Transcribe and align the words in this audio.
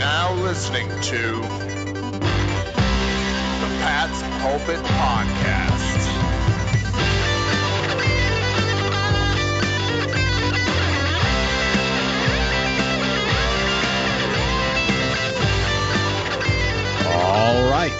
now 0.00 0.32
listening 0.32 0.88
to 0.88 1.20
the 1.20 1.42
Pat's 3.82 4.22
Pulpit 4.40 4.82
Podcast. 4.86 6.00
All 17.06 17.70
right. 17.70 17.99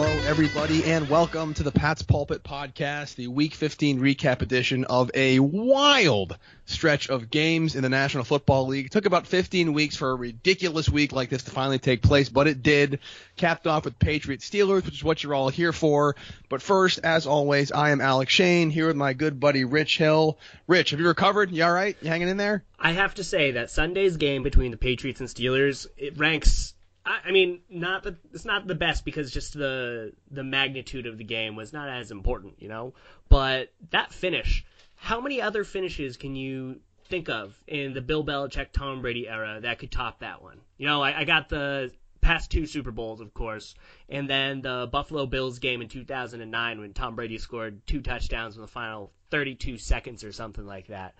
Hello, 0.00 0.28
everybody, 0.28 0.84
and 0.84 1.10
welcome 1.10 1.54
to 1.54 1.64
the 1.64 1.72
Pat's 1.72 2.02
Pulpit 2.02 2.44
Podcast, 2.44 3.16
the 3.16 3.26
Week 3.26 3.52
15 3.52 3.98
recap 3.98 4.42
edition 4.42 4.84
of 4.84 5.10
a 5.12 5.40
wild 5.40 6.38
stretch 6.66 7.10
of 7.10 7.32
games 7.32 7.74
in 7.74 7.82
the 7.82 7.88
National 7.88 8.22
Football 8.22 8.68
League. 8.68 8.86
It 8.86 8.92
took 8.92 9.06
about 9.06 9.26
15 9.26 9.72
weeks 9.72 9.96
for 9.96 10.12
a 10.12 10.14
ridiculous 10.14 10.88
week 10.88 11.10
like 11.10 11.30
this 11.30 11.42
to 11.42 11.50
finally 11.50 11.80
take 11.80 12.00
place, 12.00 12.28
but 12.28 12.46
it 12.46 12.62
did. 12.62 13.00
Capped 13.36 13.66
off 13.66 13.86
with 13.86 13.98
Patriots 13.98 14.48
Steelers, 14.48 14.84
which 14.84 14.94
is 14.94 15.02
what 15.02 15.24
you're 15.24 15.34
all 15.34 15.48
here 15.48 15.72
for. 15.72 16.14
But 16.48 16.62
first, 16.62 17.00
as 17.02 17.26
always, 17.26 17.72
I 17.72 17.90
am 17.90 18.00
Alec 18.00 18.28
Shane 18.28 18.70
here 18.70 18.86
with 18.86 18.96
my 18.96 19.14
good 19.14 19.40
buddy 19.40 19.64
Rich 19.64 19.98
Hill. 19.98 20.38
Rich, 20.68 20.90
have 20.90 21.00
you 21.00 21.08
recovered? 21.08 21.50
You 21.50 21.64
all 21.64 21.72
right? 21.72 21.96
You 22.00 22.08
hanging 22.08 22.28
in 22.28 22.36
there? 22.36 22.62
I 22.78 22.92
have 22.92 23.16
to 23.16 23.24
say 23.24 23.50
that 23.50 23.72
Sunday's 23.72 24.16
game 24.16 24.44
between 24.44 24.70
the 24.70 24.76
Patriots 24.76 25.18
and 25.18 25.28
Steelers 25.28 25.88
it 25.96 26.16
ranks. 26.16 26.74
I, 27.08 27.20
I 27.28 27.30
mean, 27.32 27.60
not 27.70 28.02
the 28.02 28.16
it's 28.32 28.44
not 28.44 28.66
the 28.66 28.74
best 28.74 29.04
because 29.04 29.32
just 29.32 29.54
the 29.54 30.12
the 30.30 30.44
magnitude 30.44 31.06
of 31.06 31.18
the 31.18 31.24
game 31.24 31.56
was 31.56 31.72
not 31.72 31.88
as 31.88 32.10
important, 32.10 32.54
you 32.58 32.68
know. 32.68 32.92
But 33.28 33.72
that 33.90 34.12
finish, 34.12 34.64
how 34.94 35.20
many 35.20 35.40
other 35.40 35.64
finishes 35.64 36.16
can 36.16 36.36
you 36.36 36.80
think 37.06 37.30
of 37.30 37.58
in 37.66 37.94
the 37.94 38.02
Bill 38.02 38.24
Belichick 38.24 38.72
Tom 38.72 39.00
Brady 39.00 39.26
era 39.26 39.60
that 39.62 39.78
could 39.78 39.90
top 39.90 40.20
that 40.20 40.42
one? 40.42 40.60
You 40.76 40.86
know, 40.86 41.02
I, 41.02 41.20
I 41.20 41.24
got 41.24 41.48
the 41.48 41.90
past 42.20 42.50
two 42.50 42.66
Super 42.66 42.90
Bowls, 42.90 43.20
of 43.20 43.32
course, 43.32 43.74
and 44.08 44.28
then 44.28 44.60
the 44.60 44.88
Buffalo 44.92 45.24
Bills 45.24 45.58
game 45.58 45.80
in 45.80 45.88
2009 45.88 46.80
when 46.80 46.92
Tom 46.92 47.16
Brady 47.16 47.38
scored 47.38 47.86
two 47.86 48.02
touchdowns 48.02 48.56
in 48.56 48.60
the 48.60 48.68
final 48.68 49.12
32 49.30 49.78
seconds 49.78 50.24
or 50.24 50.32
something 50.32 50.66
like 50.66 50.88
that. 50.88 51.14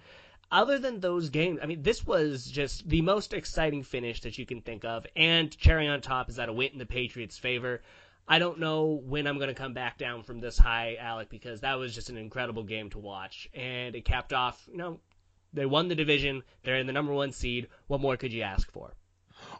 Other 0.50 0.78
than 0.78 1.00
those 1.00 1.28
games, 1.28 1.60
I 1.62 1.66
mean, 1.66 1.82
this 1.82 2.06
was 2.06 2.46
just 2.46 2.88
the 2.88 3.02
most 3.02 3.34
exciting 3.34 3.82
finish 3.82 4.22
that 4.22 4.38
you 4.38 4.46
can 4.46 4.62
think 4.62 4.82
of, 4.82 5.06
and 5.14 5.54
cherry 5.56 5.86
on 5.88 6.00
top 6.00 6.30
is 6.30 6.36
that 6.36 6.48
a 6.48 6.52
win 6.52 6.72
in 6.72 6.78
the 6.78 6.86
Patriots' 6.86 7.36
favor. 7.36 7.82
I 8.26 8.38
don't 8.38 8.58
know 8.58 9.02
when 9.04 9.26
I'm 9.26 9.36
going 9.36 9.48
to 9.48 9.54
come 9.54 9.74
back 9.74 9.98
down 9.98 10.22
from 10.22 10.40
this 10.40 10.56
high, 10.56 10.96
Alec, 10.96 11.28
because 11.28 11.60
that 11.60 11.74
was 11.74 11.94
just 11.94 12.08
an 12.08 12.16
incredible 12.16 12.62
game 12.62 12.88
to 12.90 12.98
watch, 12.98 13.48
and 13.52 13.94
it 13.94 14.06
capped 14.06 14.32
off. 14.32 14.66
You 14.70 14.78
know, 14.78 15.00
they 15.52 15.66
won 15.66 15.88
the 15.88 15.94
division. 15.94 16.42
They're 16.62 16.76
in 16.76 16.86
the 16.86 16.92
number 16.94 17.12
one 17.12 17.32
seed. 17.32 17.68
What 17.86 18.00
more 18.00 18.16
could 18.16 18.32
you 18.32 18.42
ask 18.42 18.70
for? 18.70 18.94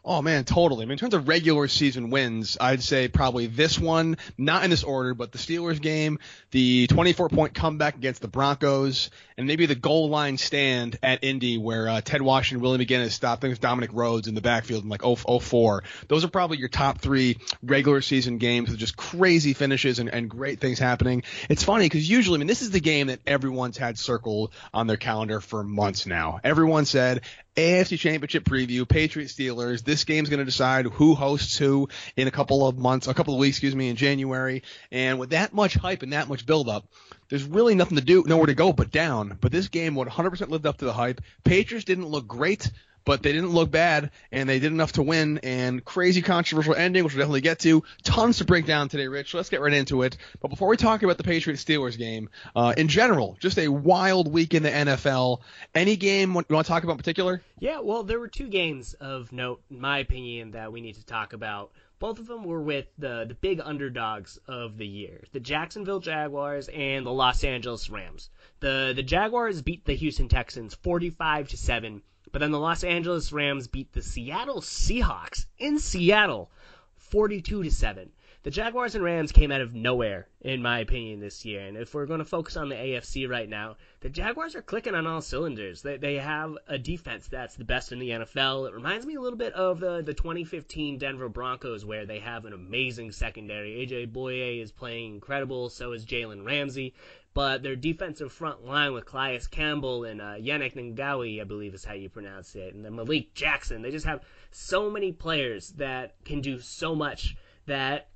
Oh 0.03 0.21
man, 0.21 0.45
totally. 0.45 0.83
I 0.83 0.85
mean, 0.85 0.93
in 0.93 0.97
terms 0.97 1.13
of 1.13 1.27
regular 1.27 1.67
season 1.67 2.09
wins, 2.09 2.57
I'd 2.59 2.81
say 2.81 3.07
probably 3.07 3.47
this 3.47 3.77
one, 3.77 4.17
not 4.37 4.63
in 4.63 4.69
this 4.69 4.83
order, 4.83 5.13
but 5.13 5.31
the 5.31 5.37
Steelers 5.37 5.81
game, 5.81 6.19
the 6.51 6.87
24 6.87 7.29
point 7.29 7.53
comeback 7.53 7.95
against 7.95 8.21
the 8.21 8.27
Broncos, 8.27 9.09
and 9.37 9.47
maybe 9.47 9.65
the 9.65 9.75
goal 9.75 10.09
line 10.09 10.37
stand 10.37 10.97
at 11.03 11.23
Indy 11.23 11.57
where 11.57 11.89
uh, 11.89 12.01
Ted 12.01 12.21
Washington, 12.21 12.61
Willie 12.61 12.85
McGinest 12.85 13.11
stopped 13.11 13.41
things 13.41 13.59
Dominic 13.59 13.91
Rhodes 13.93 14.27
in 14.27 14.35
the 14.35 14.41
backfield 14.41 14.83
in 14.83 14.89
like 14.89 15.01
0, 15.01 15.15
04. 15.15 15.83
Those 16.07 16.23
are 16.23 16.29
probably 16.29 16.57
your 16.57 16.69
top 16.69 16.99
three 16.99 17.37
regular 17.61 18.01
season 18.01 18.37
games 18.37 18.69
with 18.69 18.79
just 18.79 18.95
crazy 18.95 19.53
finishes 19.53 19.99
and, 19.99 20.09
and 20.09 20.29
great 20.29 20.59
things 20.59 20.79
happening. 20.79 21.23
It's 21.49 21.63
funny 21.63 21.85
because 21.85 22.09
usually, 22.09 22.37
I 22.37 22.39
mean, 22.39 22.47
this 22.47 22.61
is 22.61 22.71
the 22.71 22.79
game 22.79 23.07
that 23.07 23.19
everyone's 23.27 23.77
had 23.77 23.97
circled 23.97 24.53
on 24.73 24.87
their 24.87 24.97
calendar 24.97 25.41
for 25.41 25.63
months 25.63 26.05
now. 26.05 26.39
Everyone 26.43 26.85
said 26.85 27.21
AFC 27.59 27.99
Championship 27.99 28.45
preview, 28.45 28.87
Patriots 28.87 29.33
Steelers. 29.33 29.83
This 29.83 30.05
game's 30.05 30.29
going 30.29 30.39
to 30.39 30.45
decide 30.45 30.85
who 30.85 31.13
hosts 31.13 31.57
who 31.57 31.89
in 32.15 32.25
a 32.25 32.31
couple 32.31 32.65
of 32.65 32.77
months, 32.77 33.07
a 33.07 33.13
couple 33.13 33.33
of 33.33 33.39
weeks, 33.39 33.57
excuse 33.57 33.75
me, 33.75 33.89
in 33.89 33.97
January. 33.97 34.63
And 34.93 35.19
with 35.19 35.31
that 35.31 35.53
much 35.53 35.73
hype 35.73 36.01
and 36.01 36.13
that 36.13 36.29
much 36.29 36.45
buildup, 36.45 36.85
there's 37.27 37.43
really 37.43 37.75
nothing 37.75 37.97
to 37.97 38.03
do, 38.03 38.23
nowhere 38.25 38.45
to 38.45 38.53
go 38.53 38.71
but 38.71 38.91
down. 38.91 39.37
But 39.41 39.51
this 39.51 39.67
game 39.67 39.95
100% 39.95 40.47
lived 40.47 40.65
up 40.65 40.77
to 40.77 40.85
the 40.85 40.93
hype. 40.93 41.19
Patriots 41.43 41.83
didn't 41.83 42.05
look 42.07 42.27
great, 42.27 42.71
but 43.05 43.23
they 43.23 43.31
didn't 43.31 43.51
look 43.51 43.71
bad, 43.71 44.11
and 44.31 44.47
they 44.47 44.59
did 44.59 44.71
enough 44.71 44.93
to 44.93 45.03
win. 45.03 45.39
And 45.43 45.83
crazy 45.83 46.21
controversial 46.21 46.75
ending, 46.75 47.03
which 47.03 47.13
we'll 47.13 47.21
definitely 47.21 47.41
get 47.41 47.59
to. 47.59 47.83
Tons 48.03 48.37
to 48.37 48.45
break 48.45 48.65
down 48.65 48.89
today, 48.89 49.07
Rich. 49.07 49.33
Let's 49.33 49.49
get 49.49 49.61
right 49.61 49.73
into 49.73 50.03
it. 50.03 50.17
But 50.41 50.49
before 50.49 50.67
we 50.67 50.77
talk 50.77 51.03
about 51.03 51.17
the 51.17 51.23
Patriots 51.23 51.63
Steelers 51.63 51.97
game, 51.97 52.29
uh, 52.55 52.73
in 52.77 52.87
general, 52.87 53.37
just 53.39 53.57
a 53.57 53.67
wild 53.67 54.31
week 54.31 54.53
in 54.53 54.63
the 54.63 54.71
NFL. 54.71 55.41
Any 55.73 55.95
game 55.95 56.29
you 56.29 56.35
want 56.35 56.47
to 56.47 56.63
talk 56.63 56.83
about 56.83 56.93
in 56.93 56.97
particular? 56.97 57.41
Yeah, 57.59 57.79
well, 57.79 58.03
there 58.03 58.19
were 58.19 58.27
two 58.27 58.47
games 58.47 58.93
of 58.93 59.31
note, 59.31 59.61
in 59.69 59.79
my 59.79 59.99
opinion, 59.99 60.51
that 60.51 60.71
we 60.71 60.81
need 60.81 60.95
to 60.95 61.05
talk 61.05 61.33
about. 61.33 61.71
Both 61.99 62.19
of 62.19 62.27
them 62.27 62.45
were 62.45 62.61
with 62.61 62.87
the 62.97 63.25
the 63.27 63.33
big 63.33 63.59
underdogs 63.61 64.39
of 64.47 64.77
the 64.77 64.87
year, 64.87 65.25
the 65.33 65.41
Jacksonville 65.41 65.99
Jaguars 65.99 66.69
and 66.69 67.05
the 67.05 67.11
Los 67.11 67.43
Angeles 67.43 67.89
Rams. 67.89 68.29
The 68.61 68.93
the 68.95 69.03
Jaguars 69.03 69.61
beat 69.61 69.83
the 69.83 69.95
Houston 69.95 70.29
Texans 70.29 70.75
45 70.75 71.49
to 71.49 71.57
7, 71.57 72.01
but 72.31 72.39
then 72.39 72.51
the 72.51 72.59
Los 72.59 72.83
Angeles 72.83 73.31
Rams 73.31 73.67
beat 73.67 73.91
the 73.93 74.01
Seattle 74.01 74.61
Seahawks 74.61 75.45
in 75.57 75.79
Seattle 75.79 76.49
42 76.95 77.63
to 77.63 77.71
7. 77.71 78.11
The 78.41 78.51
Jaguars 78.51 78.95
and 78.95 79.03
Rams 79.03 79.33
came 79.33 79.51
out 79.51 79.59
of 79.59 79.75
nowhere, 79.75 80.29
in 80.39 80.61
my 80.61 80.79
opinion, 80.79 81.19
this 81.19 81.43
year. 81.43 81.59
And 81.59 81.75
if 81.75 81.93
we're 81.93 82.05
going 82.05 82.19
to 82.19 82.25
focus 82.25 82.55
on 82.55 82.69
the 82.69 82.75
AFC 82.75 83.27
right 83.27 83.49
now, 83.49 83.75
the 83.99 84.09
Jaguars 84.09 84.55
are 84.55 84.61
clicking 84.61 84.95
on 84.95 85.05
all 85.05 85.19
cylinders. 85.19 85.81
They, 85.81 85.97
they 85.97 86.15
have 86.15 86.57
a 86.65 86.77
defense 86.77 87.27
that's 87.27 87.57
the 87.57 87.65
best 87.65 87.91
in 87.91 87.99
the 87.99 88.11
NFL. 88.11 88.69
It 88.69 88.73
reminds 88.73 89.05
me 89.05 89.15
a 89.15 89.19
little 89.19 89.37
bit 89.37 89.51
of 89.55 89.81
the, 89.81 90.01
the 90.01 90.13
2015 90.13 90.97
Denver 90.97 91.27
Broncos, 91.27 91.83
where 91.83 92.05
they 92.05 92.19
have 92.19 92.45
an 92.45 92.53
amazing 92.53 93.11
secondary. 93.11 93.85
AJ 93.85 94.13
Bouye 94.13 94.63
is 94.63 94.71
playing 94.71 95.15
incredible, 95.15 95.67
so 95.67 95.91
is 95.91 96.05
Jalen 96.05 96.45
Ramsey. 96.45 96.93
But 97.33 97.61
their 97.61 97.75
defensive 97.75 98.33
front 98.33 98.65
line 98.65 98.93
with 98.93 99.05
Calais 99.05 99.41
Campbell 99.51 100.03
and 100.03 100.19
uh, 100.19 100.33
Yannick 100.33 100.75
Ngakoue, 100.75 101.39
I 101.39 101.43
believe 101.43 101.73
is 101.73 101.85
how 101.85 101.93
you 101.93 102.09
pronounce 102.09 102.55
it, 102.55 102.73
and 102.73 102.83
then 102.83 102.95
Malik 102.95 103.33
Jackson, 103.33 103.81
they 103.81 103.91
just 103.91 104.05
have 104.05 104.23
so 104.51 104.89
many 104.89 105.11
players 105.11 105.69
that 105.73 106.15
can 106.25 106.41
do 106.41 106.59
so 106.59 106.95
much 106.95 107.37
that 107.67 108.09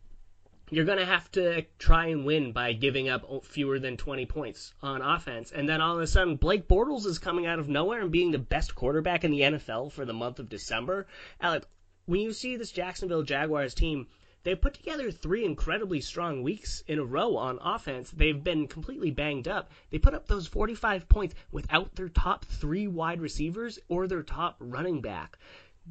you're 0.74 0.86
going 0.86 0.98
to 0.98 1.06
have 1.06 1.30
to 1.32 1.64
try 1.78 2.08
and 2.08 2.26
win 2.26 2.52
by 2.52 2.74
giving 2.74 3.08
up 3.08 3.46
fewer 3.46 3.78
than 3.78 3.98
20 3.98 4.26
points 4.26 4.74
on 4.82 5.04
offense. 5.04 5.52
And 5.52 5.70
then 5.70 5.82
all 5.82 5.96
of 5.96 6.02
a 6.02 6.08
sudden, 6.08 6.36
Blake 6.36 6.68
Bortles 6.68 7.06
is 7.06 7.20
coming 7.20 7.46
out 7.46 7.60
of 7.60 7.70
nowhere 7.70 8.02
and 8.02 8.12
being 8.12 8.32
the 8.32 8.40
best 8.40 8.74
quarterback 8.74 9.24
in 9.24 9.30
the 9.30 9.42
NFL 9.42 9.92
for 9.92 10.06
the 10.06 10.14
month 10.14 10.40
of 10.40 10.50
December. 10.50 11.06
Alec, 11.40 11.66
when 12.06 12.22
you 12.22 12.34
see 12.34 12.58
this 12.58 12.72
Jacksonville 12.72 13.24
Jaguars 13.24 13.76
team, 13.76 14.08
they 14.44 14.56
put 14.56 14.74
together 14.74 15.10
three 15.10 15.46
incredibly 15.46 16.02
strong 16.02 16.44
weeks 16.44 16.84
in 16.86 17.00
a 17.00 17.06
row 17.06 17.38
on 17.38 17.60
offense. 17.62 18.12
They've 18.12 18.44
been 18.44 18.68
completely 18.68 19.10
banged 19.10 19.48
up. 19.48 19.72
They 19.90 20.00
put 20.00 20.14
up 20.14 20.28
those 20.28 20.48
45 20.48 21.08
points 21.08 21.36
without 21.52 21.96
their 21.96 22.10
top 22.10 22.44
three 22.44 22.86
wide 22.88 23.22
receivers 23.22 23.80
or 23.88 24.06
their 24.06 24.24
top 24.24 24.58
running 24.60 25.02
back. 25.02 25.38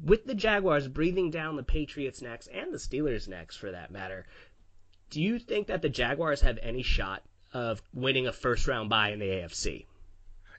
With 0.03 0.25
the 0.25 0.35
Jaguars 0.35 0.87
breathing 0.87 1.31
down 1.31 1.55
the 1.55 1.63
Patriots' 1.63 2.21
necks 2.21 2.47
and 2.47 2.71
the 2.71 2.77
Steelers' 2.77 3.27
necks 3.27 3.55
for 3.55 3.71
that 3.71 3.91
matter, 3.91 4.27
do 5.09 5.21
you 5.21 5.39
think 5.39 5.67
that 5.67 5.81
the 5.81 5.89
Jaguars 5.89 6.41
have 6.41 6.59
any 6.61 6.83
shot 6.83 7.23
of 7.53 7.81
winning 7.93 8.27
a 8.27 8.33
first 8.33 8.67
round 8.67 8.89
bye 8.89 9.09
in 9.09 9.19
the 9.19 9.25
AFC? 9.25 9.85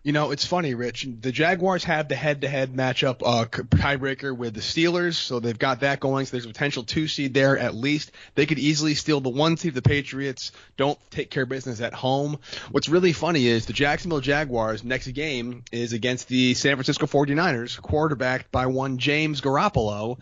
You 0.04 0.12
know, 0.12 0.32
it's 0.32 0.44
funny, 0.44 0.74
Rich. 0.74 1.08
The 1.22 1.32
Jaguars 1.32 1.82
have 1.84 2.08
the 2.08 2.14
head-to-head 2.14 2.74
matchup 2.74 3.22
uh, 3.24 3.46
tiebreaker 3.46 4.36
with 4.36 4.52
the 4.52 4.60
Steelers, 4.60 5.14
so 5.14 5.40
they've 5.40 5.58
got 5.58 5.80
that 5.80 5.98
going. 5.98 6.26
So 6.26 6.32
there's 6.32 6.44
a 6.44 6.48
potential 6.48 6.84
two 6.84 7.08
seed 7.08 7.32
there 7.32 7.56
at 7.56 7.74
least. 7.74 8.12
They 8.34 8.44
could 8.44 8.58
easily 8.58 8.96
steal 8.96 9.22
the 9.22 9.30
one 9.30 9.56
seed. 9.56 9.70
If 9.70 9.76
the 9.76 9.80
Patriots 9.80 10.52
don't 10.76 10.98
take 11.10 11.30
care 11.30 11.44
of 11.44 11.48
business 11.48 11.80
at 11.80 11.94
home. 11.94 12.38
What's 12.70 12.90
really 12.90 13.14
funny 13.14 13.46
is 13.46 13.64
the 13.64 13.72
Jacksonville 13.72 14.20
Jaguars 14.20 14.84
next 14.84 15.06
game 15.08 15.64
is 15.72 15.94
against 15.94 16.28
the 16.28 16.52
San 16.52 16.76
Francisco 16.76 17.06
49ers, 17.06 17.80
quarterbacked 17.80 18.52
by 18.52 18.66
one 18.66 18.98
James 18.98 19.40
Garoppolo. 19.40 20.18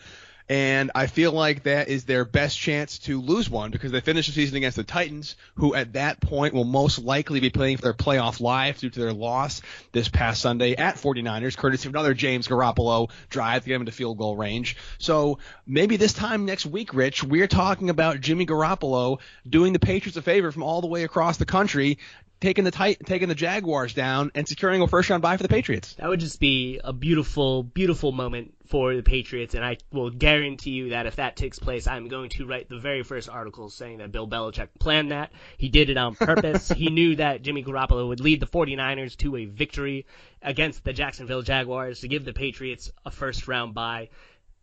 And 0.48 0.90
I 0.94 1.06
feel 1.06 1.32
like 1.32 1.64
that 1.64 1.88
is 1.88 2.04
their 2.04 2.24
best 2.24 2.58
chance 2.58 2.98
to 3.00 3.20
lose 3.20 3.48
one 3.48 3.70
because 3.70 3.92
they 3.92 4.00
finished 4.00 4.28
the 4.28 4.34
season 4.34 4.56
against 4.56 4.76
the 4.76 4.84
Titans, 4.84 5.36
who 5.54 5.74
at 5.74 5.94
that 5.94 6.20
point 6.20 6.54
will 6.54 6.64
most 6.64 6.98
likely 6.98 7.40
be 7.40 7.50
playing 7.50 7.76
for 7.76 7.82
their 7.82 7.94
playoff 7.94 8.40
life 8.40 8.80
due 8.80 8.90
to 8.90 9.00
their 9.00 9.12
loss 9.12 9.62
this 9.92 10.08
past 10.08 10.40
Sunday 10.42 10.74
at 10.74 10.96
49ers, 10.96 11.56
courtesy 11.56 11.88
of 11.88 11.94
another 11.94 12.14
James 12.14 12.48
Garoppolo 12.48 13.10
drive 13.30 13.62
to 13.62 13.68
get 13.68 13.76
him 13.76 13.82
into 13.82 13.92
field 13.92 14.18
goal 14.18 14.36
range. 14.36 14.76
So 14.98 15.38
maybe 15.66 15.96
this 15.96 16.12
time 16.12 16.44
next 16.44 16.66
week, 16.66 16.94
Rich, 16.94 17.24
we're 17.24 17.46
talking 17.46 17.90
about 17.90 18.20
Jimmy 18.20 18.46
Garoppolo 18.46 19.18
doing 19.48 19.72
the 19.72 19.78
Patriots 19.78 20.16
a 20.16 20.22
favor 20.22 20.52
from 20.52 20.62
all 20.62 20.80
the 20.80 20.86
way 20.86 21.04
across 21.04 21.36
the 21.36 21.46
country 21.46 21.98
taking 22.42 22.64
the 22.64 22.70
tight, 22.72 22.98
taking 23.06 23.28
the 23.28 23.34
Jaguars 23.34 23.94
down 23.94 24.32
and 24.34 24.46
securing 24.46 24.82
a 24.82 24.88
first 24.88 25.08
round 25.08 25.22
bye 25.22 25.36
for 25.36 25.44
the 25.44 25.48
Patriots. 25.48 25.94
That 25.94 26.08
would 26.08 26.20
just 26.20 26.40
be 26.40 26.80
a 26.82 26.92
beautiful, 26.92 27.62
beautiful 27.62 28.10
moment 28.10 28.52
for 28.72 28.96
the 28.96 29.02
Patriots, 29.02 29.54
and 29.54 29.62
I 29.62 29.76
will 29.92 30.08
guarantee 30.08 30.70
you 30.70 30.88
that 30.88 31.04
if 31.04 31.16
that 31.16 31.36
takes 31.36 31.58
place, 31.58 31.86
I'm 31.86 32.08
going 32.08 32.30
to 32.30 32.46
write 32.46 32.70
the 32.70 32.78
very 32.78 33.02
first 33.02 33.28
article 33.28 33.68
saying 33.68 33.98
that 33.98 34.12
Bill 34.12 34.26
Belichick 34.26 34.70
planned 34.80 35.10
that. 35.10 35.30
He 35.58 35.68
did 35.68 35.90
it 35.90 35.98
on 35.98 36.14
purpose. 36.14 36.68
he 36.72 36.88
knew 36.88 37.16
that 37.16 37.42
Jimmy 37.42 37.62
Garoppolo 37.62 38.08
would 38.08 38.20
lead 38.20 38.40
the 38.40 38.46
49ers 38.46 39.14
to 39.18 39.36
a 39.36 39.44
victory 39.44 40.06
against 40.40 40.84
the 40.84 40.94
Jacksonville 40.94 41.42
Jaguars 41.42 42.00
to 42.00 42.08
give 42.08 42.24
the 42.24 42.32
Patriots 42.32 42.90
a 43.04 43.10
first 43.10 43.46
round 43.46 43.74
bye. 43.74 44.08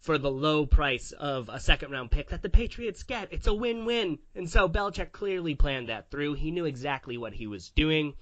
for 0.01 0.17
the 0.17 0.31
low 0.31 0.65
price 0.65 1.11
of 1.11 1.47
a 1.47 1.59
second 1.59 1.91
round 1.91 2.09
pick 2.09 2.29
that 2.29 2.41
the 2.41 2.49
Patriots 2.49 3.03
get. 3.03 3.27
It's 3.31 3.45
a 3.45 3.53
win 3.53 3.85
win. 3.85 4.17
And 4.33 4.49
so 4.49 4.67
Belichick 4.67 5.11
clearly 5.11 5.53
planned 5.53 5.89
that 5.89 6.09
through. 6.09 6.33
He 6.33 6.49
knew 6.49 6.65
exactly 6.65 7.19
what 7.19 7.33
he 7.33 7.45
was 7.45 7.69
doing. 7.69 8.15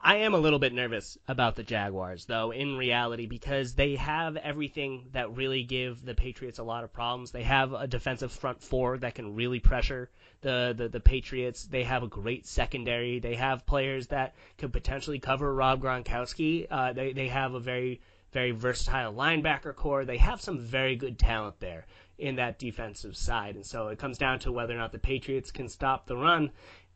I 0.00 0.18
am 0.18 0.34
a 0.34 0.38
little 0.38 0.58
bit 0.58 0.72
nervous 0.72 1.18
about 1.26 1.56
the 1.56 1.62
Jaguars, 1.62 2.26
though, 2.26 2.50
in 2.52 2.76
reality, 2.76 3.26
because 3.26 3.74
they 3.74 3.96
have 3.96 4.36
everything 4.36 5.08
that 5.12 5.34
really 5.34 5.62
give 5.62 6.04
the 6.04 6.14
Patriots 6.14 6.58
a 6.58 6.62
lot 6.62 6.84
of 6.84 6.92
problems. 6.92 7.30
They 7.30 7.42
have 7.42 7.72
a 7.72 7.86
defensive 7.86 8.30
front 8.30 8.62
four 8.62 8.98
that 8.98 9.14
can 9.14 9.34
really 9.34 9.58
pressure 9.58 10.10
the, 10.42 10.74
the, 10.76 10.88
the 10.88 11.00
Patriots. 11.00 11.64
They 11.64 11.82
have 11.84 12.02
a 12.02 12.08
great 12.08 12.46
secondary. 12.46 13.18
They 13.18 13.34
have 13.34 13.66
players 13.66 14.08
that 14.08 14.34
could 14.58 14.72
potentially 14.72 15.18
cover 15.18 15.52
Rob 15.52 15.82
Gronkowski. 15.82 16.66
Uh, 16.70 16.92
they, 16.92 17.12
they 17.12 17.28
have 17.28 17.54
a 17.54 17.60
very, 17.60 18.00
very 18.32 18.52
versatile 18.52 19.12
linebacker 19.12 19.74
core. 19.74 20.04
They 20.04 20.18
have 20.18 20.40
some 20.40 20.58
very 20.58 20.96
good 20.96 21.18
talent 21.18 21.58
there 21.58 21.86
in 22.18 22.36
that 22.36 22.58
defensive 22.58 23.16
side. 23.16 23.56
And 23.56 23.66
so 23.66 23.88
it 23.88 23.98
comes 23.98 24.18
down 24.18 24.40
to 24.40 24.52
whether 24.52 24.74
or 24.74 24.78
not 24.78 24.92
the 24.92 24.98
Patriots 24.98 25.50
can 25.50 25.68
stop 25.68 26.06
the 26.06 26.16
run. 26.16 26.50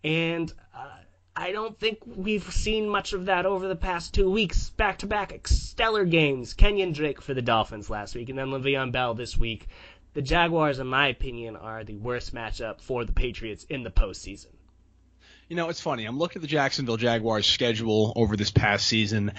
And, 0.05 0.53
uh, 0.77 0.91
I 1.41 1.53
don't 1.53 1.79
think 1.79 2.01
we've 2.05 2.53
seen 2.53 2.87
much 2.87 3.15
of 3.15 3.25
that 3.25 3.47
over 3.47 3.67
the 3.67 3.75
past 3.75 4.13
two 4.13 4.31
weeks. 4.31 4.69
Back 4.69 4.99
to 4.99 5.07
back 5.07 5.49
stellar 5.49 6.05
games. 6.05 6.53
Kenyan 6.53 6.93
Drake 6.93 7.23
for 7.23 7.33
the 7.33 7.41
Dolphins 7.41 7.89
last 7.89 8.15
week, 8.15 8.29
and 8.29 8.39
then 8.39 8.49
Le'Veon 8.49 8.93
Bell 8.93 9.15
this 9.15 9.39
week. 9.39 9.67
The 10.13 10.21
Jaguars, 10.21 10.81
in 10.81 10.87
my 10.87 11.09
opinion, 11.09 11.57
are 11.57 11.83
the 11.83 11.97
worst 11.97 12.35
matchup 12.35 12.83
for 12.83 13.07
the 13.07 13.13
Patriots 13.13 13.65
in 13.71 13.85
the 13.85 13.91
postseason. 13.91 14.49
You 15.49 15.57
know, 15.57 15.71
it's 15.71 15.81
funny. 15.81 16.05
I'm 16.05 16.19
looking 16.19 16.41
at 16.41 16.43
the 16.43 16.47
Jacksonville 16.47 16.99
Jaguars 16.99 17.47
schedule 17.47 18.13
over 18.17 18.37
this 18.37 18.51
past 18.51 18.87
season 18.87 19.33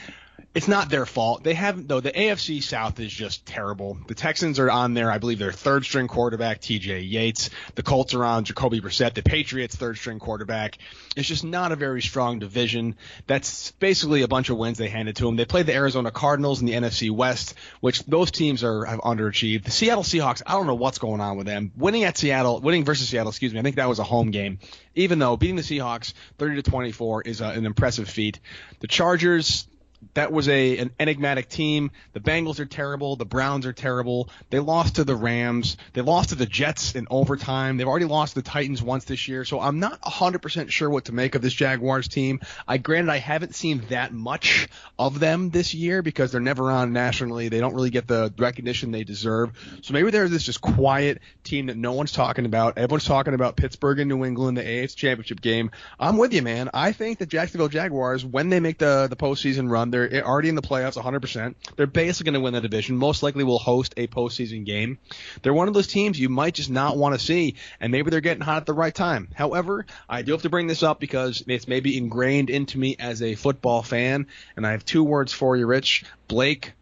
it's 0.54 0.68
not 0.68 0.90
their 0.90 1.06
fault. 1.06 1.44
They 1.44 1.54
haven't 1.54 1.88
though. 1.88 2.00
The 2.00 2.12
AFC 2.12 2.62
South 2.62 3.00
is 3.00 3.12
just 3.12 3.46
terrible. 3.46 3.98
The 4.08 4.16
Texans 4.16 4.60
are 4.60 4.70
on 4.70 4.94
there. 4.94 5.12
I 5.12 5.18
believe 5.18 5.40
their 5.40 5.52
third 5.52 5.86
string 5.86 6.08
quarterback 6.08 6.62
T.J. 6.62 7.02
Yates. 7.02 7.50
The 7.76 7.84
Colts 7.84 8.14
are 8.14 8.26
on 8.26 8.44
Jacoby 8.44 8.82
Brissett. 8.82 9.14
The 9.14 9.24
Patriots 9.24 9.76
third 9.76 9.98
string 9.98 10.20
quarterback. 10.20 10.78
It's 11.16 11.28
just 11.28 11.44
not 11.44 11.72
a 11.72 11.76
very 11.76 12.02
strong 12.02 12.40
division. 12.40 12.96
That's 13.28 13.72
basically 13.72 14.24
a 14.24 14.28
bunch 14.28 14.50
of 14.50 14.58
wins 14.58 14.78
they 14.78 14.90
handed 14.90 15.16
to 15.18 15.26
them. 15.26 15.36
They 15.36 15.46
played 15.46 15.66
the 15.66 15.74
Arizona 15.74 16.12
Cardinals 16.12 16.62
in 16.62 16.68
the 16.68 16.74
NFC 16.74 17.12
West, 17.12 17.56
which 17.80 18.04
those 18.06 18.32
teams 18.32 18.64
are 18.64 18.86
have 18.86 19.00
underachieved. 19.00 19.64
The 19.64 19.72
Seattle 19.72 20.04
Seahawks. 20.04 20.42
I 20.46 20.54
don't 20.54 20.68
know 20.68 20.76
what's 20.76 21.00
going 21.00 21.22
on 21.22 21.38
with 21.38 21.48
them. 21.48 21.72
Winning 21.78 22.04
at 22.04 22.18
Seattle, 22.18 22.60
winning 22.60 22.86
versus 22.86 23.08
Seattle. 23.08 23.30
Excuse 23.30 23.54
me. 23.54 23.60
I 23.60 23.64
think 23.64 23.78
that 23.78 23.90
was 23.90 24.00
a 24.00 24.04
home 24.04 24.32
game. 24.32 24.60
Even 24.96 25.20
though 25.20 25.38
beating 25.38 25.56
the 25.56 25.62
Seahawks 25.62 26.14
30 26.38 26.62
to 26.62 26.70
24 26.70 27.22
is 27.22 27.42
a, 27.42 27.46
an 27.46 27.66
impressive 27.66 28.10
feat. 28.10 28.40
The 28.80 28.88
Chargers 28.88 29.68
that 30.14 30.32
was 30.32 30.50
a 30.50 30.78
an 30.78 30.92
enigmatic 31.00 31.50
team. 31.50 31.92
The 32.14 32.20
Bengals 32.20 32.60
are 32.60 32.66
terrible. 32.66 33.16
The 33.16 33.26
Browns 33.26 33.66
are 33.66 33.74
terrible. 33.74 34.30
They 34.50 34.60
lost 34.60 34.96
to 34.96 35.04
the 35.04 35.16
Rams. 35.16 35.78
They 35.94 36.02
lost 36.02 36.30
to 36.30 36.36
the 36.36 36.46
Jets 36.46 36.96
in 36.96 37.08
overtime. 37.10 37.78
They've 37.78 37.88
already 37.88 38.06
lost 38.06 38.34
to 38.34 38.42
the 38.42 38.50
Titans 38.50 38.82
once 38.82 39.06
this 39.06 39.28
year. 39.28 39.46
So 39.46 39.60
I'm 39.60 39.80
not 39.80 40.02
100% 40.02 40.70
sure 40.70 40.90
what 40.90 41.06
to 41.06 41.14
make 41.14 41.36
of 41.36 41.42
this 41.42 41.54
Jaguars 41.54 42.08
team. 42.08 42.42
I 42.68 42.78
granted 42.78 43.12
I 43.12 43.18
haven't 43.18 43.56
seen 43.56 43.84
that 43.90 44.14
much 44.14 44.68
of 44.98 45.20
them 45.20 45.50
this 45.50 45.74
year 45.74 46.02
because 46.02 46.32
they're 46.32 46.42
never 46.42 46.72
on 46.72 46.94
nationally. 46.94 47.50
They 47.50 47.60
don't 47.60 47.76
really 47.76 47.90
get 47.90 48.08
the 48.08 48.34
recognition 48.38 48.92
they 48.92 49.04
deserve. 49.04 49.52
So 49.82 49.94
maybe 49.94 50.12
they're 50.12 50.28
this 50.28 50.44
just 50.44 50.62
quiet 50.62 51.22
team 51.44 51.68
that 51.68 51.78
no 51.78 51.94
one's 51.94 52.12
talking 52.12 52.46
about. 52.46 52.78
Everyone's 52.78 53.06
talking 53.06 53.34
about 53.34 53.56
Pittsburgh 53.56 54.00
and 54.00 54.10
New 54.10 54.26
England, 54.26 54.58
the 54.58 54.64
AFC 54.64 54.96
Championship 54.96 55.42
game. 55.42 55.72
I'm 56.00 56.18
with 56.18 56.34
you, 56.34 56.42
man. 56.42 56.70
I 56.74 56.92
think 56.92 57.20
the 57.20 57.26
Jacksonville 57.26 57.70
Jaguars, 57.70 58.26
when 58.26 58.50
they 58.50 58.60
make 58.60 58.78
the 58.78 59.08
the 59.10 59.16
postseason 59.16 59.70
run, 59.70 59.91
they're 59.92 60.26
already 60.26 60.50
in 60.50 60.56
the 60.56 60.62
playoffs 60.62 61.02
100%. 61.02 61.56
They're 61.76 61.88
basically 61.88 62.32
going 62.32 62.42
to 62.42 62.44
win 62.44 62.54
the 62.54 62.62
division. 62.62 62.98
Most 62.98 63.24
likely 63.24 63.44
will 63.44 63.60
host 63.60 63.94
a 63.98 64.08
postseason 64.08 64.66
game. 64.66 64.98
They're 65.42 65.54
one 65.54 65.68
of 65.68 65.74
those 65.74 65.88
teams 65.88 66.20
you 66.20 66.30
might 66.30 66.54
just 66.54 66.70
not 66.70 66.98
want 66.98 67.18
to 67.18 67.26
see, 67.26 67.56
and 67.80 67.92
maybe 67.92 68.10
they're 68.10 68.22
getting 68.22 68.44
hot 68.44 68.58
at 68.58 68.66
the 68.66 68.74
right 68.74 68.94
time. 68.94 69.28
However, 69.34 69.86
I 70.10 70.22
do 70.22 70.32
have 70.32 70.44
to 70.44 70.50
bring 70.50 70.68
this 70.68 70.84
up 70.84 71.00
because 71.00 71.44
it's 71.48 71.68
maybe 71.68 71.98
ingrained 71.98 72.50
into 72.50 72.78
me 72.78 72.96
as 73.00 73.22
a 73.22 73.36
football 73.36 73.84
fan, 73.84 74.28
and 74.56 74.66
I 74.66 74.72
have 74.72 74.86
two 74.86 75.04
words 75.04 75.34
for 75.34 75.56
you, 75.56 75.66
Rich. 75.66 76.06
Blake 76.28 76.74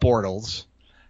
Bortles. 0.00 0.64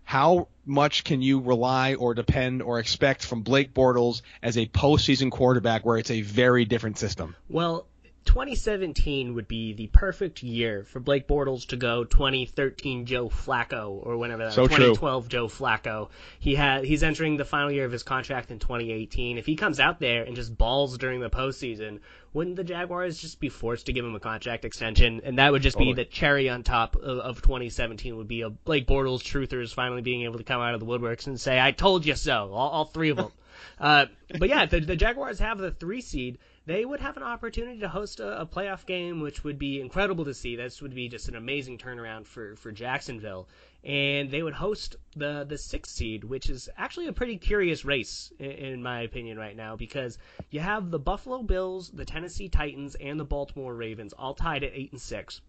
How 0.04 0.48
much 0.66 1.04
can 1.04 1.22
you 1.22 1.40
rely 1.40 1.94
or 1.94 2.14
depend 2.14 2.62
or 2.62 2.78
expect 2.78 3.24
from 3.24 3.42
Blake 3.42 3.72
Bortles 3.72 4.22
as 4.42 4.56
a 4.56 4.66
postseason 4.66 5.30
quarterback 5.30 5.84
where 5.84 5.98
it's 5.98 6.10
a 6.10 6.22
very 6.22 6.64
different 6.64 6.98
system? 6.98 7.34
Well, 7.48 7.86
2017 8.24 9.34
would 9.34 9.46
be 9.46 9.72
the 9.74 9.86
perfect 9.88 10.42
year 10.42 10.84
for 10.84 11.00
Blake 11.00 11.28
Bortles 11.28 11.66
to 11.68 11.76
go 11.76 12.04
2013 12.04 13.06
Joe 13.06 13.28
Flacco 13.28 14.04
or 14.04 14.16
whenever 14.16 14.44
that 14.44 14.52
so 14.52 14.66
2012 14.66 15.28
Joe 15.28 15.46
Flacco. 15.46 16.08
He 16.38 16.54
had 16.54 16.84
he's 16.84 17.02
entering 17.02 17.36
the 17.36 17.44
final 17.44 17.70
year 17.70 17.84
of 17.84 17.92
his 17.92 18.02
contract 18.02 18.50
in 18.50 18.58
2018. 18.58 19.38
If 19.38 19.46
he 19.46 19.56
comes 19.56 19.80
out 19.80 20.00
there 20.00 20.24
and 20.24 20.34
just 20.34 20.56
balls 20.56 20.98
during 20.98 21.20
the 21.20 21.30
postseason, 21.30 22.00
wouldn't 22.32 22.56
the 22.56 22.64
Jaguars 22.64 23.18
just 23.18 23.40
be 23.40 23.48
forced 23.48 23.86
to 23.86 23.92
give 23.92 24.04
him 24.04 24.14
a 24.14 24.20
contract 24.20 24.64
extension? 24.64 25.20
And 25.24 25.38
that 25.38 25.52
would 25.52 25.62
just 25.62 25.78
be 25.78 25.92
the 25.92 26.04
cherry 26.04 26.48
on 26.48 26.62
top 26.62 26.96
of, 26.96 27.18
of 27.18 27.42
2017 27.42 28.16
would 28.16 28.28
be 28.28 28.40
a 28.40 28.50
Blake 28.50 28.86
Bortles 28.86 29.20
truthers 29.20 29.72
finally 29.72 30.02
being 30.02 30.22
able 30.22 30.38
to 30.38 30.44
come 30.44 30.60
out 30.60 30.74
of 30.74 30.80
the 30.80 30.86
woodworks 30.86 31.26
and 31.26 31.40
say, 31.40 31.60
"I 31.60 31.70
told 31.70 32.04
you 32.04 32.14
so." 32.14 32.50
All, 32.52 32.70
all 32.70 32.84
three 32.86 33.10
of 33.10 33.16
them. 33.16 33.32
uh, 33.78 34.06
but 34.38 34.48
yeah, 34.48 34.66
the, 34.66 34.80
the 34.80 34.96
Jaguars 34.96 35.38
have 35.38 35.58
the 35.58 35.70
three 35.70 36.00
seed 36.00 36.38
they 36.66 36.84
would 36.84 37.00
have 37.00 37.18
an 37.18 37.22
opportunity 37.22 37.80
to 37.80 37.88
host 37.88 38.20
a, 38.20 38.40
a, 38.40 38.46
playoff 38.46 38.86
game, 38.86 39.20
which 39.20 39.44
would 39.44 39.58
be 39.58 39.80
incredible 39.80 40.24
to 40.24 40.32
see. 40.32 40.56
This 40.56 40.80
would 40.80 40.94
be 40.94 41.08
just 41.08 41.28
an 41.28 41.36
amazing 41.36 41.76
turnaround 41.76 42.26
for, 42.26 42.56
for 42.56 42.72
Jacksonville. 42.72 43.48
And 43.82 44.30
they 44.30 44.42
would 44.42 44.54
host 44.54 44.96
the, 45.14 45.44
the 45.46 45.58
sixth 45.58 45.94
seed, 45.94 46.24
which 46.24 46.48
is 46.48 46.70
actually 46.78 47.08
a 47.08 47.12
pretty 47.12 47.36
curious 47.36 47.84
race, 47.84 48.32
in, 48.38 48.50
in 48.50 48.82
my 48.82 49.02
opinion, 49.02 49.38
right 49.38 49.54
now, 49.54 49.76
because 49.76 50.16
you 50.50 50.60
have 50.60 50.90
the 50.90 50.98
Buffalo 50.98 51.42
Bills, 51.42 51.90
the 51.90 52.06
Tennessee 52.06 52.48
Titans, 52.48 52.94
and 52.94 53.20
the 53.20 53.24
Baltimore 53.24 53.74
Ravens 53.74 54.14
all 54.14 54.32
tied 54.32 54.64
at 54.64 54.72
8 54.72 54.92
and 54.92 55.00
6. 55.00 55.40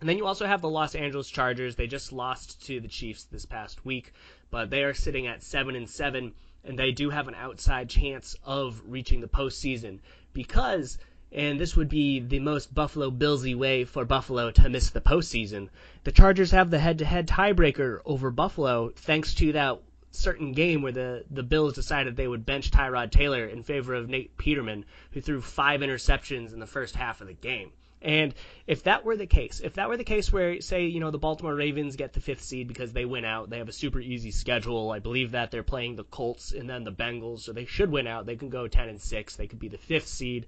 And 0.00 0.08
then 0.08 0.18
you 0.18 0.26
also 0.26 0.46
have 0.46 0.60
the 0.60 0.68
Los 0.68 0.94
Angeles 0.94 1.30
Chargers. 1.30 1.76
They 1.76 1.86
just 1.86 2.12
lost 2.12 2.66
to 2.66 2.78
the 2.78 2.88
Chiefs 2.88 3.24
this 3.24 3.46
past 3.46 3.86
week, 3.86 4.12
but 4.50 4.68
they 4.68 4.82
are 4.82 4.92
sitting 4.94 5.28
at 5.28 5.42
7 5.42 5.76
and 5.76 5.88
7 5.88 6.34
and 6.64 6.78
they 6.78 6.92
do 6.92 7.10
have 7.10 7.26
an 7.28 7.34
outside 7.34 7.88
chance 7.88 8.36
of 8.44 8.80
reaching 8.86 9.20
the 9.20 9.28
postseason 9.28 9.98
because, 10.32 10.98
and 11.30 11.60
this 11.60 11.76
would 11.76 11.88
be 11.88 12.20
the 12.20 12.38
most 12.38 12.74
Buffalo 12.74 13.10
Billsy 13.10 13.54
way 13.54 13.84
for 13.84 14.04
Buffalo 14.04 14.50
to 14.50 14.68
miss 14.68 14.90
the 14.90 15.00
postseason, 15.00 15.68
the 16.04 16.12
Chargers 16.12 16.50
have 16.50 16.70
the 16.70 16.78
head-to-head 16.78 17.28
tiebreaker 17.28 18.00
over 18.04 18.30
Buffalo 18.30 18.90
thanks 18.90 19.34
to 19.34 19.52
that 19.52 19.80
certain 20.10 20.52
game 20.52 20.82
where 20.82 20.92
the, 20.92 21.24
the 21.30 21.42
Bills 21.42 21.72
decided 21.72 22.16
they 22.16 22.28
would 22.28 22.44
bench 22.44 22.70
Tyrod 22.70 23.10
Taylor 23.10 23.46
in 23.46 23.62
favor 23.62 23.94
of 23.94 24.08
Nate 24.08 24.36
Peterman, 24.36 24.84
who 25.12 25.20
threw 25.20 25.40
five 25.40 25.80
interceptions 25.80 26.52
in 26.52 26.60
the 26.60 26.66
first 26.66 26.96
half 26.96 27.20
of 27.20 27.26
the 27.26 27.32
game. 27.32 27.72
And 28.02 28.34
if 28.66 28.82
that 28.84 29.04
were 29.04 29.16
the 29.16 29.26
case, 29.26 29.60
if 29.62 29.74
that 29.74 29.88
were 29.88 29.96
the 29.96 30.04
case 30.04 30.32
where, 30.32 30.60
say, 30.60 30.86
you 30.86 31.00
know, 31.00 31.10
the 31.10 31.18
Baltimore 31.18 31.54
Ravens 31.54 31.96
get 31.96 32.12
the 32.12 32.20
fifth 32.20 32.42
seed 32.42 32.66
because 32.66 32.92
they 32.92 33.04
win 33.04 33.24
out, 33.24 33.48
they 33.48 33.58
have 33.58 33.68
a 33.68 33.72
super 33.72 34.00
easy 34.00 34.32
schedule. 34.32 34.90
I 34.90 34.98
believe 34.98 35.32
that 35.32 35.50
they're 35.50 35.62
playing 35.62 35.96
the 35.96 36.04
Colts 36.04 36.52
and 36.52 36.68
then 36.68 36.84
the 36.84 36.92
Bengals, 36.92 37.40
so 37.40 37.52
they 37.52 37.64
should 37.64 37.90
win 37.90 38.06
out. 38.06 38.26
They 38.26 38.36
can 38.36 38.48
go 38.48 38.66
10 38.66 38.88
and 38.88 39.00
6. 39.00 39.36
They 39.36 39.46
could 39.46 39.60
be 39.60 39.68
the 39.68 39.78
fifth 39.78 40.08
seed. 40.08 40.46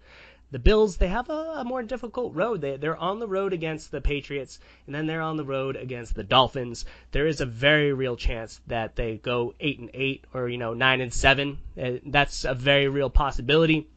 The 0.50 0.58
Bills, 0.58 0.99
they 0.99 1.08
have 1.08 1.30
a, 1.30 1.54
a 1.56 1.64
more 1.64 1.82
difficult 1.82 2.34
road. 2.34 2.61
They, 2.61 2.76
they're 2.76 2.96
on 2.96 3.18
the 3.18 3.26
road 3.26 3.52
against 3.52 3.90
the 3.90 4.00
Patriots, 4.00 4.61
and 4.87 4.94
then 4.94 5.06
they're 5.06 5.23
on 5.23 5.37
the 5.37 5.44
road 5.44 5.75
against 5.76 6.14
the 6.14 6.23
Dolphins. 6.23 6.84
There 7.12 7.26
is 7.26 7.40
a 7.40 7.46
very 7.46 7.92
real 7.92 8.16
chance 8.16 8.61
that 8.66 8.94
they 8.94 9.16
go 9.16 9.54
8 9.58 9.78
and 9.78 9.90
8 9.94 10.25
or, 10.34 10.49
you 10.49 10.58
know, 10.58 10.75
9 10.75 11.00
and 11.00 11.12
7. 11.12 11.58
Uh, 11.80 11.90
that's 12.06 12.44
a 12.44 12.54
very 12.54 12.88
real 12.88 13.11
possibility. 13.11 13.88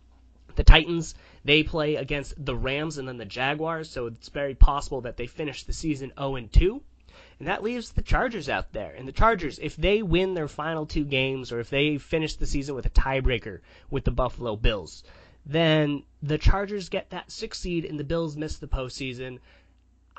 The 0.58 0.64
Titans, 0.64 1.14
they 1.46 1.62
play 1.62 1.98
against 1.98 2.34
the 2.44 2.56
Rams 2.56 2.98
and 2.98 3.08
then 3.08 3.18
the 3.18 3.26
Jaguars, 3.26 3.92
so 3.92 4.08
it's 4.08 4.30
very 4.30 4.56
possible 4.56 5.02
that 5.02 5.16
they 5.16 5.28
finish 5.28 5.64
the 5.64 5.72
season 5.72 6.12
0 6.18 6.36
and 6.36 6.52
2. 6.52 6.82
And 7.40 7.48
that 7.48 7.62
leaves 7.62 7.92
the 7.92 8.02
Chargers 8.02 8.50
out 8.50 8.74
there. 8.74 8.92
And 8.92 9.08
the 9.08 9.12
Chargers, 9.12 9.60
if 9.60 9.76
they 9.76 10.02
win 10.02 10.34
their 10.34 10.48
final 10.48 10.88
two 10.88 11.06
games 11.06 11.52
or 11.52 11.60
if 11.60 11.70
they 11.70 12.00
finish 12.00 12.36
the 12.36 12.48
season 12.48 12.74
with 12.74 12.88
a 12.88 12.90
tiebreaker 12.90 13.60
with 13.92 14.04
the 14.04 14.12
Buffalo 14.12 14.56
Bills, 14.56 15.04
then 15.46 16.02
the 16.24 16.40
Chargers 16.40 16.90
get 16.90 17.12
that 17.12 17.32
six 17.32 17.60
seed 17.60 17.86
and 17.86 18.00
the 18.00 18.04
Bills 18.04 18.36
miss 18.36 18.58
the 18.58 18.68
postseason. 18.68 19.38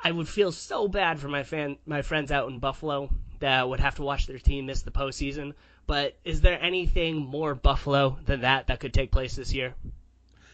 I 0.01 0.11
would 0.11 0.29
feel 0.29 0.53
so 0.53 0.87
bad 0.87 1.19
for 1.19 1.27
my 1.27 1.43
fan, 1.43 1.77
my 1.85 2.01
friends 2.01 2.31
out 2.31 2.49
in 2.49 2.59
Buffalo 2.59 3.09
that 3.39 3.67
would 3.67 3.81
have 3.81 3.95
to 3.95 4.03
watch 4.03 4.25
their 4.25 4.39
team 4.39 4.67
miss 4.67 4.83
the 4.83 4.91
postseason. 4.91 5.53
But 5.85 6.17
is 6.23 6.39
there 6.39 6.61
anything 6.61 7.17
more 7.17 7.55
Buffalo 7.55 8.17
than 8.23 8.41
that 8.41 8.67
that 8.67 8.79
could 8.79 8.93
take 8.93 9.11
place 9.11 9.35
this 9.35 9.53
year? 9.53 9.75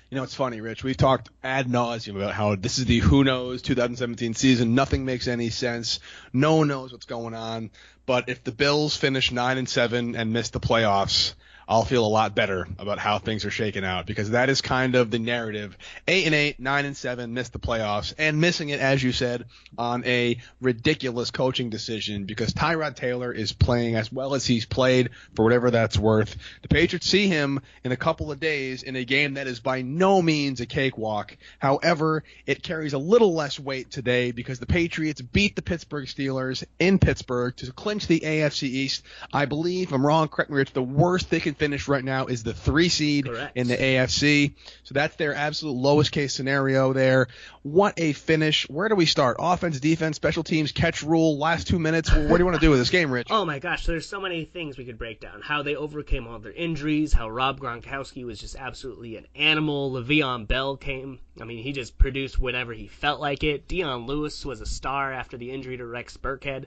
You 0.09 0.17
know, 0.17 0.24
it's 0.24 0.35
funny, 0.35 0.62
Rich. 0.62 0.83
We've 0.83 0.95
talked 0.95 1.29
ad 1.43 1.67
nauseum 1.67 2.15
about 2.15 2.33
how 2.33 2.55
this 2.55 2.77
is 2.77 2.85
the 2.85 3.00
who 3.00 3.24
knows 3.24 3.63
2017 3.63 4.35
season. 4.35 4.75
Nothing 4.75 5.03
makes 5.03 5.27
any 5.27 5.50
sense. 5.50 6.00
No 6.31 6.57
one 6.57 6.67
knows 6.67 6.91
what's 6.91 7.05
going 7.05 7.33
on. 7.33 7.71
But 8.05 8.29
if 8.29 8.43
the 8.43 8.51
Bills 8.51 8.95
finish 8.95 9.31
nine 9.31 9.57
and 9.57 9.67
seven 9.67 10.15
and 10.15 10.31
miss 10.31 10.51
the 10.51 10.59
playoffs, 10.59 11.33
I'll 11.67 11.86
feel 11.86 12.05
a 12.05 12.07
lot 12.07 12.36
better 12.36 12.67
about 12.77 13.00
how 13.00 13.17
things 13.17 13.43
are 13.45 13.51
shaking 13.51 13.84
out 13.84 14.05
because 14.05 14.31
that 14.31 14.50
is 14.50 14.62
kind 14.62 14.95
of 14.95 15.10
the 15.10 15.19
narrative. 15.19 15.77
Eight 16.07 16.25
and 16.25 16.36
eight, 16.36 16.60
nine 16.60 16.86
and 16.86 16.95
seven, 16.95 17.34
missed 17.34 17.53
the 17.53 17.60
playoffs, 17.60 18.13
and 18.17 18.39
missing 18.39 18.69
it, 18.69 18.79
as 18.79 19.01
you 19.01 19.12
said, 19.12 19.45
on 19.77 20.05
a 20.05 20.38
ridiculous 20.62 21.31
coaching 21.31 21.69
decision 21.69 22.25
because 22.25 22.53
Tyrod 22.53 22.95
Taylor 22.95 23.31
is 23.31 23.51
playing 23.51 23.95
as 23.95 24.12
well 24.12 24.36
as 24.36 24.45
he's 24.45 24.65
played 24.65 25.10
for 25.34 25.43
whatever 25.43 25.72
that's 25.72 25.98
worth. 25.98 26.36
The 26.62 26.67
Patriots 26.67 27.07
see 27.07 27.27
him 27.27 27.62
in 27.84 27.91
a 27.91 27.98
couple 27.98 28.31
of 28.31 28.39
days 28.39 28.84
in 28.84 28.95
a 28.95 29.03
game 29.03 29.34
that 29.34 29.48
is 29.48 29.60
by 29.60 29.81
no 29.81 30.22
means 30.22 30.62
a 30.62 30.65
cakewalk. 30.67 31.36
However, 31.57 32.24
it 32.45 32.62
carries 32.62 32.93
a 32.93 33.00
little 33.00 33.34
less 33.34 33.60
weight 33.60 33.89
today 33.89 34.31
because 34.31 34.60
the 34.60 34.67
Patriots 34.67 35.22
beat 35.22 35.55
the 35.55 35.62
Pittsburgh 35.63 36.05
Steelers 36.05 36.63
in 36.79 37.00
Pittsburgh 37.00 37.55
to 37.57 37.72
clinch 37.72 38.05
the 38.05 38.19
AFC 38.19 38.63
East. 38.63 39.03
I 39.34 39.45
believe, 39.45 39.91
I'm 39.91 40.05
wrong, 40.05 40.27
correct 40.27 40.51
me, 40.51 40.57
Rich, 40.57 40.74
the 40.74 40.84
worst 40.84 41.29
they 41.29 41.39
can 41.39 41.54
finish 41.55 41.88
right 41.88 42.03
now 42.03 42.27
is 42.27 42.43
the 42.43 42.53
three 42.53 42.89
seed 42.89 43.25
Correct. 43.25 43.55
in 43.55 43.67
the 43.67 43.77
AFC. 43.77 44.53
So 44.83 44.93
that's 44.93 45.15
their 45.15 45.33
absolute 45.33 45.74
lowest 45.74 46.12
case 46.12 46.33
scenario 46.33 46.93
there. 46.93 47.27
What 47.63 47.95
a 47.97 48.13
finish. 48.13 48.69
Where 48.69 48.89
do 48.89 48.95
we 48.95 49.05
start? 49.05 49.38
Offense, 49.39 49.79
defense, 49.79 50.15
special 50.15 50.43
teams, 50.43 50.71
catch 50.71 51.01
rule, 51.01 51.38
last 51.38 51.67
two 51.67 51.79
minutes. 51.79 52.13
What 52.13 52.27
do 52.27 52.38
you 52.38 52.45
want 52.45 52.55
to 52.55 52.62
do 52.62 52.69
with 52.69 52.79
this 52.79 52.89
game, 52.89 53.12
Rich? 53.12 53.27
Oh 53.31 53.45
my 53.45 53.59
gosh, 53.59 53.85
there's 53.85 54.07
so 54.07 54.19
many 54.21 54.45
things 54.45 54.77
we 54.77 54.85
could 54.85 54.97
break 54.97 55.19
down. 55.19 55.41
How 55.41 55.63
they 55.63 55.75
overcame 55.75 56.27
all 56.27 56.39
their 56.39 56.51
injuries, 56.51 57.13
how 57.13 57.29
Rob 57.29 57.59
Gronkowski 57.59 58.25
was 58.25 58.39
just 58.39 58.55
absolutely 58.55 59.17
an 59.17 59.27
animal. 59.35 59.91
Le'Veon 59.91 60.47
Bell 60.47 60.77
came. 60.77 61.19
I 61.41 61.45
mean, 61.45 61.63
he 61.63 61.71
just 61.71 61.97
produced 61.97 62.39
whenever 62.39 62.74
he 62.74 62.88
felt 62.88 63.19
like 63.19 63.43
it. 63.43 63.67
Dion 63.67 64.05
Lewis 64.05 64.45
was 64.45 64.62
a 64.62 64.65
star 64.65 65.12
after 65.12 65.38
the 65.38 65.51
injury 65.51 65.77
to 65.77 65.85
Rex 65.85 66.17
Burkhead. 66.17 66.65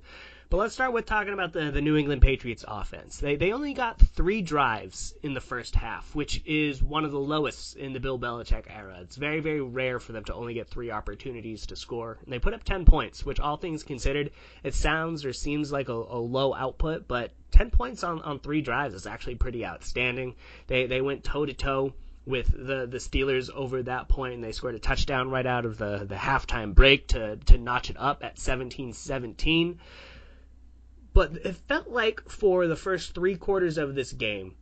But 0.51 0.57
let's 0.57 0.73
start 0.73 0.95
with 0.95 1.05
talking 1.05 1.35
about 1.35 1.53
the, 1.53 1.71
the 1.71 1.83
New 1.83 1.99
England 1.99 2.23
Patriots 2.23 2.65
offense. 2.67 3.19
They, 3.19 3.37
they 3.37 3.53
only 3.53 3.75
got 3.75 3.99
three 3.99 4.41
drives 4.41 5.13
in 5.23 5.35
the 5.35 5.43
first 5.43 5.75
half, 5.75 6.15
which 6.15 6.41
is 6.47 6.83
one 6.83 7.05
of 7.05 7.13
the 7.13 7.21
lowest 7.21 7.77
in 7.77 7.93
the 7.93 8.01
Bill 8.01 8.19
Belichick 8.19 8.65
era. 8.75 8.97
It's 9.03 9.17
very, 9.17 9.41
very 9.41 9.61
rare 9.61 10.01
for 10.01 10.13
them 10.13 10.25
to 10.25 10.33
only 10.33 10.55
get 10.55 10.67
three 10.67 10.91
opportunities 10.91 11.67
to 11.67 11.77
score. 11.77 12.17
And 12.25 12.33
they 12.33 12.39
put 12.39 12.55
up 12.55 12.65
10 12.65 12.87
points, 12.87 13.27
which, 13.27 13.41
all 13.41 13.59
things 13.59 13.83
considered, 13.83 14.31
it 14.65 14.73
sounds 14.73 15.27
or 15.27 15.35
seems 15.35 15.71
like 15.71 15.91
a, 15.91 15.93
a 15.93 16.19
low 16.19 16.55
output, 16.55 17.07
but 17.07 17.33
10 17.51 17.71
points 17.71 18.03
on, 18.03 18.23
on 18.23 18.39
three 18.39 18.63
drives 18.63 18.95
is 18.95 19.07
actually 19.07 19.35
pretty 19.35 19.67
outstanding. 19.67 20.35
They, 20.67 20.87
they 20.87 21.03
went 21.03 21.25
toe 21.25 21.45
to 21.45 21.53
toe 21.53 21.93
with 22.25 22.51
the 22.53 22.87
the 22.87 22.99
Steelers 22.99 23.51
over 23.51 23.83
that 23.83 24.09
point, 24.09 24.35
and 24.35 24.45
they 24.45 24.53
scored 24.53 24.75
a 24.75 24.79
touchdown 24.79 25.31
right 25.31 25.47
out 25.47 25.65
of 25.65 25.79
the 25.79 26.05
the 26.07 26.15
halftime 26.15 26.75
break 26.75 27.09
to 27.09 27.37
to 27.47 27.57
notch 27.57 27.89
it 27.89 27.97
up 27.99 28.23
at 28.23 28.37
17-17. 28.37 29.79
But 31.15 31.33
it 31.45 31.57
felt 31.57 31.89
like 31.89 32.29
for 32.29 32.67
the 32.67 32.77
first 32.77 33.15
three 33.15 33.37
quarters 33.37 33.79
of 33.79 33.95
this 33.95 34.13
game, 34.13 34.55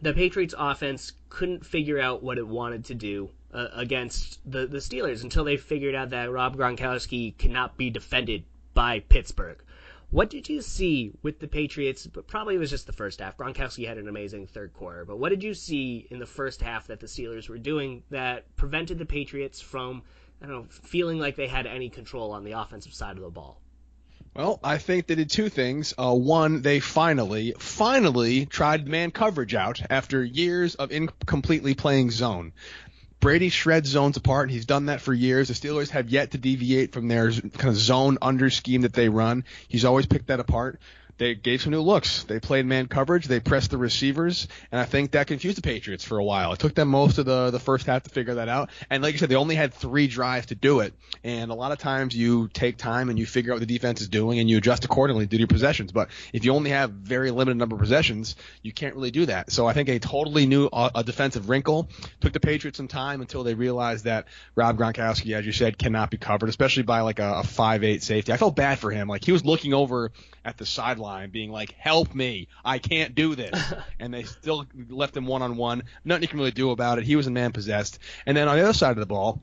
the 0.00 0.12
Patriots 0.12 0.54
offense 0.58 1.12
couldn't 1.28 1.64
figure 1.64 2.00
out 2.00 2.22
what 2.22 2.38
it 2.38 2.46
wanted 2.46 2.84
to 2.86 2.94
do 2.94 3.30
uh, 3.52 3.68
against 3.72 4.40
the 4.50 4.66
the 4.66 4.78
Steelers 4.78 5.22
until 5.22 5.44
they 5.44 5.56
figured 5.56 5.94
out 5.94 6.10
that 6.10 6.30
Rob 6.30 6.56
Gronkowski 6.56 7.36
cannot 7.38 7.76
be 7.76 7.90
defended 7.90 8.44
by 8.74 9.00
Pittsburgh. 9.00 9.62
What 10.10 10.30
did 10.30 10.48
you 10.48 10.62
see 10.62 11.12
with 11.22 11.40
the 11.40 11.48
Patriots? 11.48 12.06
Probably 12.28 12.54
it 12.54 12.58
was 12.58 12.70
just 12.70 12.86
the 12.86 12.92
first 12.92 13.20
half. 13.20 13.36
Gronkowski 13.36 13.86
had 13.86 13.98
an 13.98 14.08
amazing 14.08 14.46
third 14.46 14.72
quarter. 14.72 15.04
But 15.04 15.18
what 15.18 15.30
did 15.30 15.42
you 15.42 15.54
see 15.54 16.06
in 16.10 16.18
the 16.18 16.26
first 16.26 16.60
half 16.62 16.86
that 16.86 17.00
the 17.00 17.06
Steelers 17.06 17.48
were 17.48 17.58
doing 17.58 18.02
that 18.10 18.54
prevented 18.56 18.98
the 18.98 19.06
Patriots 19.06 19.60
from, 19.60 20.02
I 20.40 20.46
don't 20.46 20.54
know, 20.54 20.66
feeling 20.68 21.18
like 21.18 21.34
they 21.34 21.48
had 21.48 21.66
any 21.66 21.88
control 21.88 22.30
on 22.30 22.44
the 22.44 22.52
offensive 22.52 22.94
side 22.94 23.16
of 23.16 23.22
the 23.22 23.30
ball? 23.30 23.60
Well, 24.36 24.58
I 24.64 24.78
think 24.78 25.06
they 25.06 25.14
did 25.14 25.30
two 25.30 25.48
things. 25.48 25.94
Uh, 25.96 26.12
one, 26.12 26.62
they 26.62 26.80
finally, 26.80 27.54
finally 27.58 28.46
tried 28.46 28.88
man 28.88 29.12
coverage 29.12 29.54
out 29.54 29.80
after 29.88 30.24
years 30.24 30.74
of 30.74 30.90
incompletely 30.90 31.74
playing 31.74 32.10
zone. 32.10 32.52
Brady 33.20 33.48
shreds 33.48 33.88
zones 33.88 34.16
apart. 34.16 34.48
and 34.48 34.50
He's 34.50 34.66
done 34.66 34.86
that 34.86 35.00
for 35.00 35.14
years. 35.14 35.48
The 35.48 35.54
Steelers 35.54 35.90
have 35.90 36.10
yet 36.10 36.32
to 36.32 36.38
deviate 36.38 36.92
from 36.92 37.06
their 37.06 37.30
kind 37.30 37.68
of 37.68 37.76
zone 37.76 38.18
under 38.20 38.50
scheme 38.50 38.82
that 38.82 38.92
they 38.92 39.08
run. 39.08 39.44
He's 39.68 39.84
always 39.84 40.06
picked 40.06 40.26
that 40.26 40.40
apart. 40.40 40.80
They 41.16 41.34
gave 41.34 41.62
some 41.62 41.70
new 41.70 41.80
looks. 41.80 42.24
They 42.24 42.40
played 42.40 42.66
man 42.66 42.86
coverage. 42.86 43.26
They 43.26 43.38
pressed 43.38 43.70
the 43.70 43.78
receivers, 43.78 44.48
and 44.72 44.80
I 44.80 44.84
think 44.84 45.12
that 45.12 45.28
confused 45.28 45.56
the 45.56 45.62
Patriots 45.62 46.04
for 46.04 46.18
a 46.18 46.24
while. 46.24 46.52
It 46.52 46.58
took 46.58 46.74
them 46.74 46.88
most 46.88 47.18
of 47.18 47.26
the 47.26 47.50
the 47.50 47.60
first 47.60 47.86
half 47.86 48.02
to 48.02 48.10
figure 48.10 48.34
that 48.34 48.48
out. 48.48 48.70
And 48.90 49.02
like 49.02 49.12
you 49.12 49.18
said, 49.18 49.28
they 49.28 49.36
only 49.36 49.54
had 49.54 49.72
three 49.72 50.08
drives 50.08 50.46
to 50.46 50.54
do 50.54 50.80
it. 50.80 50.92
And 51.22 51.50
a 51.50 51.54
lot 51.54 51.72
of 51.72 51.78
times 51.78 52.16
you 52.16 52.48
take 52.48 52.76
time 52.76 53.10
and 53.10 53.18
you 53.18 53.26
figure 53.26 53.52
out 53.52 53.56
what 53.56 53.60
the 53.60 53.72
defense 53.72 54.00
is 54.00 54.08
doing 54.08 54.38
and 54.40 54.50
you 54.50 54.58
adjust 54.58 54.84
accordingly 54.84 55.26
to 55.26 55.36
your 55.36 55.46
possessions. 55.46 55.92
But 55.92 56.08
if 56.32 56.44
you 56.44 56.52
only 56.52 56.70
have 56.70 56.90
very 56.90 57.30
limited 57.30 57.56
number 57.56 57.76
of 57.76 57.80
possessions, 57.80 58.34
you 58.62 58.72
can't 58.72 58.94
really 58.94 59.12
do 59.12 59.26
that. 59.26 59.52
So 59.52 59.66
I 59.66 59.72
think 59.72 59.88
a 59.88 59.98
totally 59.98 60.46
new 60.46 60.66
uh, 60.66 60.90
a 60.94 61.04
defensive 61.04 61.48
wrinkle 61.48 61.88
took 62.20 62.32
the 62.32 62.40
Patriots 62.40 62.76
some 62.76 62.88
time 62.88 63.20
until 63.20 63.44
they 63.44 63.54
realized 63.54 64.04
that 64.04 64.26
Rob 64.56 64.76
Gronkowski, 64.76 65.34
as 65.34 65.46
you 65.46 65.52
said, 65.52 65.78
cannot 65.78 66.10
be 66.10 66.16
covered, 66.16 66.48
especially 66.48 66.82
by 66.82 67.00
like 67.00 67.20
a, 67.20 67.34
a 67.36 67.42
five 67.44 67.84
eight 67.84 68.02
safety. 68.02 68.32
I 68.32 68.36
felt 68.36 68.56
bad 68.56 68.78
for 68.78 68.90
him. 68.90 69.06
Like 69.06 69.24
he 69.24 69.32
was 69.32 69.44
looking 69.44 69.74
over 69.74 70.10
at 70.44 70.58
the 70.58 70.66
sideline, 70.66 71.30
being 71.30 71.50
like, 71.50 71.72
"Help 71.78 72.14
me! 72.14 72.48
I 72.64 72.78
can't 72.78 73.14
do 73.14 73.34
this," 73.34 73.58
and 74.00 74.12
they 74.12 74.24
still 74.24 74.66
left 74.88 75.16
him 75.16 75.26
one 75.26 75.42
on 75.42 75.56
one. 75.56 75.84
Nothing 76.04 76.22
you 76.22 76.28
can 76.28 76.38
really 76.38 76.50
do 76.50 76.70
about 76.70 76.98
it. 76.98 77.04
He 77.04 77.16
was 77.16 77.26
a 77.26 77.30
man 77.30 77.52
possessed. 77.52 77.98
And 78.26 78.36
then 78.36 78.48
on 78.48 78.56
the 78.56 78.62
other 78.62 78.72
side 78.72 78.92
of 78.92 78.98
the 78.98 79.06
ball, 79.06 79.40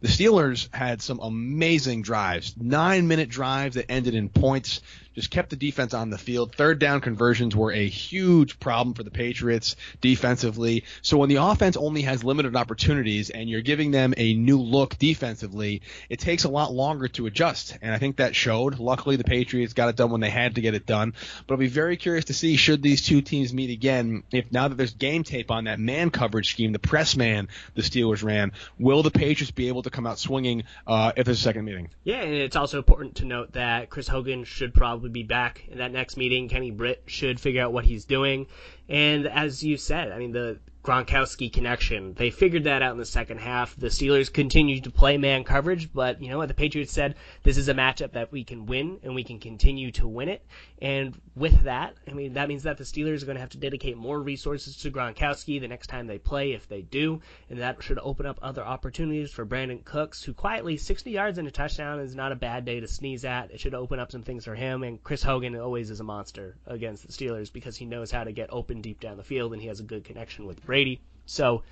the 0.00 0.08
Steelers 0.08 0.72
had 0.74 1.02
some 1.02 1.20
amazing 1.20 2.02
drives, 2.02 2.54
nine 2.56 3.08
minute 3.08 3.28
drives 3.28 3.74
that 3.74 3.90
ended 3.90 4.14
in 4.14 4.28
points. 4.28 4.80
Just 5.14 5.32
kept 5.32 5.50
the 5.50 5.56
defense 5.56 5.94
on 5.94 6.10
the 6.10 6.18
field. 6.18 6.54
Third 6.54 6.78
down 6.78 7.00
conversions 7.00 7.56
were 7.56 7.72
a 7.72 7.88
huge 7.88 8.60
problem 8.60 8.94
for 8.94 9.02
the 9.02 9.10
Patriots 9.10 9.74
defensively. 10.00 10.84
So 11.02 11.18
when 11.18 11.28
the 11.28 11.42
offense 11.42 11.76
only 11.76 12.02
has 12.02 12.22
limited 12.22 12.54
opportunities 12.54 13.28
and 13.28 13.50
you're 13.50 13.60
giving 13.60 13.90
them 13.90 14.14
a 14.16 14.34
new 14.34 14.60
look 14.60 14.96
defensively, 14.96 15.82
it 16.08 16.20
takes 16.20 16.44
a 16.44 16.48
lot 16.48 16.72
longer 16.72 17.08
to 17.08 17.26
adjust. 17.26 17.76
And 17.82 17.92
I 17.92 17.98
think 17.98 18.18
that 18.18 18.36
showed. 18.36 18.78
Luckily, 18.78 19.16
the 19.16 19.24
Patriots 19.24 19.72
got 19.72 19.88
it 19.88 19.96
done 19.96 20.10
when 20.10 20.20
they 20.20 20.30
had 20.30 20.54
to 20.54 20.60
get 20.60 20.74
it 20.74 20.86
done. 20.86 21.14
But 21.48 21.54
I'll 21.54 21.58
be 21.58 21.66
very 21.66 21.96
curious 21.96 22.26
to 22.26 22.34
see 22.34 22.54
should 22.54 22.80
these 22.80 23.02
two 23.02 23.20
teams 23.20 23.52
meet 23.52 23.70
again. 23.70 24.22
If 24.30 24.52
now 24.52 24.68
that 24.68 24.76
there's 24.76 24.94
game 24.94 25.24
tape 25.24 25.50
on 25.50 25.64
that 25.64 25.80
man 25.80 26.10
coverage 26.10 26.52
scheme, 26.52 26.70
the 26.70 26.78
press 26.78 27.16
man 27.16 27.48
the 27.74 27.82
Steelers 27.82 28.22
ran, 28.22 28.52
will 28.78 29.02
the 29.02 29.10
Patriots 29.10 29.50
be 29.50 29.66
able 29.66 29.82
to 29.82 29.87
come 29.90 30.06
out 30.06 30.18
swinging 30.18 30.64
uh, 30.86 31.12
if 31.16 31.24
there's 31.24 31.38
a 31.38 31.42
second 31.42 31.64
meeting? 31.64 31.90
Yeah, 32.04 32.22
and 32.22 32.34
it's 32.34 32.56
also 32.56 32.78
important 32.78 33.16
to 33.16 33.24
note 33.24 33.52
that 33.52 33.90
Chris 33.90 34.08
Hogan 34.08 34.44
should 34.44 34.74
probably 34.74 35.10
be 35.10 35.22
back 35.22 35.64
in 35.68 35.78
that 35.78 35.92
next 35.92 36.16
meeting. 36.16 36.48
Kenny 36.48 36.70
Britt 36.70 37.02
should 37.06 37.40
figure 37.40 37.62
out 37.62 37.72
what 37.72 37.84
he's 37.84 38.04
doing. 38.04 38.46
And 38.88 39.26
as 39.26 39.62
you 39.62 39.76
said, 39.76 40.12
I 40.12 40.18
mean, 40.18 40.32
the 40.32 40.58
Gronkowski 40.88 41.52
connection, 41.52 42.14
they 42.14 42.30
figured 42.30 42.64
that 42.64 42.80
out 42.80 42.92
in 42.92 42.98
the 42.98 43.04
second 43.04 43.36
half. 43.36 43.76
The 43.76 43.88
Steelers 43.88 44.32
continued 44.32 44.84
to 44.84 44.90
play 44.90 45.18
man 45.18 45.44
coverage, 45.44 45.92
but 45.92 46.22
you 46.22 46.30
know 46.30 46.38
what? 46.38 46.48
The 46.48 46.54
Patriots 46.54 46.92
said 46.92 47.16
this 47.42 47.58
is 47.58 47.68
a 47.68 47.74
matchup 47.74 48.12
that 48.12 48.32
we 48.32 48.42
can 48.42 48.64
win 48.64 48.98
and 49.02 49.14
we 49.14 49.22
can 49.22 49.38
continue 49.38 49.92
to 49.92 50.08
win 50.08 50.30
it. 50.30 50.46
And 50.80 51.20
with 51.36 51.64
that, 51.64 51.96
I 52.08 52.14
mean, 52.14 52.32
that 52.32 52.48
means 52.48 52.62
that 52.62 52.78
the 52.78 52.84
Steelers 52.84 53.22
are 53.22 53.26
going 53.26 53.34
to 53.34 53.40
have 53.42 53.50
to 53.50 53.58
dedicate 53.58 53.98
more 53.98 54.22
resources 54.22 54.78
to 54.78 54.90
Gronkowski 54.90 55.60
the 55.60 55.68
next 55.68 55.88
time 55.88 56.06
they 56.06 56.16
play, 56.16 56.52
if 56.52 56.66
they 56.68 56.80
do. 56.80 57.20
And 57.50 57.58
that 57.60 57.82
should 57.82 57.98
open 57.98 58.24
up 58.24 58.38
other 58.40 58.64
opportunities 58.64 59.30
for 59.30 59.44
Brandin 59.44 59.84
Cooks, 59.84 60.22
who 60.22 60.32
quietly 60.32 60.78
60 60.78 61.10
yards 61.10 61.36
and 61.36 61.46
a 61.46 61.50
touchdown 61.50 62.00
is 62.00 62.14
not 62.14 62.32
a 62.32 62.36
bad 62.36 62.64
day 62.64 62.80
to 62.80 62.88
sneeze 62.88 63.26
at. 63.26 63.50
It 63.50 63.60
should 63.60 63.74
open 63.74 63.98
up 63.98 64.10
some 64.10 64.22
things 64.22 64.46
for 64.46 64.54
him. 64.54 64.82
And 64.84 65.04
Chris 65.04 65.22
Hogan 65.22 65.54
always 65.54 65.90
is 65.90 66.00
a 66.00 66.04
monster 66.04 66.56
against 66.66 67.06
the 67.06 67.12
Steelers 67.12 67.52
because 67.52 67.76
he 67.76 67.84
knows 67.84 68.10
how 68.10 68.24
to 68.24 68.32
get 68.32 68.48
open 68.50 68.80
deep 68.80 69.00
down 69.00 69.18
the 69.18 69.22
field 69.22 69.52
and 69.52 69.60
he 69.60 69.68
has 69.68 69.80
a 69.80 69.84
good 69.84 70.02
connection 70.02 70.46
with 70.46 70.64
Brady. 70.64 70.77
So 71.26 71.62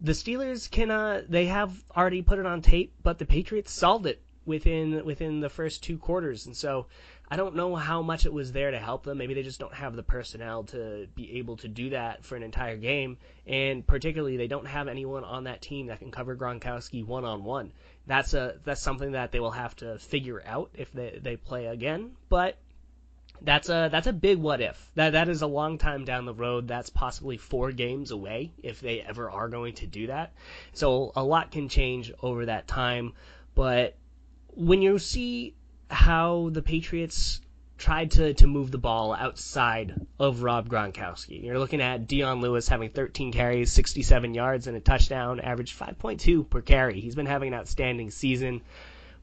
the 0.00 0.12
Steelers 0.12 0.70
can 0.70 0.90
uh, 0.90 1.22
they 1.28 1.46
have 1.46 1.72
already 1.96 2.22
put 2.22 2.38
it 2.38 2.46
on 2.46 2.62
tape, 2.62 2.92
but 3.02 3.18
the 3.18 3.26
Patriots 3.26 3.72
solved 3.72 4.06
it 4.06 4.20
within 4.44 5.04
within 5.04 5.40
the 5.40 5.48
first 5.48 5.82
two 5.82 5.98
quarters, 5.98 6.46
and 6.46 6.56
so 6.56 6.86
I 7.28 7.36
don't 7.36 7.56
know 7.56 7.74
how 7.74 8.02
much 8.02 8.26
it 8.26 8.32
was 8.32 8.52
there 8.52 8.70
to 8.70 8.78
help 8.78 9.04
them. 9.04 9.16
Maybe 9.16 9.32
they 9.32 9.42
just 9.42 9.58
don't 9.58 9.72
have 9.72 9.96
the 9.96 10.02
personnel 10.02 10.64
to 10.64 11.06
be 11.14 11.38
able 11.38 11.56
to 11.58 11.68
do 11.68 11.90
that 11.90 12.24
for 12.24 12.36
an 12.36 12.42
entire 12.42 12.76
game, 12.76 13.16
and 13.46 13.86
particularly 13.86 14.36
they 14.36 14.46
don't 14.46 14.66
have 14.66 14.88
anyone 14.88 15.24
on 15.24 15.44
that 15.44 15.62
team 15.62 15.86
that 15.86 16.00
can 16.00 16.10
cover 16.10 16.36
Gronkowski 16.36 17.04
one 17.04 17.24
on 17.24 17.44
one. 17.44 17.72
That's 18.06 18.34
a 18.34 18.56
that's 18.64 18.82
something 18.82 19.12
that 19.12 19.32
they 19.32 19.40
will 19.40 19.52
have 19.52 19.74
to 19.76 19.98
figure 19.98 20.42
out 20.44 20.70
if 20.74 20.92
they 20.92 21.18
they 21.22 21.36
play 21.36 21.66
again, 21.66 22.10
but 22.28 22.58
that's 23.42 23.68
a 23.68 23.88
that's 23.90 24.06
a 24.06 24.12
big 24.12 24.38
what 24.38 24.60
if. 24.60 24.90
That 24.94 25.10
that 25.10 25.28
is 25.28 25.42
a 25.42 25.46
long 25.46 25.78
time 25.78 26.04
down 26.04 26.24
the 26.24 26.34
road. 26.34 26.68
That's 26.68 26.90
possibly 26.90 27.36
four 27.36 27.72
games 27.72 28.10
away 28.10 28.52
if 28.62 28.80
they 28.80 29.00
ever 29.00 29.30
are 29.30 29.48
going 29.48 29.74
to 29.74 29.86
do 29.86 30.06
that. 30.06 30.32
So 30.72 31.12
a 31.16 31.24
lot 31.24 31.50
can 31.50 31.68
change 31.68 32.12
over 32.22 32.46
that 32.46 32.66
time. 32.66 33.12
But 33.54 33.96
when 34.48 34.82
you 34.82 34.98
see 34.98 35.54
how 35.90 36.48
the 36.52 36.62
Patriots 36.62 37.40
tried 37.76 38.12
to, 38.12 38.32
to 38.34 38.46
move 38.46 38.70
the 38.70 38.78
ball 38.78 39.12
outside 39.12 39.94
of 40.18 40.42
Rob 40.42 40.68
Gronkowski. 40.68 41.42
You're 41.42 41.58
looking 41.58 41.82
at 41.82 42.06
Dion 42.06 42.40
Lewis 42.40 42.68
having 42.68 42.90
13 42.90 43.32
carries, 43.32 43.72
67 43.72 44.32
yards, 44.32 44.66
and 44.66 44.76
a 44.76 44.80
touchdown, 44.80 45.40
average 45.40 45.76
5.2 45.76 46.48
per 46.48 46.60
carry. 46.62 47.00
He's 47.00 47.14
been 47.14 47.26
having 47.26 47.48
an 47.52 47.58
outstanding 47.58 48.10
season. 48.10 48.62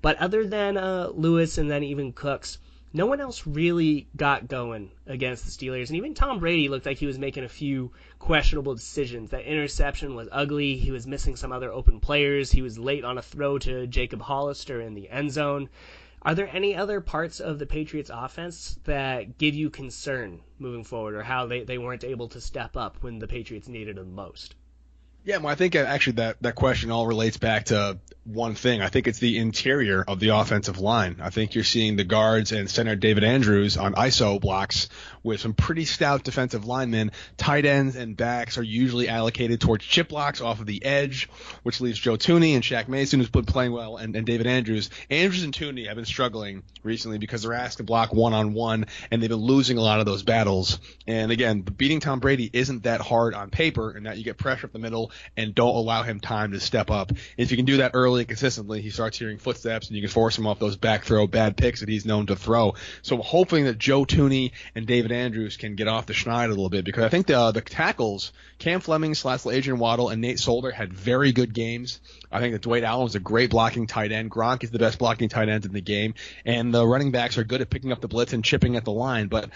But 0.01 0.18
other 0.18 0.46
than 0.46 0.77
uh, 0.77 1.10
Lewis 1.13 1.58
and 1.58 1.72
then 1.72 1.84
even 1.84 2.12
Cooks, 2.12 2.58
no 2.94 3.06
one 3.06 3.22
else 3.22 3.48
really 3.48 4.08
got 4.18 4.48
going 4.48 4.92
against 5.08 5.46
the 5.46 5.52
Steelers. 5.52 5.88
And 5.88 5.98
even 5.98 6.14
Tom 6.14 6.40
Brady 6.40 6.68
looked 6.68 6.86
like 6.86 6.98
he 6.98 7.06
was 7.06 7.18
making 7.18 7.46
a 7.46 7.50
few 7.50 7.92
questionable 8.20 8.76
decisions. 8.76 9.30
That 9.30 9.50
interception 9.50 10.14
was 10.16 10.28
ugly. 10.32 10.76
He 10.76 10.92
was 10.92 11.08
missing 11.08 11.36
some 11.36 11.54
other 11.54 11.72
open 11.72 12.02
players. 12.02 12.52
He 12.52 12.62
was 12.62 12.78
late 12.78 13.06
on 13.06 13.18
a 13.18 13.22
throw 13.22 13.58
to 13.60 13.88
Jacob 13.88 14.22
Hollister 14.22 14.82
in 14.82 14.94
the 14.94 15.10
end 15.10 15.32
zone. 15.32 15.70
Are 16.24 16.36
there 16.36 16.50
any 16.54 16.76
other 16.76 17.02
parts 17.02 17.40
of 17.40 17.60
the 17.60 17.66
Patriots 17.66 18.12
offense 18.14 18.78
that 18.84 19.38
give 19.38 19.56
you 19.56 19.70
concern 19.70 20.42
moving 20.60 20.84
forward 20.84 21.16
or 21.16 21.24
how 21.24 21.48
they, 21.48 21.64
they 21.64 21.78
weren't 21.78 22.04
able 22.04 22.28
to 22.28 22.42
step 22.42 22.78
up 22.78 23.02
when 23.02 23.20
the 23.20 23.28
Patriots 23.28 23.68
needed 23.68 23.96
them 23.96 24.14
most? 24.14 24.56
Yeah, 25.24 25.38
well, 25.38 25.48
I 25.48 25.56
think 25.56 25.75
uh, 25.75 25.80
actually 25.80 26.13
that, 26.13 26.38
that 26.42 26.56
question 26.56 26.90
all 26.90 27.06
relates 27.06 27.38
back 27.38 27.66
to 27.66 28.00
one 28.24 28.56
thing. 28.56 28.82
I 28.82 28.90
think 28.90 29.08
it's 29.08 29.20
the 29.20 29.38
interior 29.38 30.04
of 30.08 30.20
the 30.20 30.30
offensive 30.30 30.80
line. 30.80 31.18
I 31.22 31.30
think 31.30 31.54
you're 31.54 31.63
seeing 31.63 31.96
the 31.96 32.04
guards 32.04 32.51
and 32.51 32.70
center 32.70 32.96
David 32.96 33.24
Andrews 33.24 33.78
on 33.78 33.94
ISO 33.94 34.40
blocks 34.42 34.90
with 35.24 35.40
some 35.40 35.54
pretty 35.54 35.86
stout 35.86 36.24
defensive 36.24 36.66
linemen. 36.66 37.12
Tight 37.38 37.66
ends 37.66 37.96
and 37.96 38.16
backs 38.18 38.58
are 38.58 38.63
usually 38.63 39.08
allocated 39.08 39.62
towards 39.62 39.86
chip 39.86 40.10
blocks 40.10 40.42
off 40.42 40.60
of 40.60 40.66
the 40.66 40.84
edge, 40.84 41.30
which 41.63 41.82
leaves 41.82 42.00
Joe 42.00 42.18
Thuney 42.18 42.56
and 42.56 42.63
Shaq 42.63 42.88
Mason, 42.88 43.20
who's 43.20 43.30
been 43.30 43.46
playing 43.46 43.72
well, 43.72 43.98
and, 43.98 44.16
and 44.16 44.25
David 44.25 44.48
Andrews. 44.48 44.90
Andrews 45.10 45.44
and 45.44 45.54
Thuney 45.54 45.88
have 45.88 45.96
been 45.96 46.06
struggling 46.06 46.63
recently 46.84 47.18
because 47.18 47.44
they're 47.44 47.54
asked 47.54 47.78
to 47.78 47.84
block 47.84 48.13
one 48.13 48.34
on 48.34 48.54
one, 48.54 48.86
and 49.12 49.22
they've 49.22 49.30
been 49.30 49.40
losing 49.40 49.78
a 49.78 49.82
lot 49.82 50.00
of 50.00 50.06
those 50.06 50.24
battles. 50.24 50.80
And 51.08 51.32
again, 51.32 51.62
beating 51.62 52.00
Tom 52.00 52.20
Brady 52.20 52.50
isn't 52.51 52.84
that 52.84 53.01
hard 53.01 53.34
on 53.34 53.50
paper, 53.50 53.96
in 53.96 54.04
that 54.04 54.18
you 54.18 54.24
get 54.24 54.38
pressure 54.38 54.68
up 54.68 54.74
the 54.74 54.80
middle 54.80 55.12
and 55.38 55.54
don't 55.54 55.75
allow 55.75 56.04
him 56.04 56.20
time 56.20 56.51
to 56.51 56.60
step 56.60 56.90
up. 56.90 57.12
If 57.38 57.51
you 57.51 57.58
can 57.58 57.66
do 57.66 57.78
that 57.78 57.92
early 57.94 58.22
and 58.22 58.28
consistently, 58.28 58.82
he 58.82 58.90
starts 58.90 59.18
hearing 59.18 59.38
footsteps, 59.38 59.88
and 59.88 59.96
you 59.96 60.01
can 60.01 60.12
force 60.12 60.38
him 60.38 60.48
off 60.48 60.60
those 60.60 60.78
back 60.78 61.04
throw 61.04 61.28
bad 61.28 61.58
picks 61.58 61.82
that 61.82 61.90
he's 61.90 62.06
known 62.06 62.28
to 62.28 62.36
throw. 62.36 62.75
So 63.01 63.18
hoping 63.18 63.66
that 63.66 63.78
Joe 63.78 64.06
Thuney 64.06 64.51
and 64.75 64.88
David 64.88 65.11
Andrews 65.12 65.58
can 65.58 65.75
get 65.75 65.88
off 65.88 66.06
the 66.06 66.13
schneid 66.13 66.46
a 66.46 66.50
little 66.50 66.70
bit 66.70 66.86
because 66.86 67.03
I 67.03 67.10
think 67.10 67.27
the 67.27 67.38
uh, 67.39 67.51
the 67.51 67.62
tackles, 67.62 68.32
Cam 68.60 68.80
Fleming 68.80 69.15
slash 69.15 69.46
Adrian 69.46 69.80
Waddle 69.80 70.10
and 70.10 70.22
Nate 70.22 70.39
Solder 70.39 70.72
had 70.72 70.94
very 70.94 71.32
good 71.32 71.53
games. 71.53 72.00
I 72.32 72.39
think 72.39 72.53
that 72.53 72.62
Dwayne 72.62 72.84
Allen 72.84 73.03
was 73.03 73.15
a 73.15 73.20
great 73.20 73.50
blocking 73.50 73.88
tight 73.88 74.12
end. 74.12 74.32
Gronk 74.32 74.63
is 74.63 74.72
the 74.72 74.80
best 74.80 75.00
blocking 75.00 75.30
tight 75.30 75.50
end 75.50 75.65
in 75.65 75.74
the 75.74 75.82
game, 75.82 76.13
and 76.46 76.74
the 76.74 76.86
running 76.86 77.12
backs 77.12 77.38
are 77.38 77.44
good 77.44 77.62
at 77.62 77.70
picking 77.70 77.91
up 77.91 78.01
the 78.01 78.08
blitz 78.08 78.34
and 78.34 78.44
chipping 78.44 78.75
at 78.75 78.86
the 78.86 78.91
line. 78.91 79.27
But 79.27 79.50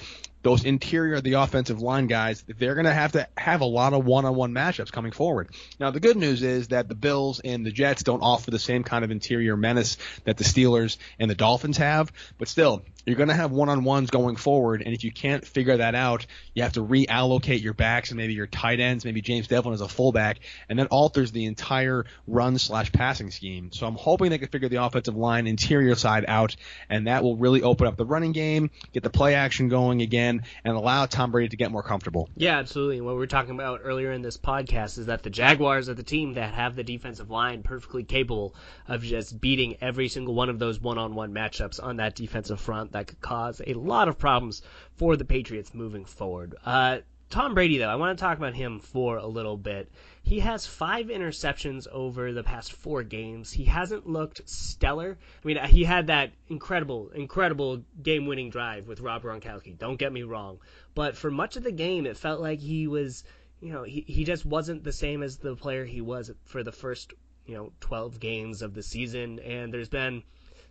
those 0.46 0.64
interior 0.64 1.20
the 1.22 1.34
offensive 1.34 1.82
line 1.82 2.06
guys, 2.06 2.44
they're 2.60 2.76
going 2.76 2.86
to 2.86 2.94
have 2.94 3.14
to 3.14 3.28
have 3.36 3.62
a 3.62 3.66
lot 3.66 3.94
of 3.94 4.06
one-on-one 4.06 4.54
matchups 4.54 4.92
coming 4.92 5.12
forward. 5.12 5.50
Now, 5.80 5.90
the 5.90 6.00
good 6.00 6.18
news 6.18 6.44
is 6.44 6.68
that 6.68 6.88
the 6.88 6.94
Bills 6.94 7.42
and 7.44 7.66
the 7.66 7.72
Jets 7.72 8.04
don't 8.04 8.22
offer 8.22 8.52
the 8.52 8.60
same 8.60 8.84
kind 8.84 9.04
of 9.04 9.10
interior 9.10 9.58
menace 9.58 9.98
that 10.26 10.38
the 10.38 10.44
Steelers 10.44 10.98
and 11.18 11.32
the 11.32 11.36
Dolphins 11.36 11.78
have, 11.78 12.14
but 12.38 12.48
still, 12.48 12.84
you're 13.08 13.16
going 13.16 13.30
to 13.30 13.36
have 13.36 13.52
one-on-ones 13.52 14.10
going 14.10 14.36
forward, 14.36 14.82
and 14.82 14.94
if 14.94 15.04
you 15.04 15.12
can't 15.12 15.46
figure 15.46 15.78
that 15.78 15.94
out, 15.94 16.26
you 16.56 16.64
have 16.64 16.74
to 16.74 16.84
reallocate 16.84 17.62
your 17.62 17.76
backs 17.76 18.10
and 18.10 18.18
maybe 18.18 18.34
your 18.34 18.48
tight 18.48 18.80
ends, 18.80 19.06
maybe 19.06 19.22
James 19.22 19.48
Develin 19.48 19.74
as 19.74 19.82
a 19.82 19.88
fullback, 19.88 20.40
and 20.70 20.80
that 20.80 20.88
alters 20.88 21.32
the 21.32 21.46
entire 21.46 22.06
run 22.28 22.58
slash 22.58 22.92
passing 22.92 23.30
scheme. 23.30 23.72
So 23.72 23.86
I'm 23.86 23.96
hoping 23.96 24.32
they 24.32 24.40
can 24.40 24.48
figure 24.48 24.70
the 24.70 24.84
offensive 24.84 25.16
line 25.16 25.46
interior 25.46 25.94
side 25.96 26.26
out, 26.28 26.56
and 26.90 27.06
that 27.06 27.24
will 27.24 27.36
really 27.36 27.62
open 27.62 27.86
up 27.86 27.96
the 27.96 28.06
running 28.06 28.32
game, 28.32 28.72
get 28.92 29.04
the 29.04 29.12
play 29.12 29.36
action 29.36 29.70
going 29.70 30.02
again, 30.02 30.35
and 30.64 30.76
allow 30.76 31.06
Tom 31.06 31.32
Brady 31.32 31.50
to 31.50 31.58
get 31.58 31.72
more 31.72 31.84
comfortable. 31.84 32.30
Yeah, 32.36 32.58
absolutely. 32.58 33.02
What 33.02 33.14
we 33.14 33.20
were 33.20 33.28
talking 33.28 33.56
about 33.56 33.82
earlier 33.84 34.12
in 34.12 34.22
this 34.22 34.38
podcast 34.38 34.98
is 34.98 35.08
that 35.08 35.24
the 35.24 35.30
Jaguars 35.30 35.90
are 35.90 35.94
the 35.94 36.04
team 36.04 36.34
that 36.34 36.54
have 36.54 36.76
the 36.76 36.84
defensive 36.84 37.30
line 37.30 37.64
perfectly 37.64 38.04
capable 38.04 38.56
of 38.88 39.02
just 39.02 39.40
beating 39.40 39.78
every 39.82 40.08
single 40.08 40.34
one 40.34 40.50
of 40.50 40.60
those 40.60 40.80
one-on-one 40.80 41.34
matchups 41.34 41.84
on 41.84 41.98
that 41.98 42.16
defensive 42.16 42.60
front 42.60 42.94
that 42.94 43.08
could 43.08 43.22
cause 43.22 43.62
a 43.66 43.74
lot 43.74 44.08
of 44.08 44.18
problems 44.18 44.62
for 44.98 45.16
the 45.16 45.26
Patriots 45.26 45.74
moving 45.74 46.06
forward. 46.06 46.56
Uh, 46.66 47.00
Tom 47.30 47.54
Brady, 47.54 47.80
though, 47.80 47.90
I 47.90 47.96
want 47.96 48.18
to 48.18 48.22
talk 48.22 48.38
about 48.38 48.54
him 48.54 48.80
for 48.80 49.18
a 49.18 49.28
little 49.28 49.58
bit. 49.58 49.92
He 50.26 50.40
has 50.40 50.66
five 50.66 51.06
interceptions 51.10 51.88
over 51.88 52.34
the 52.34 52.42
past 52.42 52.72
four 52.72 53.04
games. 53.04 53.52
He 53.52 53.66
hasn't 53.66 54.08
looked 54.08 54.50
stellar. 54.50 55.20
I 55.22 55.48
mean, 55.48 55.64
he 55.66 55.84
had 55.84 56.08
that 56.08 56.32
incredible, 56.50 57.10
incredible 57.10 57.84
game 58.02 58.26
winning 58.26 58.50
drive 58.50 58.88
with 58.88 59.02
Rob 59.02 59.22
Gronkowski. 59.22 59.78
Don't 59.78 60.00
get 60.00 60.12
me 60.12 60.24
wrong. 60.24 60.58
But 60.96 61.16
for 61.16 61.30
much 61.30 61.58
of 61.58 61.64
the 61.64 61.72
game, 61.72 62.08
it 62.08 62.18
felt 62.18 62.42
like 62.42 62.60
he 62.60 62.88
was, 62.88 63.24
you 63.62 63.72
know, 63.72 63.84
he, 63.84 64.04
he 64.08 64.24
just 64.24 64.48
wasn't 64.48 64.84
the 64.84 64.92
same 64.92 65.22
as 65.22 65.38
the 65.38 65.56
player 65.56 65.86
he 65.86 66.02
was 66.02 66.32
for 66.46 66.64
the 66.64 66.72
first, 66.72 67.14
you 67.46 67.54
know, 67.54 67.72
12 67.82 68.20
games 68.20 68.64
of 68.64 68.74
the 68.74 68.82
season. 68.82 69.38
And 69.38 69.72
there's 69.72 69.90
been 69.90 70.24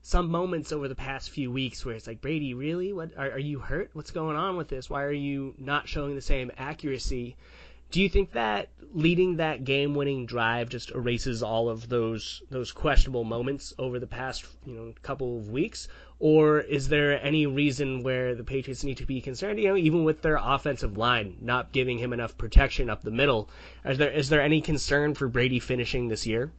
some 0.02 0.32
moments 0.32 0.72
over 0.72 0.88
the 0.88 0.96
past 0.96 1.30
few 1.30 1.52
weeks 1.52 1.86
where 1.86 1.94
it's 1.94 2.08
like 2.08 2.20
Brady, 2.20 2.54
really? 2.54 2.92
What 2.92 3.16
are, 3.16 3.30
are 3.30 3.38
you 3.38 3.60
hurt? 3.60 3.90
What's 3.92 4.10
going 4.10 4.36
on 4.36 4.56
with 4.56 4.66
this? 4.66 4.90
Why 4.90 5.04
are 5.04 5.12
you 5.12 5.54
not 5.58 5.86
showing 5.86 6.16
the 6.16 6.20
same 6.20 6.50
accuracy? 6.58 7.36
Do 7.94 8.02
you 8.02 8.08
think 8.08 8.32
that 8.32 8.70
leading 8.92 9.36
that 9.36 9.62
game-winning 9.62 10.26
drive 10.26 10.68
just 10.68 10.90
erases 10.90 11.44
all 11.44 11.68
of 11.68 11.88
those 11.88 12.42
those 12.50 12.72
questionable 12.72 13.22
moments 13.22 13.72
over 13.78 14.00
the 14.00 14.06
past 14.08 14.44
you 14.66 14.74
know 14.74 14.92
couple 15.02 15.38
of 15.38 15.50
weeks, 15.50 15.86
or 16.18 16.58
is 16.58 16.88
there 16.88 17.24
any 17.24 17.46
reason 17.46 18.02
where 18.02 18.34
the 18.34 18.42
Patriots 18.42 18.82
need 18.82 18.96
to 18.96 19.06
be 19.06 19.20
concerned? 19.20 19.60
You 19.60 19.68
know, 19.68 19.76
even 19.76 20.02
with 20.02 20.22
their 20.22 20.40
offensive 20.42 20.98
line 20.98 21.36
not 21.40 21.70
giving 21.70 21.98
him 21.98 22.12
enough 22.12 22.36
protection 22.36 22.90
up 22.90 23.02
the 23.02 23.12
middle, 23.12 23.48
is 23.84 23.98
there 23.98 24.10
is 24.10 24.28
there 24.28 24.42
any 24.42 24.60
concern 24.60 25.14
for 25.14 25.28
Brady 25.28 25.60
finishing 25.60 26.08
this 26.08 26.26
year? 26.26 26.50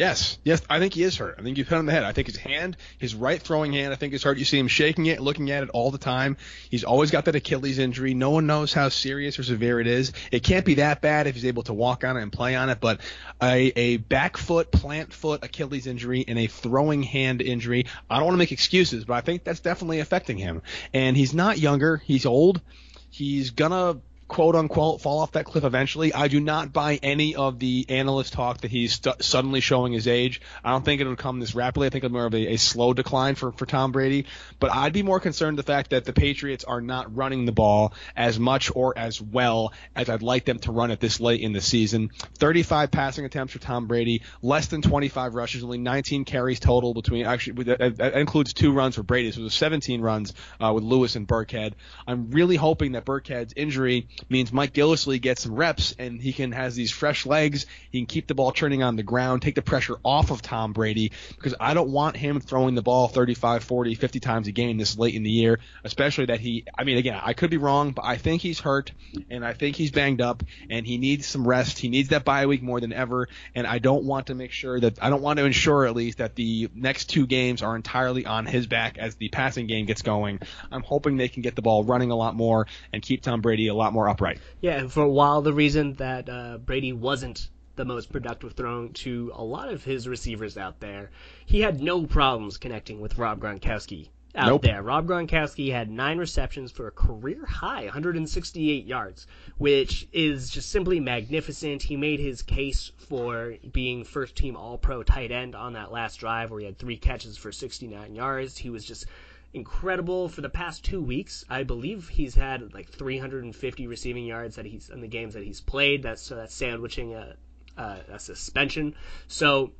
Yes, 0.00 0.38
yes, 0.44 0.62
I 0.70 0.78
think 0.78 0.94
he 0.94 1.02
is 1.02 1.18
hurt. 1.18 1.34
I 1.38 1.42
think 1.42 1.58
you 1.58 1.64
hit 1.64 1.74
him 1.74 1.80
on 1.80 1.84
the 1.84 1.92
head. 1.92 2.04
I 2.04 2.12
think 2.12 2.26
his 2.26 2.38
hand, 2.38 2.78
his 2.96 3.14
right 3.14 3.38
throwing 3.38 3.74
hand, 3.74 3.92
I 3.92 3.96
think 3.96 4.14
is 4.14 4.22
hurt. 4.22 4.38
You 4.38 4.46
see 4.46 4.58
him 4.58 4.66
shaking 4.66 5.04
it, 5.04 5.20
looking 5.20 5.50
at 5.50 5.62
it 5.62 5.68
all 5.74 5.90
the 5.90 5.98
time. 5.98 6.38
He's 6.70 6.84
always 6.84 7.10
got 7.10 7.26
that 7.26 7.34
Achilles 7.34 7.78
injury. 7.78 8.14
No 8.14 8.30
one 8.30 8.46
knows 8.46 8.72
how 8.72 8.88
serious 8.88 9.38
or 9.38 9.42
severe 9.42 9.78
it 9.78 9.86
is. 9.86 10.14
It 10.32 10.42
can't 10.42 10.64
be 10.64 10.76
that 10.76 11.02
bad 11.02 11.26
if 11.26 11.34
he's 11.34 11.44
able 11.44 11.64
to 11.64 11.74
walk 11.74 12.02
on 12.02 12.16
it 12.16 12.22
and 12.22 12.32
play 12.32 12.56
on 12.56 12.70
it, 12.70 12.80
but 12.80 13.02
a, 13.42 13.72
a 13.76 13.96
back 13.98 14.38
foot, 14.38 14.72
plant 14.72 15.12
foot 15.12 15.44
Achilles 15.44 15.86
injury 15.86 16.24
and 16.26 16.38
a 16.38 16.46
throwing 16.46 17.02
hand 17.02 17.42
injury. 17.42 17.84
I 18.08 18.16
don't 18.16 18.24
want 18.24 18.36
to 18.36 18.38
make 18.38 18.52
excuses, 18.52 19.04
but 19.04 19.12
I 19.12 19.20
think 19.20 19.44
that's 19.44 19.60
definitely 19.60 20.00
affecting 20.00 20.38
him. 20.38 20.62
And 20.94 21.14
he's 21.14 21.34
not 21.34 21.58
younger. 21.58 21.98
He's 21.98 22.24
old. 22.24 22.62
He's 23.10 23.50
gonna 23.50 24.00
quote 24.30 24.54
unquote 24.54 25.00
fall 25.00 25.18
off 25.18 25.32
that 25.32 25.44
cliff 25.44 25.64
eventually. 25.64 26.14
I 26.14 26.28
do 26.28 26.40
not 26.40 26.72
buy 26.72 27.00
any 27.02 27.34
of 27.34 27.58
the 27.58 27.84
analyst 27.88 28.32
talk 28.32 28.60
that 28.60 28.70
he's 28.70 28.94
st- 28.94 29.22
suddenly 29.24 29.60
showing 29.60 29.92
his 29.92 30.06
age. 30.06 30.40
I 30.64 30.70
don't 30.70 30.84
think 30.84 31.00
it'll 31.00 31.16
come 31.16 31.40
this 31.40 31.56
rapidly. 31.56 31.88
I 31.88 31.90
think 31.90 32.04
it'll 32.04 32.14
be 32.14 32.18
more 32.18 32.26
of 32.26 32.34
a, 32.34 32.52
a, 32.52 32.56
slow 32.56 32.94
decline 32.94 33.34
for, 33.34 33.50
for 33.50 33.66
Tom 33.66 33.90
Brady. 33.90 34.26
But 34.60 34.72
I'd 34.72 34.92
be 34.92 35.02
more 35.02 35.18
concerned 35.18 35.58
the 35.58 35.64
fact 35.64 35.90
that 35.90 36.04
the 36.04 36.12
Patriots 36.12 36.62
are 36.62 36.80
not 36.80 37.16
running 37.16 37.44
the 37.44 37.50
ball 37.50 37.92
as 38.16 38.38
much 38.38 38.70
or 38.72 38.96
as 38.96 39.20
well 39.20 39.72
as 39.96 40.08
I'd 40.08 40.22
like 40.22 40.44
them 40.44 40.60
to 40.60 40.70
run 40.70 40.92
it 40.92 41.00
this 41.00 41.18
late 41.18 41.40
in 41.40 41.52
the 41.52 41.60
season. 41.60 42.10
35 42.38 42.92
passing 42.92 43.24
attempts 43.24 43.52
for 43.52 43.58
Tom 43.58 43.88
Brady, 43.88 44.22
less 44.42 44.68
than 44.68 44.80
25 44.80 45.34
rushes, 45.34 45.64
only 45.64 45.78
19 45.78 46.24
carries 46.24 46.60
total 46.60 46.94
between. 46.94 47.26
Actually, 47.26 47.64
that, 47.64 47.96
that 47.96 48.14
includes 48.14 48.52
two 48.52 48.72
runs 48.72 48.94
for 48.94 49.02
Brady, 49.02 49.32
so 49.32 49.40
it 49.40 49.44
was 49.44 49.54
17 49.54 50.00
runs 50.00 50.34
uh, 50.60 50.72
with 50.72 50.84
Lewis 50.84 51.16
and 51.16 51.26
Burkhead. 51.26 51.72
I'm 52.06 52.30
really 52.30 52.54
hoping 52.54 52.92
that 52.92 53.04
Burkhead's 53.04 53.54
injury 53.56 54.06
means 54.28 54.52
Mike 54.52 54.72
Gillislee 54.72 55.20
gets 55.20 55.42
some 55.42 55.54
reps 55.54 55.94
and 55.98 56.20
he 56.20 56.32
can 56.32 56.52
has 56.52 56.74
these 56.74 56.90
fresh 56.90 57.26
legs. 57.26 57.66
He 57.90 58.00
can 58.00 58.06
keep 58.06 58.26
the 58.26 58.34
ball 58.34 58.52
turning 58.52 58.82
on 58.82 58.96
the 58.96 59.02
ground, 59.02 59.42
take 59.42 59.54
the 59.54 59.62
pressure 59.62 59.96
off 60.04 60.30
of 60.30 60.42
Tom 60.42 60.72
Brady 60.72 61.12
because 61.36 61.54
I 61.58 61.74
don't 61.74 61.90
want 61.90 62.16
him 62.16 62.40
throwing 62.40 62.74
the 62.74 62.82
ball 62.82 63.08
35, 63.08 63.64
40, 63.64 63.94
50 63.94 64.20
times 64.20 64.48
a 64.48 64.52
game 64.52 64.78
this 64.78 64.98
late 64.98 65.14
in 65.14 65.22
the 65.22 65.30
year, 65.30 65.60
especially 65.84 66.26
that 66.26 66.40
he 66.40 66.64
I 66.76 66.84
mean 66.84 66.98
again, 66.98 67.20
I 67.22 67.32
could 67.32 67.50
be 67.50 67.56
wrong, 67.56 67.92
but 67.92 68.04
I 68.04 68.16
think 68.16 68.42
he's 68.42 68.60
hurt 68.60 68.92
and 69.30 69.44
I 69.44 69.54
think 69.54 69.76
he's 69.76 69.90
banged 69.90 70.20
up 70.20 70.42
and 70.68 70.86
he 70.86 70.98
needs 70.98 71.26
some 71.26 71.46
rest. 71.46 71.78
He 71.78 71.88
needs 71.88 72.10
that 72.10 72.24
bye 72.24 72.46
week 72.46 72.62
more 72.62 72.80
than 72.80 72.92
ever 72.92 73.28
and 73.54 73.66
I 73.66 73.78
don't 73.78 74.04
want 74.04 74.26
to 74.26 74.34
make 74.34 74.52
sure 74.52 74.78
that 74.78 75.02
I 75.02 75.10
don't 75.10 75.22
want 75.22 75.38
to 75.38 75.44
ensure 75.44 75.86
at 75.86 75.94
least 75.94 76.18
that 76.18 76.34
the 76.34 76.68
next 76.74 77.06
two 77.06 77.26
games 77.26 77.62
are 77.62 77.76
entirely 77.76 78.26
on 78.26 78.46
his 78.46 78.66
back 78.66 78.98
as 78.98 79.14
the 79.14 79.28
passing 79.28 79.66
game 79.66 79.86
gets 79.86 80.02
going. 80.02 80.40
I'm 80.70 80.82
hoping 80.82 81.16
they 81.16 81.28
can 81.28 81.42
get 81.42 81.56
the 81.56 81.62
ball 81.62 81.84
running 81.84 82.10
a 82.10 82.16
lot 82.16 82.34
more 82.34 82.66
and 82.92 83.02
keep 83.02 83.22
Tom 83.22 83.40
Brady 83.40 83.68
a 83.68 83.74
lot 83.74 83.92
more 83.92 84.08
upright. 84.10 84.40
Yeah, 84.60 84.78
and 84.78 84.92
for 84.92 85.02
a 85.02 85.08
while, 85.08 85.42
the 85.42 85.52
reason 85.52 85.94
that 85.94 86.28
uh, 86.28 86.58
Brady 86.58 86.92
wasn't 86.92 87.48
the 87.76 87.84
most 87.84 88.12
productive 88.12 88.52
throwing 88.52 88.92
to 88.92 89.32
a 89.34 89.42
lot 89.42 89.72
of 89.72 89.84
his 89.84 90.06
receivers 90.06 90.58
out 90.58 90.80
there, 90.80 91.10
he 91.46 91.60
had 91.60 91.80
no 91.80 92.04
problems 92.04 92.58
connecting 92.58 93.00
with 93.00 93.16
Rob 93.16 93.40
Gronkowski 93.40 94.08
out 94.34 94.46
Nope. 94.46 94.62
there. 94.62 94.82
Rob 94.82 95.08
Gronkowski 95.08 95.72
had 95.72 95.90
nine 95.90 96.18
receptions 96.18 96.70
for 96.70 96.86
a 96.86 96.92
career 96.92 97.44
high 97.46 97.84
168 97.84 98.84
yards, 98.86 99.26
which 99.58 100.06
is 100.12 100.50
just 100.50 100.70
simply 100.70 101.00
magnificent. 101.00 101.82
He 101.82 101.96
made 101.96 102.20
his 102.20 102.42
case 102.42 102.92
for 102.96 103.54
being 103.72 104.04
first 104.04 104.36
team 104.36 104.56
All 104.56 104.78
Pro 104.78 105.02
tight 105.02 105.32
end 105.32 105.54
on 105.54 105.72
that 105.72 105.90
last 105.90 106.16
drive 106.20 106.50
where 106.50 106.60
he 106.60 106.66
had 106.66 106.78
three 106.78 106.96
catches 106.96 107.36
for 107.36 107.50
69 107.50 108.14
yards. 108.14 108.56
He 108.56 108.70
was 108.70 108.84
just 108.84 109.06
incredible 109.52 110.28
for 110.28 110.40
the 110.40 110.48
past 110.48 110.84
two 110.84 111.02
weeks. 111.02 111.44
I 111.48 111.64
believe 111.64 112.08
he's 112.08 112.34
had 112.34 112.72
like 112.72 112.88
350 112.88 113.86
receiving 113.86 114.24
yards 114.24 114.56
that 114.56 114.66
he's 114.66 114.90
in 114.90 115.00
the 115.00 115.08
games 115.08 115.34
that 115.34 115.42
he's 115.42 115.60
played. 115.60 116.02
That's 116.02 116.22
so 116.22 116.36
that's 116.36 116.54
sandwiching 116.54 117.14
a, 117.14 117.36
a, 117.76 117.98
a 118.12 118.18
suspension. 118.18 118.94
So 119.26 119.72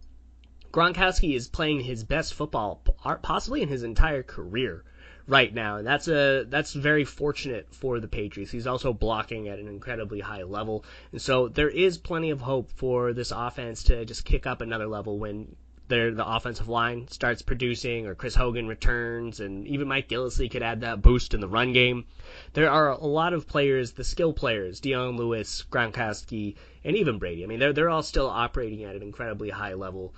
Gronkowski 0.72 1.34
is 1.34 1.48
playing 1.48 1.80
his 1.80 2.04
best 2.04 2.34
football 2.34 2.82
possibly 3.22 3.62
in 3.62 3.68
his 3.68 3.82
entire 3.82 4.22
career 4.22 4.84
right 5.26 5.52
now, 5.52 5.76
and 5.76 5.86
that's 5.86 6.08
a 6.08 6.44
that's 6.48 6.72
very 6.72 7.04
fortunate 7.04 7.72
for 7.72 8.00
the 8.00 8.08
Patriots. 8.08 8.50
He's 8.50 8.66
also 8.66 8.92
blocking 8.92 9.48
at 9.48 9.58
an 9.58 9.68
incredibly 9.68 10.20
high 10.20 10.42
level, 10.42 10.84
and 11.12 11.22
so 11.22 11.48
there 11.48 11.68
is 11.68 11.98
plenty 11.98 12.30
of 12.30 12.40
hope 12.40 12.72
for 12.72 13.12
this 13.12 13.32
offense 13.34 13.84
to 13.84 14.04
just 14.04 14.24
kick 14.24 14.46
up 14.46 14.60
another 14.60 14.86
level 14.86 15.18
when 15.18 15.56
their 15.90 16.12
the 16.12 16.26
offensive 16.26 16.68
line 16.68 17.06
starts 17.08 17.42
producing, 17.42 18.06
or 18.06 18.14
Chris 18.14 18.34
Hogan 18.34 18.66
returns, 18.66 19.40
and 19.40 19.66
even 19.68 19.88
Mike 19.88 20.08
Gillislee 20.08 20.50
could 20.50 20.62
add 20.62 20.80
that 20.80 21.02
boost 21.02 21.34
in 21.34 21.40
the 21.40 21.48
run 21.48 21.74
game. 21.74 22.06
There 22.54 22.70
are 22.70 22.88
a 22.88 23.04
lot 23.04 23.34
of 23.34 23.46
players, 23.46 23.92
the 23.92 24.04
skill 24.04 24.32
players, 24.32 24.80
Dion 24.80 25.18
Lewis, 25.18 25.64
Gronkowski, 25.70 26.54
and 26.82 26.96
even 26.96 27.18
Brady. 27.18 27.44
I 27.44 27.46
mean, 27.46 27.58
they're 27.58 27.74
they're 27.74 27.90
all 27.90 28.02
still 28.02 28.28
operating 28.28 28.84
at 28.84 28.96
an 28.96 29.02
incredibly 29.02 29.50
high 29.50 29.74
level. 29.74 30.14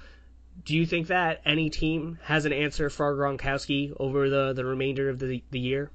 Do 0.64 0.76
you 0.76 0.86
think 0.86 1.08
that 1.08 1.40
any 1.44 1.70
team 1.70 2.18
has 2.22 2.44
an 2.44 2.52
answer 2.52 2.88
for 2.90 3.16
Gronkowski 3.16 3.96
over 3.98 4.28
the, 4.28 4.52
the 4.52 4.64
remainder 4.64 5.08
of 5.08 5.18
the 5.18 5.42
the 5.50 5.58
year? 5.58 5.90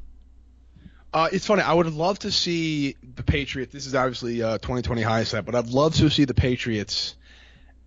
Uh, 1.14 1.30
it's 1.32 1.46
funny. 1.46 1.62
I 1.62 1.74
would 1.74 1.92
love 1.94 2.20
to 2.20 2.32
see 2.32 2.96
the 3.16 3.24
Patriots. 3.24 3.72
This 3.72 3.86
is 3.86 3.96
obviously 3.96 4.42
uh, 4.42 4.58
2020 4.58 5.02
high 5.02 5.24
set, 5.24 5.46
but 5.46 5.56
I'd 5.56 5.70
love 5.70 5.96
to 5.96 6.10
see 6.10 6.26
the 6.26 6.34
Patriots 6.34 7.16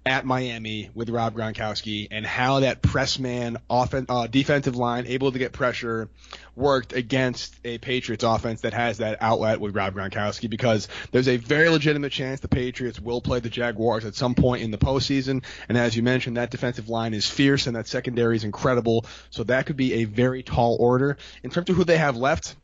at 0.06 0.24
Miami 0.24 0.90
with 0.94 1.10
Rob 1.10 1.34
Gronkowski 1.34 2.08
and 2.10 2.24
how 2.24 2.60
that 2.60 2.80
press 2.80 3.18
man 3.18 3.58
offen- 3.68 4.06
uh, 4.08 4.26
defensive 4.26 4.76
line 4.76 5.06
able 5.06 5.32
to 5.32 5.38
get 5.38 5.52
pressure 5.52 6.08
worked 6.56 6.92
against 6.92 7.54
a 7.64 7.78
Patriots 7.78 8.24
offense 8.24 8.62
that 8.62 8.72
has 8.72 8.98
that 8.98 9.18
outlet 9.20 9.60
with 9.60 9.74
Rob 9.74 9.94
Gronkowski 9.94 10.48
because 10.48 10.88
there's 11.12 11.28
a 11.28 11.36
very 11.36 11.68
legitimate 11.68 12.12
chance 12.12 12.40
the 12.40 12.48
Patriots 12.48 12.98
will 12.98 13.20
play 13.20 13.40
the 13.40 13.50
Jaguars 13.50 14.04
at 14.04 14.14
some 14.14 14.34
point 14.34 14.62
in 14.62 14.70
the 14.70 14.78
postseason. 14.78 15.44
And 15.68 15.76
as 15.76 15.94
you 15.94 16.02
mentioned, 16.02 16.36
that 16.36 16.50
defensive 16.50 16.88
line 16.88 17.12
is 17.12 17.28
fierce 17.28 17.66
and 17.66 17.76
that 17.76 17.86
secondary 17.86 18.36
is 18.36 18.44
incredible. 18.44 19.04
So 19.30 19.44
that 19.44 19.66
could 19.66 19.76
be 19.76 19.94
a 19.94 20.04
very 20.04 20.42
tall 20.42 20.76
order. 20.80 21.18
In 21.42 21.50
terms 21.50 21.68
of 21.68 21.76
who 21.76 21.84
they 21.84 21.98
have 21.98 22.16
left, 22.16 22.56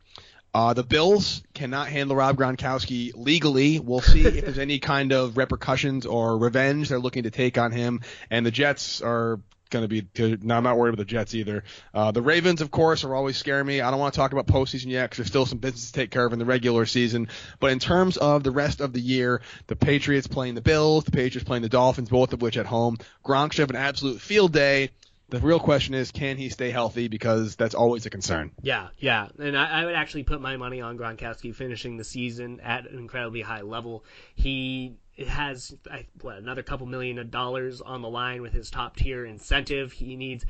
uh, 0.57 0.73
the 0.73 0.81
Bills 0.81 1.43
cannot 1.53 1.87
handle 1.87 2.15
Rob 2.15 2.35
Gronkowski 2.35 3.11
legally. 3.13 3.77
We'll 3.77 4.01
see 4.01 4.25
if 4.25 4.43
there's 4.43 4.57
any 4.57 4.79
kind 4.79 5.11
of 5.11 5.37
repercussions 5.37 6.07
or 6.07 6.35
revenge 6.35 6.89
they're 6.89 6.97
looking 6.97 7.23
to 7.23 7.29
take 7.29 7.59
on 7.59 7.71
him. 7.71 8.01
And 8.31 8.43
the 8.43 8.49
Jets 8.49 8.99
are 9.03 9.39
going 9.69 9.87
to 9.87 9.87
be. 9.87 10.07
No, 10.41 10.57
I'm 10.57 10.63
not 10.63 10.75
worried 10.75 10.95
about 10.95 10.97
the 10.97 11.05
Jets 11.05 11.35
either. 11.35 11.63
Uh, 11.93 12.09
the 12.09 12.23
Ravens, 12.23 12.61
of 12.61 12.71
course, 12.71 13.03
are 13.03 13.13
always 13.13 13.37
scaring 13.37 13.67
me. 13.67 13.81
I 13.81 13.91
don't 13.91 13.99
want 13.99 14.15
to 14.15 14.17
talk 14.19 14.31
about 14.31 14.47
postseason 14.47 14.87
yet 14.87 15.03
because 15.03 15.17
there's 15.17 15.27
still 15.27 15.45
some 15.45 15.59
business 15.59 15.91
to 15.91 15.93
take 15.93 16.09
care 16.09 16.25
of 16.25 16.33
in 16.33 16.39
the 16.39 16.45
regular 16.45 16.87
season. 16.87 17.27
But 17.59 17.71
in 17.71 17.77
terms 17.77 18.17
of 18.17 18.43
the 18.43 18.49
rest 18.49 18.81
of 18.81 18.93
the 18.93 18.99
year, 18.99 19.43
the 19.67 19.75
Patriots 19.75 20.25
playing 20.25 20.55
the 20.55 20.61
Bills, 20.61 21.03
the 21.03 21.11
Patriots 21.11 21.47
playing 21.47 21.61
the 21.61 21.69
Dolphins, 21.69 22.09
both 22.09 22.33
of 22.33 22.41
which 22.41 22.57
at 22.57 22.65
home. 22.65 22.97
Gronk 23.23 23.53
should 23.53 23.61
have 23.61 23.69
an 23.69 23.75
absolute 23.75 24.21
field 24.21 24.53
day. 24.53 24.89
The 25.29 25.39
real 25.39 25.59
question 25.59 25.93
is, 25.93 26.11
can 26.11 26.37
he 26.37 26.47
stay 26.49 26.71
healthy? 26.71 27.09
Because 27.09 27.57
that's 27.57 27.75
always 27.75 28.05
a 28.05 28.09
concern. 28.09 28.51
Yeah, 28.61 28.87
yeah, 28.97 29.27
and 29.37 29.57
I, 29.57 29.81
I, 29.81 29.85
would 29.85 29.95
actually 29.95 30.23
put 30.23 30.39
my 30.39 30.55
money 30.55 30.79
on 30.79 30.97
Gronkowski 30.97 31.53
finishing 31.53 31.97
the 31.97 32.05
season 32.05 32.61
at 32.61 32.89
an 32.89 32.97
incredibly 32.97 33.41
high 33.41 33.61
level. 33.61 34.05
He 34.35 34.95
has 35.27 35.75
what 36.21 36.37
another 36.37 36.63
couple 36.63 36.85
million 36.85 37.19
of 37.19 37.29
dollars 37.29 37.81
on 37.81 38.01
the 38.01 38.09
line 38.09 38.41
with 38.41 38.53
his 38.53 38.69
top 38.69 38.95
tier 38.95 39.25
incentive. 39.25 39.91
He 39.91 40.15
needs 40.15 40.45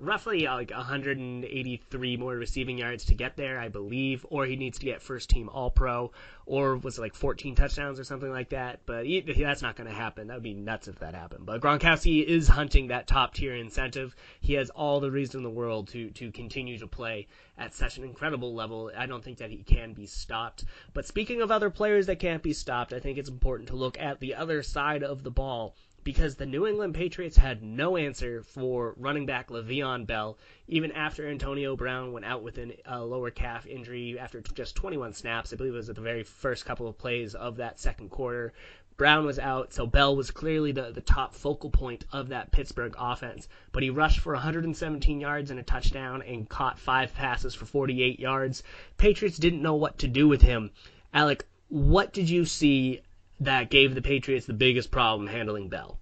roughly 0.00 0.44
like 0.44 0.70
183 0.70 2.16
more 2.16 2.34
receiving 2.34 2.78
yards 2.78 3.04
to 3.06 3.14
get 3.14 3.36
there, 3.36 3.58
I 3.58 3.68
believe, 3.68 4.26
or 4.30 4.46
he 4.46 4.56
needs 4.56 4.78
to 4.78 4.86
get 4.86 5.02
first 5.02 5.30
team 5.30 5.48
All 5.48 5.70
Pro, 5.70 6.12
or 6.46 6.76
was 6.76 6.98
it 6.98 7.00
like 7.00 7.14
14 7.14 7.54
touchdowns 7.54 8.00
or 8.00 8.04
something 8.04 8.30
like 8.30 8.50
that? 8.50 8.80
But 8.86 9.06
he, 9.06 9.20
that's 9.20 9.62
not 9.62 9.76
going 9.76 9.88
to 9.88 9.94
happen. 9.94 10.28
That 10.28 10.34
would 10.34 10.42
be 10.42 10.54
nuts 10.54 10.88
if 10.88 10.98
that 11.00 11.14
happened. 11.14 11.46
But 11.46 11.60
Gronkowski 11.60 12.24
is 12.24 12.48
hunting 12.48 12.88
that 12.88 13.06
top 13.06 13.34
tier 13.34 13.54
incentive. 13.54 14.16
He 14.40 14.54
has 14.54 14.70
all 14.70 15.00
the 15.00 15.10
reason 15.10 15.38
in 15.40 15.44
the 15.44 15.50
world 15.50 15.88
to 15.88 16.10
to 16.10 16.32
continue 16.32 16.78
to 16.78 16.86
play 16.86 17.28
at 17.58 17.74
such 17.74 17.98
an 17.98 18.04
incredible 18.04 18.54
level. 18.54 18.90
I 18.96 19.06
don't 19.06 19.22
think 19.22 19.38
that 19.38 19.50
he 19.50 19.62
can 19.62 19.92
be 19.92 20.06
stopped. 20.06 20.64
But 20.92 21.06
speaking 21.06 21.42
of 21.42 21.50
other 21.50 21.70
players 21.70 22.06
that 22.06 22.18
can't 22.18 22.42
be 22.42 22.52
stopped, 22.52 22.92
I 22.92 23.00
think 23.00 23.18
it's 23.18 23.28
important 23.28 23.68
to 23.68 23.76
look 23.76 23.98
at 24.00 24.20
the 24.20 24.34
other 24.34 24.62
side 24.62 25.02
of 25.02 25.22
the 25.22 25.30
ball 25.30 25.76
because 26.02 26.34
the 26.34 26.46
New 26.46 26.66
England 26.66 26.94
Patriots 26.94 27.36
had 27.36 27.62
no 27.62 27.96
answer 27.96 28.42
for 28.42 28.94
running 28.96 29.26
back 29.26 29.48
Le'Veon 29.48 30.06
Bell, 30.06 30.38
even 30.66 30.92
after 30.92 31.28
Antonio 31.28 31.76
Brown 31.76 32.12
went 32.12 32.24
out 32.24 32.42
with 32.42 32.58
a 32.58 33.04
lower 33.04 33.30
calf 33.30 33.66
injury 33.66 34.18
after 34.18 34.40
just 34.40 34.76
21 34.76 35.12
snaps. 35.12 35.52
I 35.52 35.56
believe 35.56 35.74
it 35.74 35.76
was 35.76 35.90
at 35.90 35.96
the 35.96 36.00
very 36.00 36.22
first 36.22 36.64
couple 36.64 36.88
of 36.88 36.96
plays 36.96 37.34
of 37.34 37.56
that 37.56 37.78
second 37.78 38.10
quarter. 38.10 38.52
Brown 38.96 39.24
was 39.24 39.38
out, 39.38 39.72
so 39.72 39.86
Bell 39.86 40.14
was 40.14 40.30
clearly 40.30 40.72
the, 40.72 40.90
the 40.90 41.00
top 41.00 41.34
focal 41.34 41.70
point 41.70 42.04
of 42.12 42.28
that 42.28 42.50
Pittsburgh 42.50 42.94
offense. 42.98 43.48
But 43.72 43.82
he 43.82 43.88
rushed 43.88 44.20
for 44.20 44.34
117 44.34 45.20
yards 45.20 45.50
and 45.50 45.58
a 45.58 45.62
touchdown 45.62 46.22
and 46.22 46.48
caught 46.48 46.78
five 46.78 47.14
passes 47.14 47.54
for 47.54 47.64
48 47.64 48.20
yards. 48.20 48.62
Patriots 48.98 49.38
didn't 49.38 49.62
know 49.62 49.74
what 49.74 49.98
to 49.98 50.08
do 50.08 50.28
with 50.28 50.42
him. 50.42 50.70
Alec, 51.14 51.46
what 51.68 52.12
did 52.12 52.28
you 52.28 52.44
see 52.44 53.00
that 53.40 53.70
gave 53.70 53.94
the 53.94 54.02
Patriots 54.02 54.46
the 54.46 54.52
biggest 54.52 54.90
problem 54.90 55.26
handling 55.26 55.68
Bell? 55.68 55.98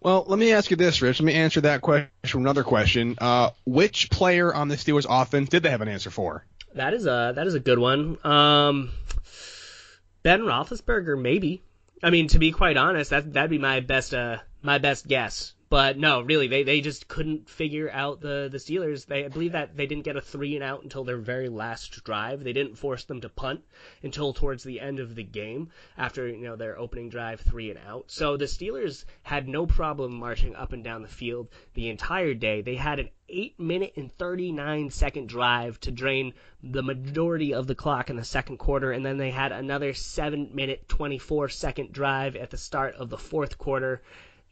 Well, 0.00 0.24
let 0.28 0.38
me 0.38 0.52
ask 0.52 0.70
you 0.70 0.76
this, 0.76 1.02
Rich. 1.02 1.20
Let 1.20 1.26
me 1.26 1.34
answer 1.34 1.62
that 1.62 1.80
question 1.80 2.10
with 2.22 2.34
another 2.34 2.62
question. 2.62 3.16
Uh, 3.18 3.50
which 3.64 4.10
player 4.10 4.54
on 4.54 4.68
the 4.68 4.76
Steelers 4.76 5.06
offense 5.08 5.48
did 5.48 5.62
they 5.62 5.70
have 5.70 5.80
an 5.80 5.88
answer 5.88 6.10
for? 6.10 6.44
That 6.74 6.94
is 6.94 7.06
a 7.06 7.32
that 7.34 7.46
is 7.46 7.54
a 7.54 7.60
good 7.60 7.78
one. 7.78 8.18
Um, 8.22 8.90
ben 10.22 10.42
Roethlisberger, 10.42 11.20
maybe. 11.20 11.62
I 12.02 12.10
mean, 12.10 12.28
to 12.28 12.38
be 12.38 12.52
quite 12.52 12.76
honest, 12.76 13.10
that 13.10 13.32
that'd 13.32 13.50
be 13.50 13.58
my 13.58 13.80
best 13.80 14.12
uh 14.12 14.38
my 14.62 14.78
best 14.78 15.08
guess. 15.08 15.54
But 15.68 15.98
no, 15.98 16.20
really, 16.20 16.46
they, 16.46 16.62
they 16.62 16.80
just 16.80 17.08
couldn't 17.08 17.50
figure 17.50 17.90
out 17.90 18.20
the, 18.20 18.48
the 18.50 18.58
Steelers. 18.58 19.04
They 19.04 19.24
I 19.24 19.28
believe 19.28 19.52
that 19.52 19.76
they 19.76 19.86
didn't 19.86 20.04
get 20.04 20.16
a 20.16 20.20
three 20.20 20.54
and 20.54 20.62
out 20.62 20.84
until 20.84 21.02
their 21.02 21.18
very 21.18 21.48
last 21.48 22.04
drive. 22.04 22.44
They 22.44 22.52
didn't 22.52 22.76
force 22.76 23.02
them 23.02 23.20
to 23.22 23.28
punt 23.28 23.62
until 24.04 24.32
towards 24.32 24.62
the 24.62 24.78
end 24.78 25.00
of 25.00 25.16
the 25.16 25.24
game 25.24 25.70
after 25.98 26.28
you 26.28 26.44
know 26.44 26.54
their 26.54 26.78
opening 26.78 27.08
drive 27.08 27.40
three 27.40 27.70
and 27.70 27.80
out. 27.84 28.04
So 28.12 28.36
the 28.36 28.44
Steelers 28.44 29.06
had 29.24 29.48
no 29.48 29.66
problem 29.66 30.14
marching 30.14 30.54
up 30.54 30.72
and 30.72 30.84
down 30.84 31.02
the 31.02 31.08
field 31.08 31.48
the 31.74 31.88
entire 31.88 32.34
day. 32.34 32.62
They 32.62 32.76
had 32.76 33.00
an 33.00 33.08
eight 33.28 33.58
minute 33.58 33.94
and 33.96 34.16
39 34.18 34.90
second 34.90 35.28
drive 35.28 35.80
to 35.80 35.90
drain 35.90 36.32
the 36.62 36.82
majority 36.84 37.54
of 37.54 37.66
the 37.66 37.74
clock 37.74 38.08
in 38.08 38.14
the 38.14 38.24
second 38.24 38.58
quarter, 38.58 38.92
and 38.92 39.04
then 39.04 39.16
they 39.16 39.32
had 39.32 39.50
another 39.50 39.94
seven 39.94 40.50
minute 40.54 40.88
24 40.88 41.48
second 41.48 41.92
drive 41.92 42.36
at 42.36 42.50
the 42.50 42.56
start 42.56 42.94
of 42.94 43.10
the 43.10 43.18
fourth 43.18 43.58
quarter. 43.58 44.00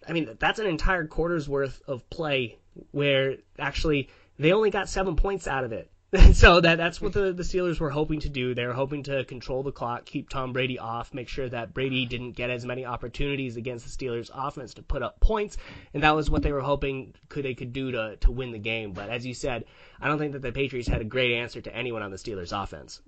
I 0.09 0.13
mean, 0.13 0.37
that's 0.39 0.59
an 0.59 0.67
entire 0.67 1.07
quarter's 1.07 1.49
worth 1.49 1.83
of 1.87 2.09
play 2.11 2.59
where 2.91 3.37
actually 3.59 4.09
they 4.39 4.53
only 4.53 4.71
got 4.71 4.89
seven 4.89 5.17
points 5.17 5.47
out 5.47 5.65
of 5.65 5.73
it. 5.73 5.91
so 6.35 6.61
that 6.61 6.77
that's 6.77 7.01
what 7.01 7.13
the, 7.13 7.33
the 7.33 7.43
Steelers 7.43 7.81
were 7.81 7.91
hoping 7.91 8.21
to 8.21 8.29
do. 8.29 8.55
They 8.55 8.67
were 8.67 8.73
hoping 8.73 9.05
to 9.05 9.25
control 9.25 9.63
the 9.63 9.73
clock, 9.73 10.05
keep 10.05 10.29
Tom 10.29 10.53
Brady 10.53 10.79
off, 10.79 11.13
make 11.13 11.29
sure 11.29 11.49
that 11.49 11.75
Brady 11.75 12.07
didn't 12.07 12.33
get 12.33 12.51
as 12.51 12.65
many 12.65 12.85
opportunities 12.85 13.57
against 13.57 13.85
the 13.85 14.07
Steelers 14.07 14.31
offense 14.33 14.75
to 14.75 14.83
put 14.83 15.03
up 15.03 15.19
points, 15.19 15.57
and 15.93 16.03
that 16.03 16.15
was 16.15 16.31
what 16.31 16.43
they 16.43 16.53
were 16.53 16.61
hoping 16.61 17.15
could 17.29 17.45
they 17.45 17.55
could 17.55 17.73
do 17.73 17.91
to 17.93 18.17
to 18.21 18.31
win 18.31 18.53
the 18.53 18.59
game. 18.59 18.93
But 18.93 19.09
as 19.09 19.27
you 19.27 19.35
said, 19.35 19.65
I 20.01 20.09
don't 20.09 20.19
think 20.19 20.33
that 20.33 20.43
the 20.43 20.53
Patriots 20.53 20.89
had 20.89 21.01
a 21.01 21.05
great 21.05 21.35
answer 21.37 21.61
to 21.61 21.75
anyone 21.75 22.03
on 22.03 22.11
the 22.11 22.17
Steelers 22.17 22.53
offense. 22.53 23.01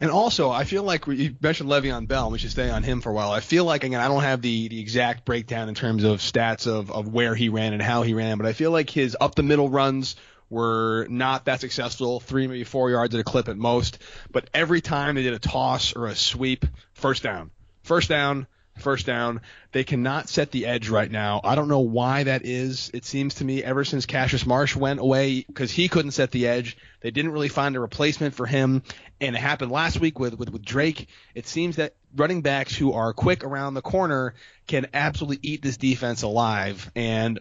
And 0.00 0.10
also, 0.10 0.50
I 0.50 0.64
feel 0.64 0.82
like 0.82 1.06
you 1.06 1.36
mentioned 1.40 1.70
Le'Veon 1.70 2.08
Bell. 2.08 2.24
And 2.24 2.32
we 2.32 2.38
should 2.38 2.50
stay 2.50 2.68
on 2.68 2.82
him 2.82 3.00
for 3.00 3.10
a 3.10 3.12
while. 3.12 3.30
I 3.30 3.40
feel 3.40 3.64
like 3.64 3.84
again, 3.84 4.00
I 4.00 4.08
don't 4.08 4.22
have 4.22 4.42
the 4.42 4.68
the 4.68 4.80
exact 4.80 5.24
breakdown 5.24 5.68
in 5.68 5.76
terms 5.76 6.02
of 6.02 6.18
stats 6.18 6.66
of 6.66 6.90
of 6.90 7.08
where 7.12 7.34
he 7.34 7.48
ran 7.48 7.72
and 7.72 7.80
how 7.80 8.02
he 8.02 8.12
ran, 8.12 8.38
but 8.38 8.46
I 8.46 8.54
feel 8.54 8.72
like 8.72 8.90
his 8.90 9.16
up 9.20 9.36
the 9.36 9.44
middle 9.44 9.68
runs 9.68 10.16
were 10.50 11.06
not 11.08 11.46
that 11.46 11.60
successful, 11.60 12.20
three 12.20 12.46
maybe 12.46 12.64
four 12.64 12.90
yards 12.90 13.14
at 13.14 13.20
a 13.20 13.24
clip 13.24 13.48
at 13.48 13.56
most. 13.56 13.98
But 14.30 14.48
every 14.54 14.80
time 14.80 15.14
they 15.14 15.22
did 15.22 15.34
a 15.34 15.38
toss 15.38 15.94
or 15.94 16.06
a 16.06 16.14
sweep, 16.14 16.66
first 16.92 17.22
down, 17.22 17.50
first 17.82 18.08
down, 18.08 18.46
first 18.78 19.06
down. 19.06 19.40
They 19.72 19.84
cannot 19.84 20.28
set 20.28 20.50
the 20.50 20.66
edge 20.66 20.88
right 20.88 21.10
now. 21.10 21.40
I 21.44 21.54
don't 21.54 21.68
know 21.68 21.80
why 21.80 22.24
that 22.24 22.44
is. 22.44 22.90
It 22.94 23.04
seems 23.04 23.34
to 23.36 23.44
me 23.44 23.62
ever 23.62 23.84
since 23.84 24.06
Cassius 24.06 24.46
Marsh 24.46 24.76
went 24.76 25.00
away 25.00 25.44
because 25.46 25.70
he 25.70 25.88
couldn't 25.88 26.12
set 26.12 26.30
the 26.30 26.46
edge, 26.46 26.76
they 27.00 27.10
didn't 27.10 27.32
really 27.32 27.48
find 27.48 27.76
a 27.76 27.80
replacement 27.80 28.34
for 28.34 28.46
him. 28.46 28.82
And 29.20 29.36
it 29.36 29.38
happened 29.38 29.70
last 29.70 30.00
week 30.00 30.18
with, 30.18 30.38
with, 30.38 30.50
with 30.50 30.64
Drake. 30.64 31.08
It 31.34 31.46
seems 31.46 31.76
that 31.76 31.94
running 32.14 32.42
backs 32.42 32.76
who 32.76 32.92
are 32.92 33.12
quick 33.12 33.44
around 33.44 33.74
the 33.74 33.82
corner 33.82 34.34
can 34.66 34.86
absolutely 34.92 35.38
eat 35.42 35.62
this 35.62 35.76
defense 35.76 36.22
alive. 36.22 36.90
And 36.94 37.40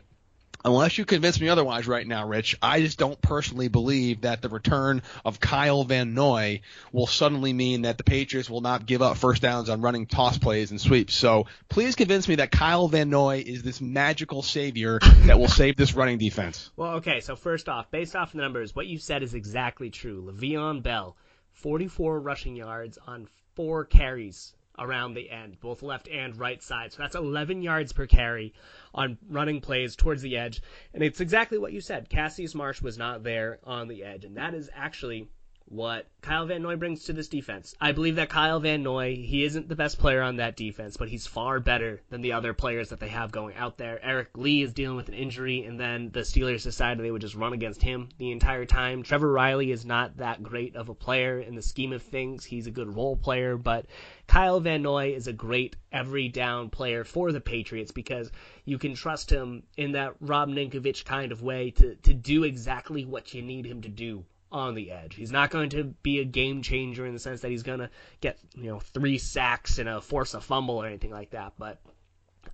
unless 0.66 0.98
you 0.98 1.06
convince 1.06 1.40
me 1.40 1.50
otherwise 1.50 1.88
right 1.88 2.06
now, 2.06 2.28
Rich, 2.28 2.58
I 2.62 2.82
just 2.82 2.98
don't 2.98 3.20
personally 3.22 3.68
believe 3.68 4.22
that 4.22 4.42
the 4.42 4.50
return 4.50 5.02
of 5.26 5.40
Kyle 5.40 5.84
Van 5.84 6.14
Noy 6.14 6.62
will 6.92 7.08
suddenly 7.08 7.54
mean 7.54 7.84
that 7.84 7.98
the 7.98 8.04
Patriots 8.04 8.50
will 8.50 8.62
not 8.62 8.86
give 8.86 9.02
up 9.02 9.18
first 9.18 9.42
downs 9.42 9.70
on 9.70 9.82
running 9.82 10.06
toss 10.06 10.38
plays 10.38 10.72
and 10.72 10.80
sweeps. 10.80 11.14
So 11.14 11.48
please 11.70 11.96
convince 11.96 12.28
me 12.28 12.36
that 12.36 12.52
Kyle 12.52 12.88
Van 12.88 13.10
Noy 13.10 13.44
is 13.46 13.64
this 13.64 13.82
magical 13.82 14.42
savior 14.42 15.00
that 15.26 15.40
will 15.40 15.48
save 15.48 15.76
this 15.76 15.94
running 15.94 16.18
defense. 16.18 16.72
Well, 16.76 16.96
okay, 16.96 17.20
so 17.20 17.36
first 17.36 17.70
off, 17.70 17.92
based 17.92 18.16
off 18.16 18.32
the 18.32 18.40
numbers, 18.40 18.76
what 18.76 18.88
you 18.88 18.98
said 18.98 19.24
is 19.24 19.34
exactly 19.34 19.90
true. 19.90 20.32
Le'Veon 20.32 20.82
Bell, 20.82 21.18
44 21.54 22.20
rushing 22.20 22.56
yards 22.56 22.98
on 23.06 23.28
four 23.56 23.86
carries 23.86 24.56
around 24.80 25.14
the 25.14 25.30
end, 25.30 25.60
both 25.60 25.84
left 25.84 26.08
and 26.08 26.38
right 26.38 26.62
side. 26.62 26.92
So 26.92 27.02
that's 27.02 27.16
11 27.16 27.62
yards 27.62 27.94
per 27.94 28.08
carry 28.08 28.54
on 28.94 29.18
running 29.30 29.62
plays 29.62 29.96
towards 29.96 30.22
the 30.22 30.38
edge. 30.38 30.62
And 30.94 31.04
it's 31.04 31.22
exactly 31.22 31.58
what 31.58 31.74
you 31.74 31.82
said. 31.82 32.10
Cassius 32.10 32.56
Marsh 32.56 32.82
was 32.82 32.98
not 32.98 33.24
there 33.24 33.60
on 33.64 33.88
the 33.88 34.04
edge. 34.04 34.26
And 34.26 34.38
that 34.38 34.54
is 34.54 34.70
actually 34.74 35.30
what 35.74 36.06
Kyle 36.22 36.46
Van 36.46 36.62
Noy 36.62 36.76
brings 36.76 37.06
to 37.06 37.14
this 37.14 37.28
defense. 37.28 37.76
I 37.82 37.92
believe 37.94 38.18
that 38.18 38.30
Kyle 38.30 38.60
Van 38.60 38.84
Noy, 38.84 39.16
he 39.16 39.44
isn't 39.44 39.68
the 39.68 39.76
best 39.76 39.98
player 39.98 40.22
on 40.22 40.36
that 40.36 40.56
defense, 40.56 40.98
but 40.98 41.10
he's 41.10 41.26
far 41.26 41.60
better 41.60 42.00
than 42.10 42.22
the 42.22 42.34
other 42.34 42.54
players 42.54 42.90
that 42.90 43.00
they 43.00 43.08
have 43.08 43.32
going 43.32 43.56
out 43.56 43.78
there. 43.78 44.00
Eric 44.02 44.30
Lee 44.38 44.62
is 44.62 44.72
dealing 44.72 44.96
with 44.96 45.10
an 45.10 45.16
injury, 45.16 45.66
and 45.66 45.80
then 45.80 46.12
the 46.12 46.22
Steelers 46.22 46.64
decided 46.64 47.04
they 47.04 47.10
would 47.10 47.22
just 47.22 47.36
run 47.36 47.54
against 47.54 47.82
him 47.82 48.10
the 48.20 48.32
entire 48.32 48.66
time. 48.66 49.02
Trevor 49.02 49.32
Reilly 49.32 49.72
is 49.72 49.84
not 49.84 50.18
that 50.18 50.44
great 50.44 50.76
of 50.76 50.90
a 50.90 50.96
player 50.96 51.40
in 51.40 51.56
the 51.56 51.62
scheme 51.64 51.92
of 51.92 52.04
things. 52.04 52.46
He's 52.46 52.68
a 52.68 52.72
good 52.72 52.96
role 52.96 53.18
player, 53.18 53.58
but 53.58 53.88
Kyle 54.28 54.60
Van 54.60 54.84
Noy 54.84 55.16
is 55.16 55.28
a 55.28 55.34
great 55.34 55.76
every 55.92 56.30
down 56.30 56.70
player 56.70 57.04
for 57.04 57.32
the 57.32 57.42
Patriots 57.42 57.92
because 57.92 58.32
you 58.64 58.78
can 58.78 58.94
trust 58.94 59.32
him 59.32 59.64
in 59.76 59.94
that 59.94 60.14
Rob 60.22 60.50
Ninkovich 60.50 61.04
kind 61.04 61.32
of 61.32 61.42
way 61.42 61.72
to, 61.72 61.96
to 61.96 62.14
do 62.14 62.44
exactly 62.44 63.06
what 63.06 63.34
you 63.34 63.42
need 63.42 63.66
him 63.66 63.82
to 63.82 63.90
do 63.90 64.24
on 64.54 64.76
the 64.76 64.92
edge. 64.92 65.16
He's 65.16 65.32
not 65.32 65.50
going 65.50 65.72
to 65.72 65.84
be 65.84 66.20
a 66.20 66.26
game 66.26 66.62
changer 66.62 67.06
in 67.06 67.14
the 67.14 67.20
sense 67.20 67.42
that 67.42 67.52
he's 67.52 67.64
going 67.64 67.80
to 67.80 67.90
get, 68.22 68.38
you 68.56 68.70
know, 68.70 68.80
three 68.80 69.18
sacks 69.18 69.80
and 69.80 69.90
a 69.90 70.00
force 70.00 70.34
a 70.36 70.42
fumble 70.42 70.82
or 70.82 70.86
anything 70.86 71.12
like 71.12 71.32
that, 71.32 71.54
but 71.58 71.82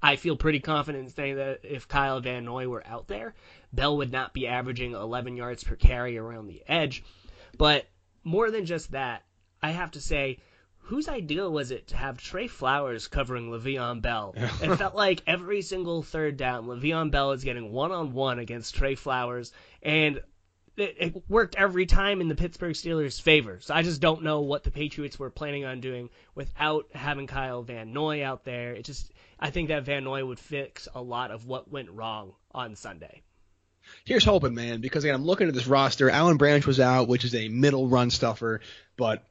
I 0.02 0.16
feel 0.16 0.38
pretty 0.38 0.60
confident 0.60 1.06
in 1.06 1.12
saying 1.12 1.36
that 1.36 1.60
if 1.64 1.88
Kyle 1.88 2.22
Van 2.22 2.46
Noy 2.46 2.68
were 2.68 2.86
out 2.88 3.08
there, 3.08 3.34
Bell 3.74 3.98
would 3.98 4.12
not 4.12 4.34
be 4.34 4.48
averaging 4.48 4.94
11 4.94 5.36
yards 5.36 5.64
per 5.64 5.76
carry 5.76 6.18
around 6.18 6.48
the 6.48 6.64
edge. 6.68 7.04
But 7.58 7.88
more 8.24 8.50
than 8.50 8.66
just 8.66 8.92
that, 8.92 9.24
I 9.62 9.72
have 9.72 9.92
to 9.92 10.02
say, 10.02 10.40
whose 10.78 11.10
idea 11.10 11.50
was 11.50 11.72
it 11.72 11.88
to 11.88 11.98
have 11.98 12.18
Trey 12.18 12.48
Flowers 12.48 13.08
covering 13.08 13.50
Le'Veon 13.50 14.02
Bell? 14.02 14.34
it 14.38 14.76
felt 14.78 14.96
like 14.96 15.22
every 15.28 15.62
single 15.62 16.02
third 16.02 16.38
down, 16.38 16.66
Le'Veon 16.66 17.12
Bell 17.12 17.34
is 17.34 17.44
getting 17.44 17.72
one 17.72 17.92
on 17.92 18.14
one 18.14 18.40
against 18.40 18.76
Trey 18.76 18.96
Flowers, 18.96 19.52
and 19.84 20.22
it, 20.82 20.96
it, 21.00 21.24
worked 21.30 21.56
every 21.56 21.86
time 21.86 22.22
in 22.22 22.28
the 22.28 22.36
Pittsburgh 22.36 22.74
Steelers' 22.74 23.22
favor. 23.22 23.60
So 23.62 23.74
I 23.74 23.82
just 23.82 24.02
don't 24.02 24.24
know 24.24 24.42
what 24.42 24.64
the 24.64 24.72
Patriots 24.72 25.20
were 25.20 25.30
planning 25.30 25.66
on 25.66 25.82
doing 25.82 26.10
without 26.36 26.88
having 26.94 27.28
Kyle 27.28 27.64
Van 27.64 27.94
Noy 27.94 28.24
out 28.24 28.46
there. 28.46 28.74
It 28.74 28.86
just 28.86 29.12
I 29.40 29.50
think 29.50 29.70
that 29.70 29.84
Van 29.84 30.04
Noy 30.04 30.26
would 30.26 30.40
fix 30.40 30.88
a 30.94 31.02
lot 31.02 31.32
of 31.32 31.46
what 31.46 31.72
went 31.72 31.92
wrong 31.92 32.34
on 32.52 32.76
Sunday. 32.76 33.22
Here's 34.06 34.26
hoping, 34.26 34.54
man, 34.54 34.82
because 34.82 35.04
again, 35.04 35.16
I'm 35.16 35.26
looking 35.26 35.48
at 35.48 35.54
this 35.54 35.68
roster. 35.68 36.10
Alan 36.10 36.38
Branch 36.38 36.66
was 36.66 36.80
out, 36.80 37.08
which 37.08 37.26
is 37.26 37.34
a 37.34 37.48
middle 37.48 37.88
run 37.88 38.10
stuffer, 38.12 38.62
but 38.98 39.24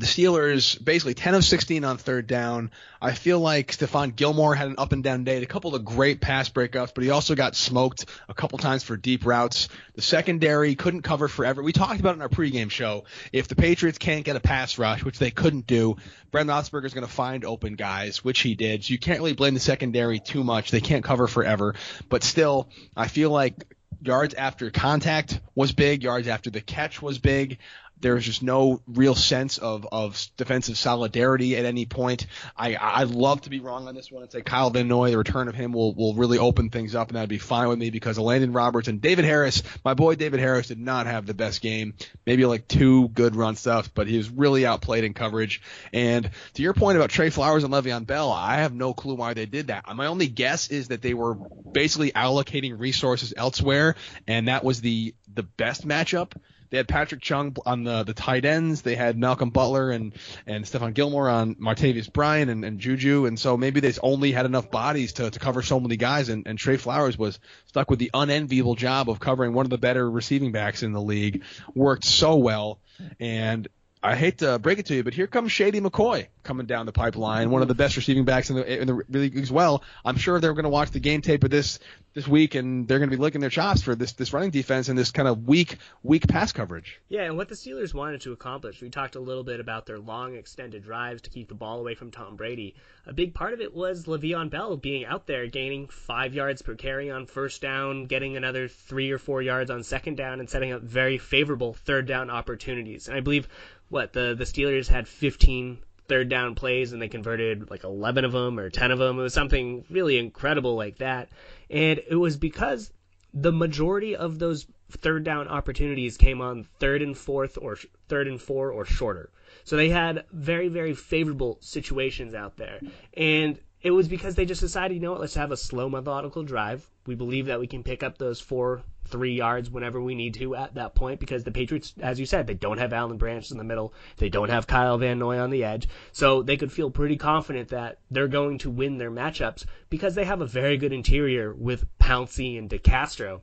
the 0.00 0.06
Steelers 0.06 0.82
basically 0.82 1.14
10 1.14 1.34
of 1.34 1.44
16 1.44 1.84
on 1.84 1.96
third 1.96 2.26
down. 2.26 2.70
I 3.00 3.12
feel 3.12 3.40
like 3.40 3.72
Stephon 3.72 4.14
Gilmore 4.14 4.54
had 4.54 4.68
an 4.68 4.74
up 4.78 4.92
and 4.92 5.02
down 5.02 5.24
day, 5.24 5.42
a 5.42 5.46
couple 5.46 5.74
of 5.74 5.84
great 5.84 6.20
pass 6.20 6.48
breakups, 6.48 6.92
but 6.94 7.04
he 7.04 7.10
also 7.10 7.34
got 7.34 7.56
smoked 7.56 8.06
a 8.28 8.34
couple 8.34 8.58
times 8.58 8.82
for 8.82 8.96
deep 8.96 9.24
routes. 9.24 9.68
The 9.94 10.02
secondary 10.02 10.74
couldn't 10.74 11.02
cover 11.02 11.28
forever. 11.28 11.62
We 11.62 11.72
talked 11.72 12.00
about 12.00 12.14
in 12.14 12.22
our 12.22 12.28
pregame 12.28 12.70
show. 12.70 13.04
If 13.32 13.48
the 13.48 13.56
Patriots 13.56 13.98
can't 13.98 14.24
get 14.24 14.36
a 14.36 14.40
pass 14.40 14.78
rush, 14.78 15.04
which 15.04 15.18
they 15.18 15.30
couldn't 15.30 15.66
do, 15.66 15.96
Brent 16.30 16.48
Roethlisberger 16.48 16.84
is 16.84 16.94
going 16.94 17.06
to 17.06 17.12
find 17.12 17.44
open 17.44 17.74
guys, 17.74 18.22
which 18.22 18.40
he 18.40 18.54
did. 18.54 18.84
So 18.84 18.92
you 18.92 18.98
can't 18.98 19.20
really 19.20 19.34
blame 19.34 19.54
the 19.54 19.60
secondary 19.60 20.20
too 20.20 20.44
much. 20.44 20.70
They 20.70 20.80
can't 20.80 21.04
cover 21.04 21.26
forever, 21.26 21.74
but 22.08 22.22
still, 22.22 22.68
I 22.96 23.08
feel 23.08 23.30
like 23.30 23.64
yards 24.02 24.34
after 24.34 24.70
contact 24.70 25.40
was 25.54 25.72
big, 25.72 26.02
yards 26.02 26.28
after 26.28 26.50
the 26.50 26.60
catch 26.60 27.00
was 27.00 27.18
big. 27.18 27.58
There's 28.00 28.24
just 28.24 28.42
no 28.42 28.82
real 28.86 29.14
sense 29.14 29.58
of, 29.58 29.86
of 29.90 30.22
defensive 30.36 30.76
solidarity 30.76 31.56
at 31.56 31.64
any 31.64 31.86
point. 31.86 32.26
I 32.56 32.76
I'd 32.76 33.10
love 33.10 33.42
to 33.42 33.50
be 33.50 33.60
wrong 33.60 33.88
on 33.88 33.94
this 33.94 34.10
one 34.10 34.22
and 34.22 34.30
say 34.30 34.42
Kyle 34.42 34.70
Van 34.70 34.86
Noy, 34.86 35.10
the 35.10 35.18
return 35.18 35.48
of 35.48 35.54
him 35.54 35.72
will 35.72 35.94
will 35.94 36.14
really 36.14 36.38
open 36.38 36.68
things 36.68 36.94
up, 36.94 37.08
and 37.08 37.16
that'd 37.16 37.28
be 37.28 37.38
fine 37.38 37.68
with 37.68 37.78
me 37.78 37.90
because 37.90 38.18
Landon 38.18 38.52
Roberts 38.52 38.88
and 38.88 39.00
David 39.00 39.24
Harris, 39.24 39.62
my 39.84 39.94
boy 39.94 40.14
David 40.14 40.40
Harris, 40.40 40.68
did 40.68 40.78
not 40.78 41.06
have 41.06 41.26
the 41.26 41.34
best 41.34 41.62
game. 41.62 41.94
Maybe 42.26 42.44
like 42.44 42.68
two 42.68 43.08
good 43.08 43.34
run 43.34 43.56
stuff, 43.56 43.92
but 43.94 44.06
he 44.06 44.18
was 44.18 44.28
really 44.28 44.66
outplayed 44.66 45.04
in 45.04 45.14
coverage. 45.14 45.62
And 45.92 46.30
to 46.54 46.62
your 46.62 46.74
point 46.74 46.96
about 46.96 47.10
Trey 47.10 47.30
Flowers 47.30 47.64
and 47.64 47.72
Le'Veon 47.72 48.06
Bell, 48.06 48.30
I 48.30 48.56
have 48.56 48.74
no 48.74 48.92
clue 48.92 49.14
why 49.14 49.34
they 49.34 49.46
did 49.46 49.68
that. 49.68 49.84
My 49.94 50.06
only 50.06 50.28
guess 50.28 50.68
is 50.68 50.88
that 50.88 51.02
they 51.02 51.14
were 51.14 51.34
basically 51.34 52.12
allocating 52.12 52.78
resources 52.78 53.32
elsewhere, 53.36 53.96
and 54.26 54.48
that 54.48 54.64
was 54.64 54.80
the 54.80 55.14
the 55.32 55.42
best 55.42 55.86
matchup 55.86 56.32
they 56.70 56.76
had 56.76 56.88
Patrick 56.88 57.20
Chung 57.20 57.56
on 57.64 57.84
the 57.84 58.02
the 58.02 58.14
tight 58.14 58.44
ends. 58.44 58.82
They 58.82 58.94
had 58.94 59.18
Malcolm 59.18 59.50
Butler 59.50 59.90
and 59.90 60.12
and 60.46 60.64
Stephon 60.64 60.94
Gilmore 60.94 61.28
on 61.28 61.54
Martavis 61.56 62.12
Bryant 62.12 62.50
and, 62.50 62.64
and 62.64 62.78
Juju. 62.78 63.26
And 63.26 63.38
so 63.38 63.56
maybe 63.56 63.80
they 63.80 63.92
only 64.02 64.32
had 64.32 64.46
enough 64.46 64.70
bodies 64.70 65.14
to, 65.14 65.30
to 65.30 65.38
cover 65.38 65.62
so 65.62 65.80
many 65.80 65.96
guys. 65.96 66.28
And, 66.28 66.46
and 66.46 66.58
Trey 66.58 66.76
Flowers 66.76 67.16
was 67.18 67.38
stuck 67.66 67.90
with 67.90 67.98
the 67.98 68.10
unenviable 68.12 68.74
job 68.74 69.08
of 69.08 69.20
covering 69.20 69.52
one 69.52 69.66
of 69.66 69.70
the 69.70 69.78
better 69.78 70.08
receiving 70.08 70.52
backs 70.52 70.82
in 70.82 70.92
the 70.92 71.00
league. 71.00 71.42
Worked 71.74 72.04
so 72.04 72.36
well. 72.36 72.80
And 73.20 73.68
I 74.06 74.14
hate 74.14 74.38
to 74.38 74.60
break 74.60 74.78
it 74.78 74.86
to 74.86 74.94
you, 74.94 75.02
but 75.02 75.14
here 75.14 75.26
comes 75.26 75.50
Shady 75.50 75.80
McCoy 75.80 76.28
coming 76.44 76.66
down 76.66 76.86
the 76.86 76.92
pipeline, 76.92 77.50
one 77.50 77.62
of 77.62 77.66
the 77.66 77.74
best 77.74 77.96
receiving 77.96 78.24
backs 78.24 78.50
in 78.50 78.56
the 78.56 78.80
in 78.80 78.86
the 78.86 79.18
league 79.18 79.36
as 79.36 79.50
well. 79.50 79.82
I'm 80.04 80.16
sure 80.16 80.38
they're 80.38 80.52
going 80.52 80.62
to 80.62 80.70
watch 80.70 80.92
the 80.92 81.00
game 81.00 81.22
tape 81.22 81.42
of 81.42 81.50
this 81.50 81.80
this 82.14 82.26
week, 82.26 82.54
and 82.54 82.86
they're 82.86 82.98
going 82.98 83.10
to 83.10 83.16
be 83.16 83.20
licking 83.20 83.40
their 83.40 83.50
chops 83.50 83.82
for 83.82 83.96
this 83.96 84.12
this 84.12 84.32
running 84.32 84.50
defense 84.50 84.88
and 84.88 84.96
this 84.96 85.10
kind 85.10 85.26
of 85.26 85.48
weak 85.48 85.78
weak 86.04 86.28
pass 86.28 86.52
coverage. 86.52 87.00
Yeah, 87.08 87.22
and 87.22 87.36
what 87.36 87.48
the 87.48 87.56
Steelers 87.56 87.92
wanted 87.92 88.20
to 88.22 88.32
accomplish, 88.32 88.80
we 88.80 88.90
talked 88.90 89.16
a 89.16 89.20
little 89.20 89.42
bit 89.42 89.58
about 89.58 89.86
their 89.86 89.98
long 89.98 90.36
extended 90.36 90.84
drives 90.84 91.22
to 91.22 91.30
keep 91.30 91.48
the 91.48 91.54
ball 91.56 91.80
away 91.80 91.96
from 91.96 92.12
Tom 92.12 92.36
Brady. 92.36 92.76
A 93.06 93.12
big 93.12 93.34
part 93.34 93.54
of 93.54 93.60
it 93.60 93.74
was 93.74 94.06
Le'Veon 94.06 94.50
Bell 94.50 94.76
being 94.76 95.04
out 95.04 95.26
there, 95.26 95.46
gaining 95.46 95.88
five 95.88 96.32
yards 96.32 96.62
per 96.62 96.74
carry 96.74 97.10
on 97.10 97.26
first 97.26 97.60
down, 97.60 98.06
getting 98.06 98.36
another 98.36 98.68
three 98.68 99.10
or 99.10 99.18
four 99.18 99.42
yards 99.42 99.70
on 99.70 99.82
second 99.82 100.16
down, 100.16 100.38
and 100.38 100.48
setting 100.48 100.72
up 100.72 100.82
very 100.82 101.18
favorable 101.18 101.74
third 101.74 102.06
down 102.06 102.30
opportunities. 102.30 103.08
And 103.08 103.16
I 103.16 103.20
believe 103.20 103.48
what 103.88 104.12
the 104.12 104.34
the 104.36 104.44
Steelers 104.44 104.88
had 104.88 105.08
15 105.08 105.78
third 106.08 106.28
down 106.28 106.54
plays 106.54 106.92
and 106.92 107.02
they 107.02 107.08
converted 107.08 107.70
like 107.70 107.84
11 107.84 108.24
of 108.24 108.32
them 108.32 108.58
or 108.58 108.70
10 108.70 108.90
of 108.90 108.98
them. 108.98 109.18
It 109.18 109.22
was 109.22 109.34
something 109.34 109.84
really 109.90 110.18
incredible 110.18 110.76
like 110.76 110.98
that. 110.98 111.28
And 111.68 112.00
it 112.08 112.14
was 112.16 112.36
because 112.36 112.92
the 113.34 113.52
majority 113.52 114.16
of 114.16 114.38
those 114.38 114.66
third 114.90 115.24
down 115.24 115.48
opportunities 115.48 116.16
came 116.16 116.40
on 116.40 116.66
third 116.78 117.02
and 117.02 117.16
fourth 117.16 117.58
or 117.60 117.76
third 118.08 118.28
and 118.28 118.40
four 118.40 118.70
or 118.70 118.84
shorter. 118.84 119.30
So 119.64 119.76
they 119.76 119.88
had 119.88 120.24
very, 120.32 120.68
very 120.68 120.94
favorable 120.94 121.58
situations 121.60 122.34
out 122.34 122.56
there. 122.56 122.80
And 123.14 123.58
it 123.82 123.90
was 123.90 124.08
because 124.08 124.34
they 124.36 124.44
just 124.44 124.60
decided, 124.60 124.94
you 124.94 125.00
know 125.00 125.12
what, 125.12 125.20
let's 125.20 125.34
have 125.34 125.52
a 125.52 125.56
slow, 125.56 125.88
methodical 125.88 126.44
drive. 126.44 126.88
We 127.06 127.14
believe 127.14 127.46
that 127.46 127.60
we 127.60 127.66
can 127.66 127.82
pick 127.82 128.02
up 128.02 128.18
those 128.18 128.40
four, 128.40 128.82
three 129.04 129.34
yards 129.34 129.70
whenever 129.70 130.00
we 130.00 130.14
need 130.14 130.34
to 130.34 130.56
at 130.56 130.74
that 130.74 130.94
point 130.94 131.20
because 131.20 131.44
the 131.44 131.52
Patriots, 131.52 131.94
as 132.00 132.18
you 132.18 132.26
said, 132.26 132.46
they 132.46 132.54
don't 132.54 132.78
have 132.78 132.92
Alan 132.92 133.16
Branch 133.16 133.50
in 133.50 133.58
the 133.58 133.64
middle. 133.64 133.94
They 134.16 134.28
don't 134.28 134.50
have 134.50 134.66
Kyle 134.66 134.98
Van 134.98 135.18
Noy 135.18 135.38
on 135.38 135.50
the 135.50 135.64
edge. 135.64 135.88
So 136.12 136.42
they 136.42 136.56
could 136.56 136.72
feel 136.72 136.90
pretty 136.90 137.16
confident 137.16 137.68
that 137.68 137.98
they're 138.10 138.28
going 138.28 138.58
to 138.58 138.70
win 138.70 138.98
their 138.98 139.10
matchups 139.10 139.64
because 139.90 140.14
they 140.14 140.24
have 140.24 140.40
a 140.40 140.46
very 140.46 140.76
good 140.76 140.92
interior 140.92 141.54
with 141.54 141.86
Pouncey 141.98 142.58
and 142.58 142.68
DeCastro. 142.68 143.40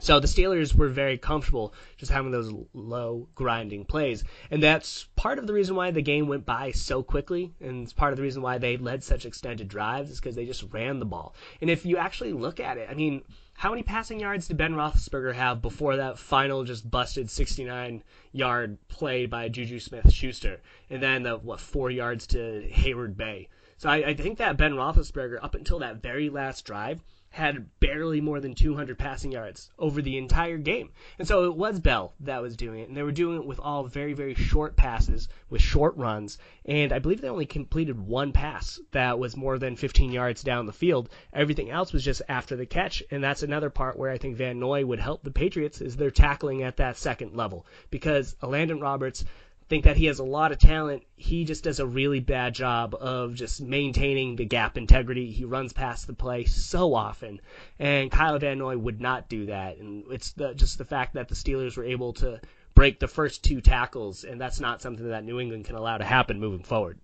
So 0.00 0.20
the 0.20 0.28
Steelers 0.28 0.76
were 0.76 0.88
very 0.88 1.18
comfortable 1.18 1.74
just 1.96 2.12
having 2.12 2.30
those 2.30 2.52
low 2.72 3.28
grinding 3.34 3.84
plays. 3.84 4.22
And 4.48 4.62
that's 4.62 5.08
part 5.16 5.40
of 5.40 5.48
the 5.48 5.52
reason 5.52 5.74
why 5.74 5.90
the 5.90 6.02
game 6.02 6.28
went 6.28 6.46
by 6.46 6.70
so 6.70 7.02
quickly. 7.02 7.52
And 7.60 7.82
it's 7.82 7.92
part 7.92 8.12
of 8.12 8.16
the 8.16 8.22
reason 8.22 8.40
why 8.40 8.58
they 8.58 8.76
led 8.76 9.02
such 9.02 9.26
extended 9.26 9.66
drives 9.66 10.10
is 10.10 10.20
because 10.20 10.36
they 10.36 10.46
just 10.46 10.72
ran 10.72 11.00
the 11.00 11.04
ball. 11.04 11.34
And 11.60 11.68
if 11.68 11.84
you 11.84 11.96
actually 11.96 12.32
look 12.32 12.60
at 12.60 12.78
it, 12.78 12.88
I 12.88 12.94
mean, 12.94 13.24
how 13.54 13.70
many 13.70 13.82
passing 13.82 14.20
yards 14.20 14.46
did 14.46 14.56
Ben 14.56 14.74
Roethlisberger 14.74 15.34
have 15.34 15.60
before 15.60 15.96
that 15.96 16.16
final 16.16 16.62
just 16.62 16.88
busted 16.88 17.28
69 17.28 18.04
yard 18.30 18.78
play 18.86 19.26
by 19.26 19.48
Juju 19.48 19.80
Smith 19.80 20.12
Schuster? 20.12 20.60
And 20.90 21.02
then 21.02 21.24
the, 21.24 21.38
what, 21.38 21.58
four 21.58 21.90
yards 21.90 22.28
to 22.28 22.70
Heyward-Bey? 22.72 23.48
So 23.78 23.88
I, 23.88 23.96
I 23.96 24.14
think 24.14 24.38
that 24.38 24.56
Ben 24.56 24.74
Roethlisberger, 24.74 25.42
up 25.42 25.56
until 25.56 25.80
that 25.80 26.02
very 26.02 26.30
last 26.30 26.64
drive, 26.64 27.02
had 27.30 27.66
barely 27.78 28.20
more 28.20 28.40
than 28.40 28.54
200 28.54 28.98
passing 28.98 29.30
yards 29.30 29.70
over 29.78 30.00
the 30.00 30.18
entire 30.18 30.58
game. 30.58 30.90
And 31.18 31.28
so 31.28 31.44
it 31.44 31.54
was 31.54 31.78
Bell 31.78 32.14
that 32.20 32.42
was 32.42 32.56
doing 32.56 32.80
it, 32.80 32.88
and 32.88 32.96
they 32.96 33.02
were 33.02 33.12
doing 33.12 33.38
it 33.38 33.46
with 33.46 33.60
all 33.60 33.84
very, 33.84 34.14
very 34.14 34.34
short 34.34 34.76
passes, 34.76 35.28
with 35.50 35.60
short 35.60 35.96
runs, 35.96 36.38
and 36.64 36.92
I 36.92 36.98
believe 36.98 37.20
they 37.20 37.28
only 37.28 37.46
completed 37.46 37.98
one 37.98 38.32
pass 38.32 38.80
that 38.92 39.18
was 39.18 39.36
more 39.36 39.58
than 39.58 39.76
15 39.76 40.10
yards 40.10 40.42
down 40.42 40.66
the 40.66 40.72
field. 40.72 41.10
Everything 41.32 41.70
else 41.70 41.92
was 41.92 42.04
just 42.04 42.22
after 42.28 42.56
the 42.56 42.66
catch, 42.66 43.02
and 43.10 43.22
that's 43.22 43.42
another 43.42 43.70
part 43.70 43.98
where 43.98 44.10
I 44.10 44.18
think 44.18 44.36
Van 44.36 44.58
Noy 44.58 44.84
would 44.84 45.00
help 45.00 45.22
the 45.22 45.30
Patriots 45.30 45.80
is 45.80 45.96
they're 45.96 46.10
tackling 46.10 46.62
at 46.62 46.78
that 46.78 46.96
second 46.96 47.36
level, 47.36 47.66
because 47.90 48.36
Landon 48.42 48.80
Roberts 48.80 49.24
think 49.68 49.84
that 49.84 49.96
he 49.96 50.06
has 50.06 50.18
a 50.18 50.24
lot 50.24 50.52
of 50.52 50.58
talent. 50.58 51.02
He 51.16 51.44
just 51.44 51.64
does 51.64 51.80
a 51.80 51.86
really 51.86 52.20
bad 52.20 52.54
job 52.54 52.94
of 52.94 53.34
just 53.34 53.60
maintaining 53.60 54.36
the 54.36 54.46
gap 54.46 54.78
integrity. 54.78 55.30
He 55.30 55.44
runs 55.44 55.72
past 55.72 56.06
the 56.06 56.14
play 56.14 56.44
so 56.44 56.94
often, 56.94 57.40
and 57.78 58.10
Kyle 58.10 58.38
Van 58.38 58.58
Noy 58.58 58.76
would 58.76 59.00
not 59.00 59.28
do 59.28 59.46
that. 59.46 59.76
And 59.76 60.04
it's 60.10 60.32
the, 60.32 60.54
just 60.54 60.78
the 60.78 60.84
fact 60.84 61.14
that 61.14 61.28
the 61.28 61.34
Steelers 61.34 61.76
were 61.76 61.84
able 61.84 62.14
to 62.14 62.40
break 62.74 62.98
the 62.98 63.08
first 63.08 63.44
two 63.44 63.60
tackles, 63.60 64.24
and 64.24 64.40
that's 64.40 64.60
not 64.60 64.80
something 64.80 65.08
that 65.08 65.24
New 65.24 65.40
England 65.40 65.66
can 65.66 65.76
allow 65.76 65.98
to 65.98 66.04
happen 66.04 66.40
moving 66.40 66.64
forward. 66.64 66.98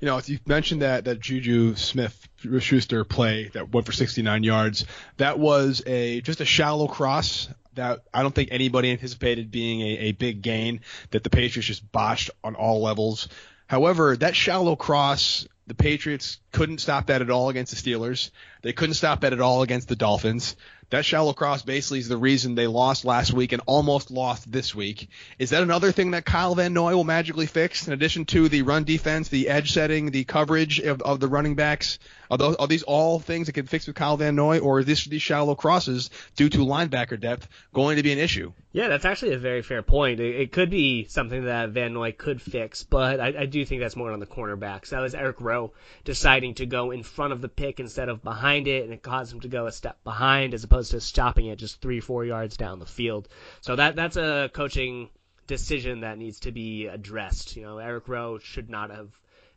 You 0.00 0.06
know, 0.06 0.18
if 0.18 0.28
you 0.28 0.38
mentioned 0.46 0.82
that 0.82 1.04
that 1.04 1.20
Juju 1.20 1.76
Smith 1.76 2.28
Schuster 2.58 3.04
play 3.04 3.48
that 3.52 3.70
went 3.70 3.86
for 3.86 3.92
69 3.92 4.42
yards. 4.42 4.84
That 5.18 5.38
was 5.38 5.82
a 5.86 6.20
just 6.22 6.40
a 6.40 6.44
shallow 6.44 6.88
cross 6.88 7.48
that 7.74 8.00
I 8.12 8.22
don't 8.22 8.34
think 8.34 8.50
anybody 8.52 8.90
anticipated 8.90 9.50
being 9.50 9.80
a, 9.82 9.98
a 9.98 10.12
big 10.12 10.42
gain 10.42 10.80
that 11.10 11.24
the 11.24 11.30
Patriots 11.30 11.66
just 11.66 11.90
botched 11.92 12.30
on 12.42 12.54
all 12.54 12.82
levels. 12.82 13.28
However, 13.66 14.16
that 14.16 14.34
shallow 14.34 14.76
cross, 14.76 15.46
the 15.66 15.74
Patriots 15.74 16.38
couldn't 16.52 16.78
stop 16.78 17.06
that 17.06 17.22
at 17.22 17.30
all 17.30 17.48
against 17.48 17.72
the 17.72 17.90
Steelers. 17.90 18.30
They 18.62 18.72
couldn't 18.72 18.94
stop 18.94 19.20
that 19.20 19.32
at 19.32 19.40
all 19.40 19.62
against 19.62 19.88
the 19.88 19.96
Dolphins 19.96 20.56
that 20.90 21.04
shallow 21.04 21.32
cross 21.32 21.62
basically 21.62 22.00
is 22.00 22.08
the 22.08 22.16
reason 22.16 22.54
they 22.54 22.66
lost 22.66 23.04
last 23.04 23.32
week 23.32 23.52
and 23.52 23.62
almost 23.66 24.10
lost 24.10 24.50
this 24.50 24.74
week. 24.74 25.08
Is 25.38 25.50
that 25.50 25.62
another 25.62 25.92
thing 25.92 26.12
that 26.12 26.24
Kyle 26.24 26.54
Van 26.54 26.72
Noy 26.72 26.94
will 26.94 27.04
magically 27.04 27.46
fix 27.46 27.86
in 27.86 27.92
addition 27.92 28.24
to 28.26 28.48
the 28.48 28.62
run 28.62 28.84
defense, 28.84 29.28
the 29.28 29.48
edge 29.48 29.72
setting, 29.72 30.10
the 30.10 30.24
coverage 30.24 30.80
of, 30.80 31.00
of 31.02 31.20
the 31.20 31.28
running 31.28 31.54
backs? 31.54 31.98
Are, 32.30 32.38
those, 32.38 32.56
are 32.56 32.68
these 32.68 32.84
all 32.84 33.18
things 33.18 33.46
that 33.46 33.54
can 33.54 33.66
fix 33.66 33.86
with 33.88 33.96
Kyle 33.96 34.16
Van 34.16 34.36
Noy, 34.36 34.60
or 34.60 34.80
is 34.80 34.86
this 34.86 35.04
these 35.04 35.22
shallow 35.22 35.56
crosses 35.56 36.10
due 36.36 36.48
to 36.48 36.58
linebacker 36.58 37.18
depth 37.18 37.48
going 37.72 37.96
to 37.96 38.04
be 38.04 38.12
an 38.12 38.18
issue? 38.18 38.52
Yeah, 38.72 38.86
that's 38.86 39.04
actually 39.04 39.32
a 39.32 39.38
very 39.38 39.62
fair 39.62 39.82
point. 39.82 40.20
It, 40.20 40.36
it 40.36 40.52
could 40.52 40.70
be 40.70 41.06
something 41.08 41.46
that 41.46 41.70
Van 41.70 41.92
Noy 41.92 42.12
could 42.12 42.40
fix, 42.40 42.84
but 42.84 43.18
I, 43.18 43.34
I 43.40 43.46
do 43.46 43.64
think 43.64 43.80
that's 43.80 43.96
more 43.96 44.12
on 44.12 44.20
the 44.20 44.26
cornerbacks. 44.26 44.90
That 44.90 45.00
was 45.00 45.16
Eric 45.16 45.40
Rowe 45.40 45.72
deciding 46.04 46.54
to 46.54 46.66
go 46.66 46.92
in 46.92 47.02
front 47.02 47.32
of 47.32 47.40
the 47.40 47.48
pick 47.48 47.80
instead 47.80 48.08
of 48.08 48.22
behind 48.22 48.68
it, 48.68 48.84
and 48.84 48.92
it 48.92 49.02
caused 49.02 49.32
him 49.32 49.40
to 49.40 49.48
go 49.48 49.66
a 49.66 49.72
step 49.72 50.02
behind 50.04 50.54
as 50.54 50.62
opposed 50.62 50.79
to 50.88 51.00
stopping 51.00 51.46
it 51.46 51.56
just 51.56 51.80
three, 51.80 52.00
four 52.00 52.24
yards 52.24 52.56
down 52.56 52.78
the 52.78 52.86
field. 52.86 53.28
So 53.60 53.76
that 53.76 53.94
that's 53.94 54.16
a 54.16 54.50
coaching 54.52 55.10
decision 55.46 56.00
that 56.00 56.18
needs 56.18 56.40
to 56.40 56.52
be 56.52 56.86
addressed. 56.86 57.56
You 57.56 57.62
know, 57.62 57.78
Eric 57.78 58.08
Rowe 58.08 58.38
should 58.38 58.70
not 58.70 58.90
have 58.90 59.10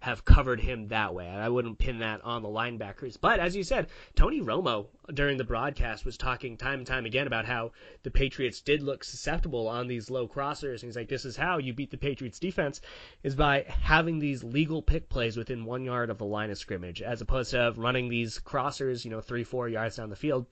have 0.03 0.25
covered 0.25 0.59
him 0.59 0.89
that 0.89 1.13
way. 1.13 1.29
I 1.29 1.47
wouldn't 1.47 1.79
pin 1.79 1.99
that 1.99 2.25
on 2.25 2.41
the 2.41 2.49
linebackers. 2.49 3.17
But 3.19 3.39
as 3.39 3.55
you 3.55 3.63
said, 3.63 3.87
Tony 4.15 4.41
Romo 4.41 4.87
during 5.13 5.37
the 5.37 5.45
broadcast 5.45 6.03
was 6.03 6.17
talking 6.17 6.57
time 6.57 6.79
and 6.79 6.87
time 6.87 7.05
again 7.05 7.25
about 7.25 7.45
how 7.45 7.71
the 8.03 8.11
Patriots 8.11 8.59
did 8.59 8.83
look 8.83 9.05
susceptible 9.05 9.69
on 9.69 9.87
these 9.87 10.09
low 10.09 10.27
crossers. 10.27 10.81
And 10.81 10.89
he's 10.89 10.97
like, 10.97 11.07
this 11.07 11.23
is 11.23 11.37
how 11.37 11.57
you 11.57 11.71
beat 11.71 11.89
the 11.89 11.97
Patriots 11.97 12.37
defense 12.37 12.81
is 13.23 13.33
by 13.33 13.63
having 13.69 14.19
these 14.19 14.43
legal 14.43 14.81
pick 14.81 15.07
plays 15.07 15.37
within 15.37 15.63
one 15.63 15.85
yard 15.85 16.09
of 16.09 16.17
the 16.17 16.25
line 16.25 16.51
of 16.51 16.57
scrimmage, 16.57 17.01
as 17.01 17.21
opposed 17.21 17.51
to 17.51 17.73
running 17.77 18.09
these 18.09 18.39
crossers, 18.39 19.05
you 19.05 19.11
know, 19.11 19.21
three, 19.21 19.45
four 19.45 19.69
yards 19.69 19.95
down 19.95 20.09
the 20.09 20.17
field 20.17 20.47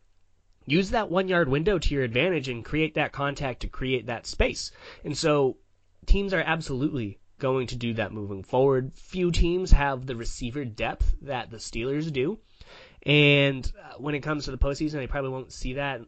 use 0.65 0.91
that 0.91 1.09
one 1.09 1.27
yard 1.27 1.49
window 1.49 1.79
to 1.79 1.93
your 1.93 2.03
advantage 2.03 2.49
and 2.49 2.65
create 2.65 2.95
that 2.95 3.11
contact 3.11 3.61
to 3.61 3.67
create 3.67 4.07
that 4.07 4.27
space. 4.27 4.71
And 5.03 5.17
so 5.17 5.57
teams 6.05 6.33
are 6.33 6.43
absolutely 6.45 7.19
going 7.39 7.67
to 7.67 7.75
do 7.75 7.93
that 7.95 8.13
moving 8.13 8.43
forward. 8.43 8.93
Few 8.93 9.31
teams 9.31 9.71
have 9.71 10.05
the 10.05 10.15
receiver 10.15 10.63
depth 10.63 11.15
that 11.23 11.49
the 11.49 11.57
Steelers 11.57 12.11
do. 12.11 12.39
And 13.03 13.69
uh, 13.83 13.95
when 13.97 14.13
it 14.13 14.21
comes 14.21 14.45
to 14.45 14.51
the 14.51 14.57
postseason, 14.57 14.93
they 14.93 15.07
probably 15.07 15.31
won't 15.31 15.51
see 15.51 15.73
that 15.73 16.01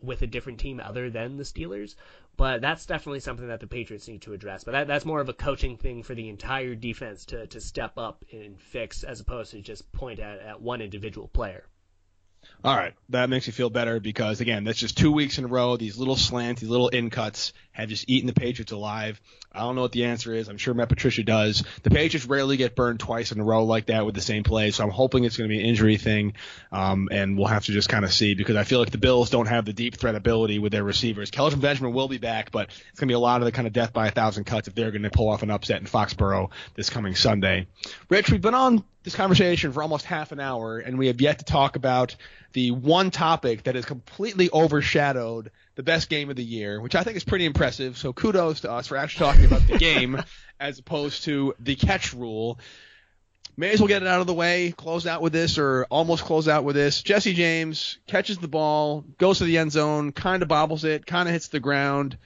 with 0.00 0.22
a 0.22 0.28
different 0.28 0.60
team 0.60 0.80
other 0.82 1.10
than 1.10 1.36
the 1.36 1.42
Steelers. 1.42 1.96
But 2.36 2.60
that's 2.60 2.86
definitely 2.86 3.18
something 3.18 3.48
that 3.48 3.58
the 3.58 3.66
Patriots 3.66 4.06
need 4.06 4.22
to 4.22 4.32
address. 4.32 4.62
But 4.62 4.72
that, 4.72 4.86
that's 4.86 5.04
more 5.04 5.20
of 5.20 5.28
a 5.28 5.32
coaching 5.32 5.76
thing 5.76 6.04
for 6.04 6.14
the 6.14 6.28
entire 6.28 6.76
defense 6.76 7.24
to, 7.26 7.48
to 7.48 7.60
step 7.60 7.98
up 7.98 8.24
and 8.32 8.60
fix 8.60 9.02
as 9.02 9.18
opposed 9.18 9.50
to 9.50 9.60
just 9.60 9.90
point 9.90 10.20
at, 10.20 10.38
at 10.38 10.62
one 10.62 10.80
individual 10.80 11.26
player. 11.26 11.66
All 12.64 12.76
right, 12.76 12.92
that 13.10 13.30
makes 13.30 13.46
me 13.46 13.52
feel 13.52 13.70
better 13.70 14.00
because 14.00 14.40
again, 14.40 14.64
that's 14.64 14.80
just 14.80 14.98
two 14.98 15.12
weeks 15.12 15.38
in 15.38 15.44
a 15.44 15.48
row. 15.48 15.76
These 15.76 15.96
little 15.96 16.16
slants, 16.16 16.60
these 16.60 16.68
little 16.68 16.88
in 16.88 17.08
cuts 17.08 17.52
have 17.70 17.88
just 17.88 18.10
eaten 18.10 18.26
the 18.26 18.32
Patriots 18.32 18.72
alive. 18.72 19.20
I 19.52 19.60
don't 19.60 19.76
know 19.76 19.82
what 19.82 19.92
the 19.92 20.06
answer 20.06 20.34
is. 20.34 20.48
I'm 20.48 20.58
sure 20.58 20.74
Matt 20.74 20.88
Patricia 20.88 21.22
does. 21.22 21.62
The 21.84 21.90
Patriots 21.90 22.26
rarely 22.26 22.56
get 22.56 22.74
burned 22.74 22.98
twice 22.98 23.30
in 23.30 23.38
a 23.38 23.44
row 23.44 23.64
like 23.64 23.86
that 23.86 24.04
with 24.04 24.16
the 24.16 24.20
same 24.20 24.42
play, 24.42 24.72
so 24.72 24.82
I'm 24.82 24.90
hoping 24.90 25.22
it's 25.22 25.36
going 25.36 25.48
to 25.48 25.54
be 25.54 25.60
an 25.60 25.66
injury 25.66 25.98
thing, 25.98 26.34
um, 26.72 27.08
and 27.12 27.38
we'll 27.38 27.46
have 27.46 27.64
to 27.66 27.72
just 27.72 27.88
kind 27.88 28.04
of 28.04 28.12
see 28.12 28.34
because 28.34 28.56
I 28.56 28.64
feel 28.64 28.80
like 28.80 28.90
the 28.90 28.98
Bills 28.98 29.30
don't 29.30 29.46
have 29.46 29.64
the 29.64 29.72
deep 29.72 29.96
threat 29.96 30.16
ability 30.16 30.58
with 30.58 30.72
their 30.72 30.84
receivers. 30.84 31.30
Kelvin 31.30 31.60
Benjamin 31.60 31.92
will 31.92 32.08
be 32.08 32.18
back, 32.18 32.50
but 32.50 32.70
it's 32.90 32.98
going 32.98 33.06
to 33.06 33.12
be 33.12 33.14
a 33.14 33.20
lot 33.20 33.40
of 33.40 33.44
the 33.44 33.52
kind 33.52 33.68
of 33.68 33.72
death 33.72 33.92
by 33.92 34.08
a 34.08 34.10
thousand 34.10 34.44
cuts 34.44 34.66
if 34.66 34.74
they're 34.74 34.90
going 34.90 35.02
to 35.02 35.10
pull 35.10 35.28
off 35.28 35.44
an 35.44 35.50
upset 35.50 35.80
in 35.80 35.86
Foxborough 35.86 36.50
this 36.74 36.90
coming 36.90 37.14
Sunday. 37.14 37.68
Rich, 38.08 38.32
we've 38.32 38.42
been 38.42 38.54
on 38.54 38.84
this 39.08 39.16
conversation 39.16 39.72
for 39.72 39.82
almost 39.82 40.04
half 40.04 40.32
an 40.32 40.40
hour, 40.40 40.78
and 40.78 40.98
we 40.98 41.06
have 41.06 41.18
yet 41.18 41.38
to 41.38 41.44
talk 41.46 41.76
about 41.76 42.14
the 42.52 42.72
one 42.72 43.10
topic 43.10 43.62
that 43.62 43.74
has 43.74 43.86
completely 43.86 44.50
overshadowed 44.52 45.50
the 45.76 45.82
best 45.82 46.10
game 46.10 46.28
of 46.28 46.36
the 46.36 46.44
year, 46.44 46.78
which 46.78 46.94
I 46.94 47.02
think 47.04 47.16
is 47.16 47.24
pretty 47.24 47.46
impressive. 47.46 47.96
So 47.96 48.12
kudos 48.12 48.60
to 48.60 48.70
us 48.70 48.88
for 48.88 48.98
actually 48.98 49.26
talking 49.26 49.44
about 49.46 49.66
the 49.66 49.78
game 49.78 50.22
as 50.60 50.78
opposed 50.78 51.24
to 51.24 51.54
the 51.58 51.74
catch 51.74 52.12
rule. 52.12 52.58
May 53.56 53.70
as 53.70 53.80
well 53.80 53.88
get 53.88 54.02
it 54.02 54.08
out 54.08 54.20
of 54.20 54.26
the 54.26 54.34
way, 54.34 54.72
close 54.76 55.06
out 55.06 55.22
with 55.22 55.32
this, 55.32 55.56
or 55.56 55.86
almost 55.88 56.24
close 56.24 56.46
out 56.46 56.64
with 56.64 56.76
this. 56.76 57.00
Jesse 57.00 57.32
James 57.32 57.96
catches 58.06 58.36
the 58.36 58.46
ball, 58.46 59.04
goes 59.16 59.38
to 59.38 59.44
the 59.44 59.56
end 59.56 59.72
zone, 59.72 60.12
kind 60.12 60.42
of 60.42 60.48
bobbles 60.48 60.84
it, 60.84 61.06
kind 61.06 61.28
of 61.28 61.32
hits 61.32 61.48
the 61.48 61.60
ground 61.60 62.18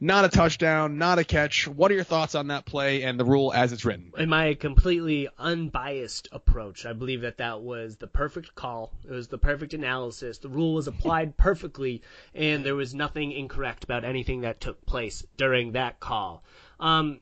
not 0.00 0.24
a 0.24 0.28
touchdown, 0.28 0.98
not 0.98 1.18
a 1.18 1.24
catch. 1.24 1.68
What 1.68 1.90
are 1.90 1.94
your 1.94 2.04
thoughts 2.04 2.34
on 2.34 2.48
that 2.48 2.66
play 2.66 3.02
and 3.02 3.18
the 3.18 3.24
rule 3.24 3.52
as 3.52 3.72
it's 3.72 3.84
written? 3.84 4.12
In 4.18 4.28
my 4.28 4.54
completely 4.54 5.28
unbiased 5.38 6.28
approach, 6.32 6.84
I 6.84 6.92
believe 6.92 7.22
that 7.22 7.38
that 7.38 7.60
was 7.60 7.96
the 7.96 8.06
perfect 8.06 8.54
call. 8.54 8.92
It 9.04 9.10
was 9.10 9.28
the 9.28 9.38
perfect 9.38 9.72
analysis. 9.72 10.38
The 10.38 10.48
rule 10.48 10.74
was 10.74 10.88
applied 10.88 11.36
perfectly, 11.38 12.02
and 12.34 12.64
there 12.64 12.74
was 12.74 12.94
nothing 12.94 13.32
incorrect 13.32 13.84
about 13.84 14.04
anything 14.04 14.42
that 14.42 14.60
took 14.60 14.84
place 14.84 15.24
during 15.36 15.72
that 15.72 16.00
call. 16.00 16.44
Um, 16.80 17.20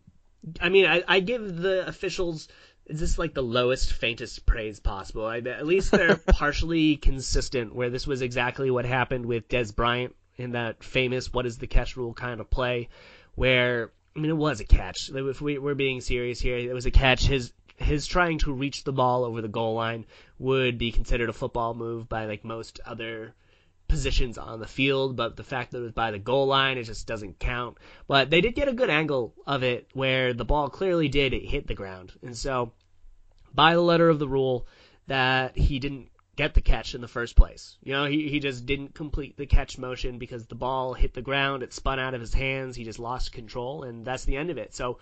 I 0.61 0.71
mean, 0.71 0.87
I, 0.87 1.05
I 1.07 1.21
give 1.21 1.57
the 1.57 1.87
officials 1.87 2.49
is 2.87 2.99
this 2.99 3.17
like 3.17 3.33
the 3.33 3.43
lowest, 3.43 3.93
faintest 3.93 4.45
praise 4.45 4.81
possible? 4.81 5.25
I, 5.25 5.39
at 5.39 5.67
least 5.67 5.93
they're 5.93 6.17
partially 6.27 6.97
consistent, 6.97 7.75
where 7.75 7.91
this 7.91 8.09
was 8.09 8.23
exactly 8.23 8.71
what 8.71 8.85
happened 8.85 9.25
with 9.25 9.49
Dez 9.49 9.75
Bryant 9.75 10.17
in 10.43 10.53
that 10.53 10.83
famous 10.83 11.33
"what 11.33 11.47
is 11.47 11.59
the 11.59 11.67
catch 11.67 11.97
rule" 11.97 12.13
kind 12.13 12.41
of 12.41 12.51
play, 12.51 12.89
where 13.35 13.93
I 14.17 14.21
mean 14.21 14.31
it 14.31 14.37
was 14.37 14.61
a 14.61 14.65
catch. 14.65 15.11
If 15.15 15.41
we, 15.41 15.59
we're 15.59 15.75
being 15.75 16.01
serious 16.01 16.41
here, 16.41 16.57
it 16.57 16.75
was 16.75 16.87
a 16.87 16.91
catch. 16.91 17.25
His 17.25 17.53
his 17.77 18.07
trying 18.07 18.39
to 18.39 18.53
reach 18.53 18.85
the 18.85 18.93
ball 18.93 19.25
over 19.25 19.41
the 19.41 19.49
goal 19.49 19.75
line 19.75 20.07
would 20.39 20.79
be 20.79 20.93
considered 20.93 21.29
a 21.29 21.33
football 21.33 21.75
move 21.75 22.09
by 22.09 22.27
like 22.27 22.45
most 22.45 22.81
other 22.85 23.35
positions 23.89 24.39
on 24.39 24.59
the 24.59 24.67
field, 24.67 25.17
but 25.17 25.37
the 25.37 25.45
fact 25.45 25.73
that 25.73 25.79
it 25.79 25.83
was 25.83 25.93
by 25.93 26.11
the 26.11 26.19
goal 26.19 26.47
line, 26.47 26.79
it 26.79 26.85
just 26.85 27.07
doesn't 27.07 27.39
count. 27.39 27.77
But 28.09 28.31
they 28.31 28.41
did 28.41 28.55
get 28.55 28.69
a 28.69 28.73
good 28.73 28.91
angle 28.91 29.35
of 29.47 29.63
it 29.63 29.89
where 29.93 30.33
the 30.33 30.45
ball 30.45 30.71
clearly 30.71 31.09
did 31.09 31.33
hit 31.33 31.67
the 31.67 31.75
ground. 31.75 32.13
And 32.23 32.37
so, 32.37 32.73
by 33.55 33.75
the 33.75 33.83
letter 33.83 34.09
of 34.09 34.19
the 34.19 34.29
rule, 34.29 34.67
that 35.09 35.57
he 35.59 35.79
didn't 35.79 36.09
get 36.37 36.55
the 36.55 36.61
catch 36.61 36.95
in 36.95 37.01
the 37.01 37.09
first 37.09 37.37
place. 37.37 37.77
You 37.83 37.93
know, 37.93 38.05
he, 38.07 38.29
he 38.29 38.41
just 38.41 38.65
didn't 38.65 38.95
complete 38.95 39.37
the 39.37 39.47
catch 39.47 39.79
motion 39.79 40.19
because 40.19 40.47
the 40.47 40.55
ball 40.55 40.95
hit 40.95 41.15
the 41.15 41.23
ground, 41.23 41.63
it 41.63 41.73
spun 41.73 41.99
out 41.99 42.15
of 42.15 42.21
his 42.21 42.33
hands, 42.33 42.77
he 42.77 42.85
just 42.85 42.99
lost 42.99 43.33
control, 43.33 43.83
and 43.83 44.05
that's 44.05 44.25
the 44.25 44.37
end 44.37 44.51
of 44.51 44.59
it. 44.59 44.75
So, 44.75 44.99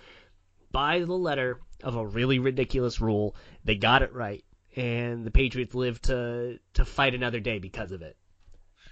by 0.72 1.00
the 1.00 1.12
letter 1.12 1.60
of 1.82 1.96
a 1.96 2.06
really 2.06 2.38
ridiculous 2.38 3.00
rule, 3.00 3.34
they 3.64 3.74
got 3.74 4.02
it 4.02 4.12
right, 4.12 4.44
and 4.76 5.24
the 5.24 5.30
Patriots 5.30 5.74
lived 5.74 6.04
to 6.04 6.58
to 6.74 6.84
fight 6.84 7.14
another 7.14 7.40
day 7.40 7.58
because 7.58 7.92
of 7.92 8.02
it. 8.02 8.16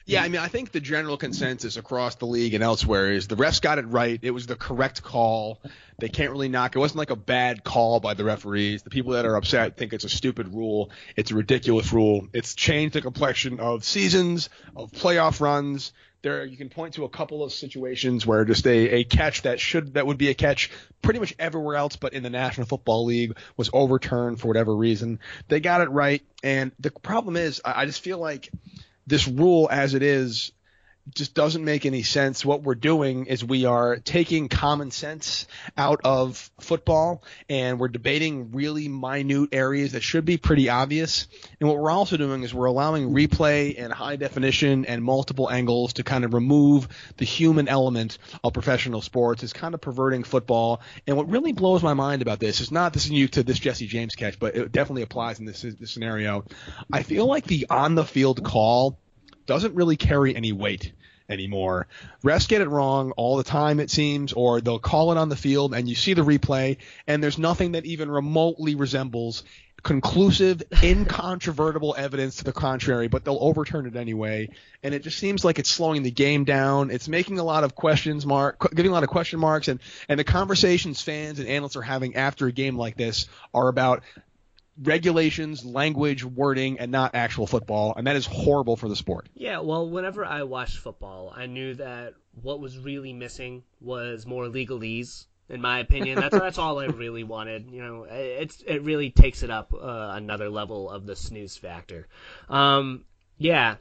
Yeah, 0.09 0.23
I 0.23 0.29
mean, 0.31 0.41
I 0.41 0.49
think 0.49 0.73
the 0.73 0.81
general 0.81 1.19
consensus 1.19 1.77
across 1.77 2.15
the 2.15 2.25
league 2.25 2.55
and 2.55 2.65
elsewhere 2.65 3.13
is 3.13 3.29
the 3.29 3.37
refs 3.37 3.61
got 3.61 3.77
it 3.77 3.83
right. 3.83 4.19
It 4.23 4.31
was 4.31 4.47
the 4.47 4.57
correct 4.57 5.03
call. 5.03 5.61
They 5.99 6.09
can't 6.09 6.31
really 6.31 6.49
knock 6.49 6.75
it. 6.75 6.79
Wasn't 6.79 6.97
like 6.97 7.11
a 7.11 7.17
bad 7.17 7.63
call 7.63 8.01
by 8.01 8.15
the 8.15 8.25
referees. 8.25 8.83
The 8.83 8.89
people 8.89 9.13
that 9.13 9.27
are 9.27 9.37
upset 9.37 9.77
think 9.77 9.93
it's 9.93 10.05
a 10.05 10.09
stupid 10.09 10.55
rule. 10.55 10.91
It's 11.15 11.31
a 11.31 11.35
ridiculous 11.35 11.93
rule. 11.93 12.27
It's 12.33 12.55
changed 12.55 12.95
the 12.95 13.03
complexion 13.03 13.61
of 13.61 13.85
seasons, 13.85 14.49
of 14.75 14.93
playoff 14.93 15.43
runs. 15.43 15.93
There, 16.23 16.43
you 16.47 16.57
can 16.57 16.71
point 16.71 16.95
to 16.95 17.05
a 17.05 17.11
couple 17.11 17.45
of 17.45 17.53
situations 17.53 18.25
where 18.25 18.47
just 18.47 18.67
a, 18.67 19.01
a 19.01 19.05
catch 19.05 19.43
that 19.43 19.61
should 19.61 19.93
that 19.95 20.07
would 20.07 20.17
be 20.17 20.31
a 20.31 20.35
catch 20.35 20.71
pretty 21.03 21.21
much 21.21 21.35
everywhere 21.39 21.77
else, 21.77 21.97
but 21.97 22.15
in 22.15 22.23
the 22.23 22.31
National 22.31 22.67
Football 22.67 23.05
League 23.05 23.37
was 23.59 23.69
overturned 23.75 24.41
for 24.41 24.49
whatever 24.49 24.75
reason. 24.75 25.21
They 25.49 25.61
got 25.61 25.83
it 25.83 25.91
right, 25.91 26.23
and 26.43 26.73
the 26.81 26.91
problem 26.91 27.37
is, 27.37 27.61
I, 27.63 27.83
I 27.83 27.85
just 27.85 28.01
feel 28.01 28.19
like 28.19 28.51
this 29.09 29.27
rule 29.27 29.69
as 29.71 29.95
it 29.95 30.03
is 30.03 30.53
just 31.15 31.35
doesn't 31.35 31.65
make 31.65 31.87
any 31.87 32.03
sense. 32.03 32.45
What 32.45 32.63
we're 32.63 32.75
doing 32.75 33.27
is 33.27 33.45
we 33.45 33.65
are 33.65 33.97
taking 33.97 34.49
common 34.49 34.91
sense 34.91 35.47
out 35.77 36.01
of 36.05 36.51
football 36.61 37.23
and 37.49 37.79
we're 37.79 37.89
debating 37.89 38.53
really 38.53 38.89
minute 38.89 39.51
areas 39.53 39.93
that 39.93 40.03
should 40.03 40.25
be 40.25 40.37
pretty 40.37 40.69
obvious. 40.69 41.29
And 41.61 41.69
what 41.69 41.79
we're 41.79 41.91
also 41.91 42.17
doing 42.17 42.43
is 42.43 42.55
we're 42.55 42.67
allowing 42.67 43.13
replay 43.13 43.75
and 43.79 43.93
high 43.93 44.17
definition 44.17 44.85
and 44.87 45.03
multiple 45.03 45.51
angles 45.51 45.95
to 45.95 46.05
kind 46.05 46.25
of 46.25 46.35
remove 46.35 46.89
the 47.17 47.25
human 47.25 47.69
element 47.69 48.19
of 48.45 48.53
professional 48.53 49.03
sports. 49.03 49.43
It's 49.43 49.53
kind 49.53 49.75
of 49.75 49.81
perverting 49.81 50.25
football. 50.25 50.81
And 51.07 51.17
what 51.17 51.29
really 51.29 51.53
blows 51.53 51.83
my 51.83 51.95
mind 51.95 52.23
about 52.23 52.41
this 52.41 52.61
is 52.61 52.71
not 52.71 52.93
this 52.93 53.07
is 53.07 53.11
new 53.11 53.29
to 53.29 53.43
this 53.43 53.59
Jesse 53.59 53.87
James 53.87 54.15
catch, 54.15 54.39
but 54.39 54.57
it 54.57 54.73
definitely 54.73 55.03
applies 55.03 55.39
in 55.39 55.47
this, 55.47 55.63
this 55.63 55.91
scenario. 55.91 56.45
I 56.93 57.03
feel 57.03 57.27
like 57.27 57.45
the 57.45 57.67
on 57.71 57.95
the 57.95 58.05
field 58.05 58.45
call 58.45 58.99
doesn't 59.49 59.75
really 59.75 59.97
carry 59.97 60.37
any 60.37 60.53
weight 60.53 60.93
anymore. 61.29 61.89
Refs 62.23 62.49
get 62.49 62.61
it 62.61 62.69
wrong 62.69 63.11
all 63.13 63.37
the 63.37 63.45
time, 63.45 63.81
it 63.81 63.91
seems, 63.91 64.33
or 64.33 64.61
they'll 64.61 64.79
call 64.79 65.11
it 65.13 65.19
on 65.19 65.29
the 65.29 65.37
field 65.37 65.75
and 65.75 65.89
you 65.89 65.95
see 65.95 66.15
the 66.15 66.25
replay 66.25 66.77
and 67.07 67.23
there's 67.23 67.39
nothing 67.39 67.73
that 67.73 67.85
even 67.85 68.11
remotely 68.11 68.77
resembles 68.77 69.43
conclusive, 69.83 70.63
incontrovertible 70.83 71.95
evidence 71.97 72.37
to 72.37 72.45
the 72.45 72.53
contrary, 72.53 73.09
but 73.09 73.25
they'll 73.25 73.39
overturn 73.41 73.87
it 73.87 73.97
anyway. 73.97 74.51
And 74.83 74.95
it 74.95 75.03
just 75.03 75.19
seems 75.19 75.45
like 75.45 75.59
it's 75.59 75.71
slowing 75.71 76.03
the 76.03 76.11
game 76.11 76.45
down. 76.45 76.91
It's 76.91 77.09
making 77.09 77.39
a 77.39 77.45
lot 77.45 77.65
of 77.65 77.75
questions 77.75 78.27
mark, 78.27 78.75
giving 78.75 78.91
a 78.91 78.95
lot 78.95 79.03
of 79.03 79.09
question 79.09 79.41
marks, 79.41 79.69
and 79.69 79.81
and 80.09 80.19
the 80.19 80.25
conversations 80.25 81.01
fans 81.01 81.39
and 81.39 81.49
analysts 81.49 81.77
are 81.77 81.83
having 81.83 82.17
after 82.17 82.47
a 82.47 82.53
game 82.53 82.77
like 82.77 82.97
this 82.97 83.27
are 83.55 83.69
about 83.69 84.03
regulations, 84.81 85.65
language, 85.65 86.25
wording, 86.25 86.79
and 86.79 86.93
not 86.93 87.15
actual 87.15 87.47
football, 87.47 87.95
and 87.97 88.07
that 88.07 88.17
is 88.17 88.27
horrible 88.27 88.77
for 88.77 88.89
the 88.89 88.97
sport. 88.97 89.29
Yeah, 89.35 89.61
well, 89.61 89.89
whenever 89.89 90.25
I 90.25 90.45
watched 90.45 90.79
football, 90.79 91.33
I 91.35 91.47
knew 91.47 91.75
that 91.75 92.15
what 92.43 92.61
was 92.61 92.79
really 92.79 93.13
missing 93.13 93.65
was 93.81 94.27
more 94.27 94.45
legalese. 94.45 95.27
In 95.49 95.61
my 95.61 95.79
opinion, 95.79 96.21
that's 96.21 96.39
that's 96.39 96.59
all 96.59 96.79
I 96.79 96.87
really 96.87 97.25
wanted. 97.25 97.71
You 97.71 97.83
know, 97.83 98.05
it's 98.05 98.63
it 98.63 98.83
really 98.83 99.11
takes 99.11 99.43
it 99.43 99.51
up 99.51 99.73
uh, 99.73 100.11
another 100.15 100.49
level 100.49 100.91
of 100.91 101.07
the 101.07 101.17
snooze 101.17 101.57
factor. 101.57 102.07
Um, 102.49 103.05
yeah, 103.39 103.77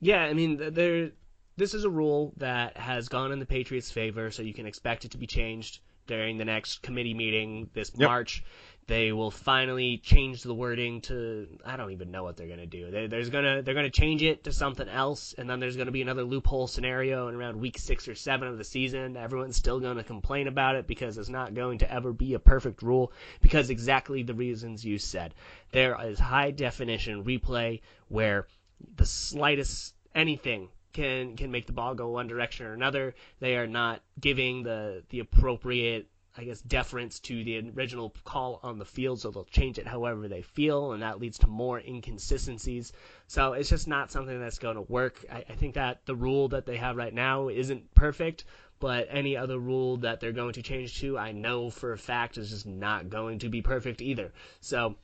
yeah. 0.00 0.22
I 0.22 0.34
mean, 0.34 0.74
there. 0.74 1.10
This 1.58 1.72
is 1.72 1.84
a 1.84 1.90
rule 1.90 2.34
that 2.36 2.76
has 2.76 3.08
gone 3.08 3.32
in 3.32 3.38
the 3.38 3.46
Patriots' 3.46 3.90
favor, 3.90 4.30
so 4.30 4.42
you 4.42 4.52
can 4.52 4.66
expect 4.66 5.06
it 5.06 5.12
to 5.12 5.18
be 5.18 5.26
changed 5.26 5.80
during 6.06 6.36
the 6.36 6.44
next 6.44 6.82
committee 6.82 7.14
meeting 7.14 7.70
this 7.72 7.90
Yep. 7.96 8.06
March. 8.06 8.44
They 8.88 9.10
will 9.10 9.30
finally 9.30 9.96
change 9.96 10.42
the 10.42 10.52
wording 10.52 11.00
to 11.02 11.48
I 11.64 11.78
don't 11.78 11.92
even 11.92 12.10
know 12.10 12.22
what 12.22 12.36
they're 12.36 12.46
gonna 12.46 12.66
do. 12.66 12.90
They, 12.90 13.06
there's 13.06 13.30
gonna 13.30 13.62
they're 13.62 13.74
gonna 13.74 13.88
change 13.88 14.22
it 14.22 14.44
to 14.44 14.52
something 14.52 14.86
else, 14.86 15.34
and 15.38 15.48
then 15.48 15.58
there's 15.58 15.78
gonna 15.78 15.90
be 15.90 16.02
another 16.02 16.24
loophole 16.24 16.66
scenario 16.66 17.28
in 17.28 17.34
around 17.34 17.58
week 17.58 17.78
six 17.78 18.06
or 18.06 18.14
seven 18.14 18.48
of 18.48 18.58
the 18.58 18.64
season. 18.64 19.16
Everyone's 19.16 19.56
still 19.56 19.80
gonna 19.80 20.04
complain 20.04 20.48
about 20.48 20.76
it 20.76 20.86
because 20.86 21.16
it's 21.16 21.30
not 21.30 21.54
going 21.54 21.78
to 21.78 21.90
ever 21.90 22.12
be 22.12 22.34
a 22.34 22.38
perfect 22.38 22.82
rule 22.82 23.12
because 23.40 23.70
exactly 23.70 24.22
the 24.22 24.34
reasons 24.34 24.84
you 24.84 24.98
said. 24.98 25.34
There 25.72 25.96
is 26.04 26.18
high 26.18 26.50
definition 26.50 27.24
replay 27.24 27.80
where 28.08 28.46
the 28.96 29.06
slightest 29.06 29.94
anything 30.14 30.68
can 30.96 31.36
can 31.36 31.50
make 31.50 31.66
the 31.66 31.72
ball 31.72 31.94
go 31.94 32.08
one 32.08 32.26
direction 32.26 32.66
or 32.66 32.72
another. 32.72 33.14
They 33.38 33.56
are 33.56 33.66
not 33.66 34.02
giving 34.18 34.62
the 34.62 35.04
the 35.10 35.20
appropriate 35.20 36.08
I 36.38 36.44
guess 36.44 36.60
deference 36.60 37.20
to 37.20 37.44
the 37.44 37.70
original 37.70 38.14
call 38.24 38.60
on 38.62 38.78
the 38.78 38.84
field, 38.84 39.20
so 39.20 39.30
they'll 39.30 39.44
change 39.44 39.78
it 39.78 39.86
however 39.86 40.28
they 40.28 40.42
feel, 40.42 40.92
and 40.92 41.02
that 41.02 41.18
leads 41.18 41.38
to 41.38 41.46
more 41.46 41.78
inconsistencies. 41.80 42.92
So 43.26 43.54
it's 43.54 43.70
just 43.70 43.88
not 43.88 44.10
something 44.10 44.38
that's 44.38 44.58
going 44.58 44.76
to 44.76 44.82
work. 44.82 45.24
I, 45.32 45.44
I 45.48 45.54
think 45.54 45.74
that 45.74 46.04
the 46.04 46.14
rule 46.14 46.48
that 46.48 46.66
they 46.66 46.76
have 46.76 46.96
right 46.96 47.14
now 47.14 47.48
isn't 47.48 47.94
perfect, 47.94 48.44
but 48.80 49.08
any 49.10 49.34
other 49.34 49.58
rule 49.58 49.96
that 49.98 50.20
they're 50.20 50.32
going 50.32 50.52
to 50.54 50.62
change 50.62 51.00
to, 51.00 51.16
I 51.16 51.32
know 51.32 51.70
for 51.70 51.92
a 51.92 51.98
fact 51.98 52.36
is 52.36 52.50
just 52.50 52.66
not 52.66 53.08
going 53.08 53.38
to 53.38 53.48
be 53.48 53.62
perfect 53.62 54.02
either. 54.02 54.32
So 54.60 54.96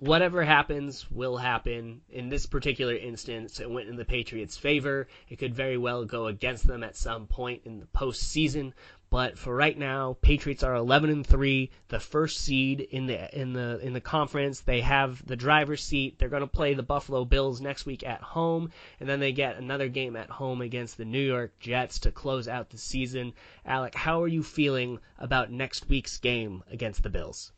whatever 0.00 0.44
happens 0.44 1.10
will 1.10 1.36
happen. 1.36 2.02
In 2.10 2.28
this 2.28 2.46
particular 2.46 2.94
instance, 2.94 3.58
it 3.60 3.70
went 3.70 3.88
in 3.88 3.96
the 3.96 4.04
Patriots' 4.04 4.56
favor. 4.56 5.08
It 5.28 5.36
could 5.36 5.54
very 5.54 5.76
well 5.76 6.04
go 6.04 6.26
against 6.26 6.66
them 6.66 6.84
at 6.84 6.96
some 6.96 7.26
point 7.26 7.62
in 7.64 7.80
the 7.80 7.86
postseason. 7.86 8.72
But 9.10 9.38
for 9.38 9.54
right 9.56 9.76
now, 9.76 10.18
Patriots 10.20 10.62
are 10.62 10.74
11 10.74 11.08
and 11.08 11.26
3, 11.26 11.70
the 11.88 11.98
first 11.98 12.40
seed 12.40 12.80
in 12.80 13.06
the 13.06 13.40
in 13.40 13.54
the 13.54 13.80
in 13.80 13.94
the 13.94 14.02
conference. 14.02 14.60
They 14.60 14.82
have 14.82 15.24
the 15.26 15.36
driver's 15.36 15.82
seat. 15.82 16.18
They're 16.18 16.28
going 16.28 16.42
to 16.42 16.46
play 16.46 16.74
the 16.74 16.82
Buffalo 16.82 17.24
Bills 17.24 17.60
next 17.60 17.86
week 17.86 18.04
at 18.04 18.20
home, 18.20 18.70
and 19.00 19.08
then 19.08 19.18
they 19.18 19.32
get 19.32 19.56
another 19.56 19.88
game 19.88 20.14
at 20.14 20.28
home 20.28 20.60
against 20.60 20.98
the 20.98 21.06
New 21.06 21.26
York 21.26 21.58
Jets 21.58 22.00
to 22.00 22.12
close 22.12 22.48
out 22.48 22.68
the 22.68 22.78
season. 22.78 23.32
Alec, 23.64 23.94
how 23.94 24.22
are 24.22 24.28
you 24.28 24.42
feeling 24.42 24.98
about 25.18 25.50
next 25.50 25.88
week's 25.88 26.18
game 26.18 26.62
against 26.70 27.02
the 27.02 27.10
Bills? 27.10 27.52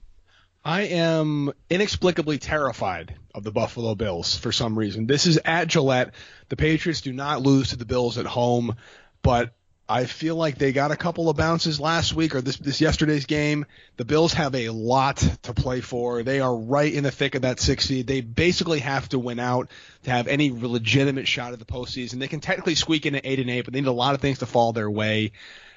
I 0.64 0.82
am 0.82 1.52
inexplicably 1.70 2.38
terrified 2.38 3.14
of 3.34 3.44
the 3.44 3.50
Buffalo 3.50 3.94
Bills 3.94 4.36
for 4.36 4.52
some 4.52 4.78
reason. 4.78 5.06
This 5.06 5.26
is 5.26 5.38
at 5.44 5.68
Gillette. 5.68 6.14
The 6.48 6.56
Patriots 6.56 7.00
do 7.00 7.12
not 7.12 7.40
lose 7.40 7.70
to 7.70 7.76
the 7.76 7.86
Bills 7.86 8.18
at 8.18 8.26
home, 8.26 8.76
but 9.22 9.54
I 9.88 10.04
feel 10.04 10.36
like 10.36 10.56
they 10.56 10.72
got 10.72 10.92
a 10.92 10.96
couple 10.96 11.28
of 11.28 11.36
bounces 11.36 11.80
last 11.80 12.14
week 12.14 12.34
or 12.34 12.42
this 12.42 12.58
this 12.58 12.80
yesterday's 12.80 13.26
game. 13.26 13.64
The 13.96 14.04
Bills 14.04 14.34
have 14.34 14.54
a 14.54 14.68
lot 14.68 15.16
to 15.42 15.54
play 15.54 15.80
for. 15.80 16.22
They 16.22 16.40
are 16.40 16.54
right 16.54 16.92
in 16.92 17.04
the 17.04 17.10
thick 17.10 17.34
of 17.34 17.42
that 17.42 17.58
six 17.58 17.86
seed. 17.86 18.06
They 18.06 18.20
basically 18.20 18.80
have 18.80 19.08
to 19.08 19.18
win 19.18 19.40
out 19.40 19.70
to 20.04 20.10
have 20.10 20.28
any 20.28 20.52
legitimate 20.52 21.26
shot 21.26 21.54
at 21.54 21.58
the 21.58 21.64
postseason. 21.64 22.20
They 22.20 22.28
can 22.28 22.40
technically 22.40 22.74
squeak 22.74 23.06
in 23.06 23.14
at 23.14 23.24
eight 23.24 23.40
and 23.40 23.50
eight, 23.50 23.64
but 23.64 23.72
they 23.72 23.80
need 23.80 23.88
a 23.88 23.92
lot 23.92 24.14
of 24.14 24.20
things 24.20 24.40
to 24.40 24.46
fall 24.46 24.72
their 24.72 24.90
way. 24.90 25.32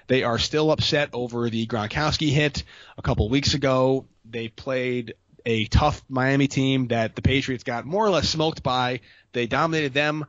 They 0.08 0.24
are 0.24 0.38
still 0.38 0.72
upset 0.72 1.10
over 1.14 1.50
the 1.50 1.66
Gronkowski 1.68 2.30
hit 2.30 2.64
a 2.98 3.02
couple 3.02 3.30
weeks 3.30 3.54
ago. 3.54 4.06
They 4.30 4.48
played 4.48 5.16
a 5.46 5.66
tough 5.66 6.02
Miami 6.10 6.48
team 6.48 6.88
that 6.88 7.16
the 7.16 7.22
Patriots 7.22 7.64
got 7.64 7.86
more 7.86 8.06
or 8.06 8.10
less 8.10 8.30
smoked 8.30 8.64
by. 8.64 9.02
They 9.34 9.48
dominated 9.48 9.94
them. 9.94 10.26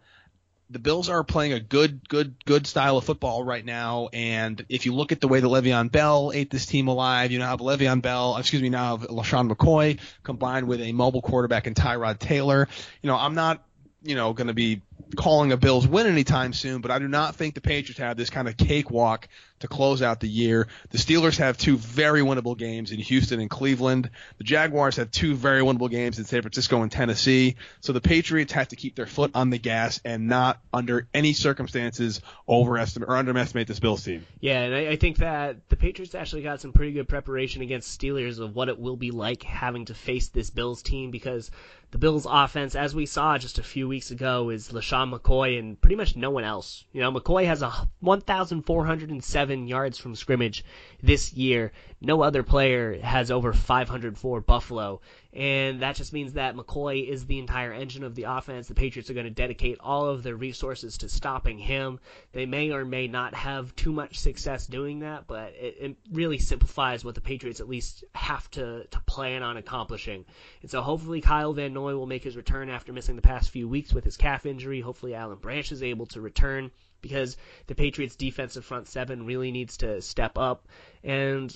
The 0.70 0.78
Bills 0.78 1.08
are 1.08 1.22
playing 1.22 1.52
a 1.52 1.60
good, 1.60 2.08
good, 2.08 2.34
good 2.46 2.66
style 2.66 2.96
of 2.96 3.04
football 3.04 3.44
right 3.44 3.64
now. 3.64 4.08
And 4.12 4.64
if 4.68 4.86
you 4.86 4.94
look 4.94 5.12
at 5.12 5.20
the 5.20 5.28
way 5.28 5.38
that 5.38 5.46
Le'Veon 5.46 5.92
Bell 5.92 6.32
ate 6.34 6.50
this 6.50 6.66
team 6.66 6.88
alive, 6.88 7.30
you 7.30 7.38
now 7.38 7.50
have 7.50 7.60
Le'Veon 7.60 8.02
Bell, 8.02 8.36
excuse 8.38 8.62
me, 8.62 8.70
now 8.70 8.96
have 8.96 9.08
LeSean 9.08 9.52
McCoy 9.52 10.00
combined 10.22 10.66
with 10.66 10.80
a 10.80 10.92
mobile 10.92 11.22
quarterback 11.22 11.66
and 11.66 11.76
Tyrod 11.76 12.18
Taylor. 12.18 12.66
You 13.02 13.08
know, 13.08 13.16
I'm 13.16 13.34
not, 13.34 13.62
you 14.02 14.14
know, 14.14 14.32
going 14.32 14.48
to 14.48 14.54
be 14.54 14.80
calling 15.16 15.52
a 15.52 15.56
Bills 15.56 15.86
win 15.86 16.06
anytime 16.06 16.52
soon, 16.52 16.80
but 16.80 16.90
I 16.90 16.98
do 16.98 17.08
not 17.08 17.36
think 17.36 17.54
the 17.54 17.60
Patriots 17.60 17.98
have 17.98 18.16
this 18.16 18.30
kind 18.30 18.48
of 18.48 18.56
cakewalk 18.56 19.28
to 19.64 19.68
close 19.68 20.02
out 20.02 20.20
the 20.20 20.28
year. 20.28 20.68
The 20.90 20.98
Steelers 20.98 21.38
have 21.38 21.58
two 21.58 21.76
very 21.76 22.20
winnable 22.20 22.56
games 22.56 22.92
in 22.92 23.00
Houston 23.00 23.40
and 23.40 23.50
Cleveland. 23.50 24.10
The 24.38 24.44
Jaguars 24.44 24.96
have 24.96 25.10
two 25.10 25.34
very 25.34 25.62
winnable 25.62 25.90
games 25.90 26.18
in 26.18 26.24
San 26.24 26.42
Francisco 26.42 26.82
and 26.82 26.92
Tennessee. 26.92 27.56
So 27.80 27.92
the 27.92 28.00
Patriots 28.00 28.52
have 28.52 28.68
to 28.68 28.76
keep 28.76 28.94
their 28.94 29.06
foot 29.06 29.32
on 29.34 29.50
the 29.50 29.58
gas 29.58 30.00
and 30.04 30.28
not 30.28 30.60
under 30.72 31.08
any 31.12 31.32
circumstances 31.32 32.20
overestimate 32.48 33.08
or 33.08 33.16
underestimate 33.16 33.66
this 33.66 33.80
Bills 33.80 34.04
team. 34.04 34.26
Yeah, 34.40 34.60
and 34.60 34.74
I, 34.74 34.92
I 34.92 34.96
think 34.96 35.18
that 35.18 35.68
the 35.68 35.76
Patriots 35.76 36.14
actually 36.14 36.42
got 36.42 36.60
some 36.60 36.72
pretty 36.72 36.92
good 36.92 37.08
preparation 37.08 37.62
against 37.62 37.98
Steelers 37.98 38.38
of 38.38 38.54
what 38.54 38.68
it 38.68 38.78
will 38.78 38.96
be 38.96 39.10
like 39.10 39.42
having 39.42 39.86
to 39.86 39.94
face 39.94 40.28
this 40.28 40.50
Bills 40.50 40.82
team 40.82 41.10
because 41.10 41.50
the 41.94 41.98
Bills 41.98 42.26
offense, 42.28 42.74
as 42.74 42.92
we 42.92 43.06
saw 43.06 43.38
just 43.38 43.60
a 43.60 43.62
few 43.62 43.86
weeks 43.86 44.10
ago, 44.10 44.50
is 44.50 44.70
LeSean 44.70 45.16
McCoy 45.16 45.60
and 45.60 45.80
pretty 45.80 45.94
much 45.94 46.16
no 46.16 46.28
one 46.28 46.42
else. 46.42 46.84
You 46.92 47.00
know, 47.00 47.12
McCoy 47.12 47.46
has 47.46 47.62
a 47.62 47.70
1,407 48.00 49.53
yards 49.66 49.98
from 49.98 50.14
scrimmage 50.14 50.64
this 51.02 51.32
year. 51.32 51.72
No 52.00 52.22
other 52.22 52.42
player 52.42 53.00
has 53.00 53.30
over 53.30 53.52
500 53.52 54.18
for 54.18 54.40
Buffalo. 54.40 55.00
And 55.32 55.80
that 55.80 55.96
just 55.96 56.12
means 56.12 56.34
that 56.34 56.54
McCoy 56.54 57.08
is 57.08 57.26
the 57.26 57.38
entire 57.38 57.72
engine 57.72 58.04
of 58.04 58.14
the 58.14 58.24
offense. 58.24 58.68
The 58.68 58.74
Patriots 58.74 59.10
are 59.10 59.14
going 59.14 59.24
to 59.24 59.30
dedicate 59.30 59.78
all 59.80 60.06
of 60.06 60.22
their 60.22 60.36
resources 60.36 60.98
to 60.98 61.08
stopping 61.08 61.58
him. 61.58 61.98
They 62.32 62.46
may 62.46 62.70
or 62.70 62.84
may 62.84 63.08
not 63.08 63.34
have 63.34 63.74
too 63.74 63.92
much 63.92 64.18
success 64.18 64.66
doing 64.66 65.00
that, 65.00 65.26
but 65.26 65.54
it, 65.58 65.76
it 65.80 65.96
really 66.12 66.38
simplifies 66.38 67.04
what 67.04 67.14
the 67.14 67.20
Patriots 67.20 67.60
at 67.60 67.68
least 67.68 68.04
have 68.14 68.48
to, 68.52 68.84
to 68.84 69.00
plan 69.06 69.42
on 69.42 69.56
accomplishing. 69.56 70.24
And 70.62 70.70
so 70.70 70.82
hopefully 70.82 71.20
Kyle 71.20 71.52
Van 71.52 71.72
Noy 71.72 71.96
will 71.96 72.06
make 72.06 72.22
his 72.22 72.36
return 72.36 72.68
after 72.68 72.92
missing 72.92 73.16
the 73.16 73.22
past 73.22 73.50
few 73.50 73.68
weeks 73.68 73.92
with 73.92 74.04
his 74.04 74.16
calf 74.16 74.46
injury. 74.46 74.80
Hopefully 74.80 75.14
Alan 75.14 75.38
Branch 75.38 75.72
is 75.72 75.82
able 75.82 76.06
to 76.06 76.20
return 76.20 76.70
because 77.04 77.36
the 77.68 77.76
Patriots 77.76 78.16
defensive 78.16 78.64
front 78.64 78.88
seven 78.88 79.26
really 79.26 79.52
needs 79.52 79.76
to 79.76 80.02
step 80.02 80.36
up. 80.36 80.66
And 81.04 81.54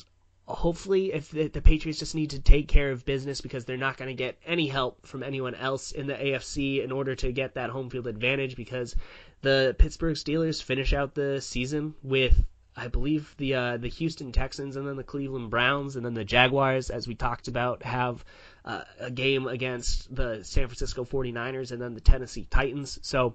hopefully 0.49 1.13
if 1.13 1.31
the, 1.31 1.49
the 1.49 1.61
Patriots 1.61 1.99
just 1.99 2.15
need 2.15 2.31
to 2.31 2.41
take 2.41 2.69
care 2.69 2.91
of 2.91 3.05
business 3.05 3.41
because 3.41 3.65
they're 3.65 3.77
not 3.77 3.97
going 3.97 4.09
to 4.09 4.15
get 4.15 4.39
any 4.47 4.67
help 4.67 5.07
from 5.07 5.23
anyone 5.23 5.55
else 5.55 5.93
in 5.93 6.07
the 6.07 6.15
AFC 6.15 6.83
in 6.83 6.93
order 6.93 7.15
to 7.15 7.33
get 7.33 7.55
that 7.55 7.71
home 7.71 7.91
field 7.91 8.07
advantage 8.07 8.57
because 8.57 8.95
the 9.43 9.75
Pittsburgh 9.79 10.17
Steelers 10.17 10.63
finish 10.63 10.93
out 10.93 11.15
the 11.15 11.41
season 11.41 11.95
with 12.03 12.45
I 12.77 12.87
believe 12.87 13.35
the 13.39 13.55
uh, 13.55 13.77
the 13.77 13.89
Houston 13.89 14.31
Texans 14.31 14.77
and 14.77 14.87
then 14.87 14.97
the 14.97 15.03
Cleveland 15.03 15.51
Browns 15.51 15.97
and 15.97 16.07
then 16.07 16.15
the 16.15 16.25
Jaguars 16.25 16.91
as 16.91 17.09
we 17.09 17.17
talked 17.17 17.49
about 17.49 17.83
have 17.83 18.25
uh, 18.65 18.83
a 19.01 19.11
game 19.11 19.49
against 19.49 20.15
the 20.15 20.45
San 20.45 20.69
Francisco 20.69 21.05
49ers 21.05 21.73
and 21.73 21.83
then 21.83 21.95
the 21.95 22.01
Tennessee 22.01 22.47
Titans. 22.49 23.01
So 23.03 23.35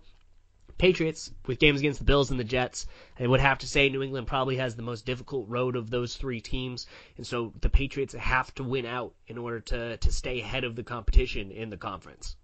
Patriots 0.77 1.31
with 1.45 1.59
games 1.59 1.79
against 1.79 1.99
the 1.99 2.05
Bills 2.05 2.31
and 2.31 2.39
the 2.39 2.43
Jets. 2.43 2.87
I 3.19 3.27
would 3.27 3.39
have 3.39 3.59
to 3.59 3.67
say 3.67 3.89
New 3.89 4.03
England 4.03 4.27
probably 4.27 4.57
has 4.57 4.75
the 4.75 4.81
most 4.81 5.05
difficult 5.05 5.47
road 5.49 5.75
of 5.75 5.89
those 5.89 6.15
three 6.15 6.41
teams, 6.41 6.87
and 7.17 7.25
so 7.25 7.53
the 7.61 7.69
Patriots 7.69 8.13
have 8.13 8.53
to 8.55 8.63
win 8.63 8.85
out 8.85 9.13
in 9.27 9.37
order 9.37 9.59
to 9.61 9.97
to 9.97 10.11
stay 10.11 10.41
ahead 10.41 10.63
of 10.63 10.75
the 10.75 10.83
competition 10.83 11.51
in 11.51 11.69
the 11.69 11.77
conference. 11.77 12.35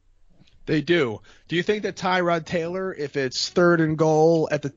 They 0.66 0.82
do. 0.82 1.22
Do 1.48 1.56
you 1.56 1.64
think 1.64 1.82
that 1.84 1.96
Tyrod 1.96 2.46
Taylor, 2.46 2.94
if 2.94 3.18
it's 3.18 3.50
third 3.50 3.82
and 3.82 3.98
goal 3.98 4.48
at 4.52 4.62
the 4.62 4.72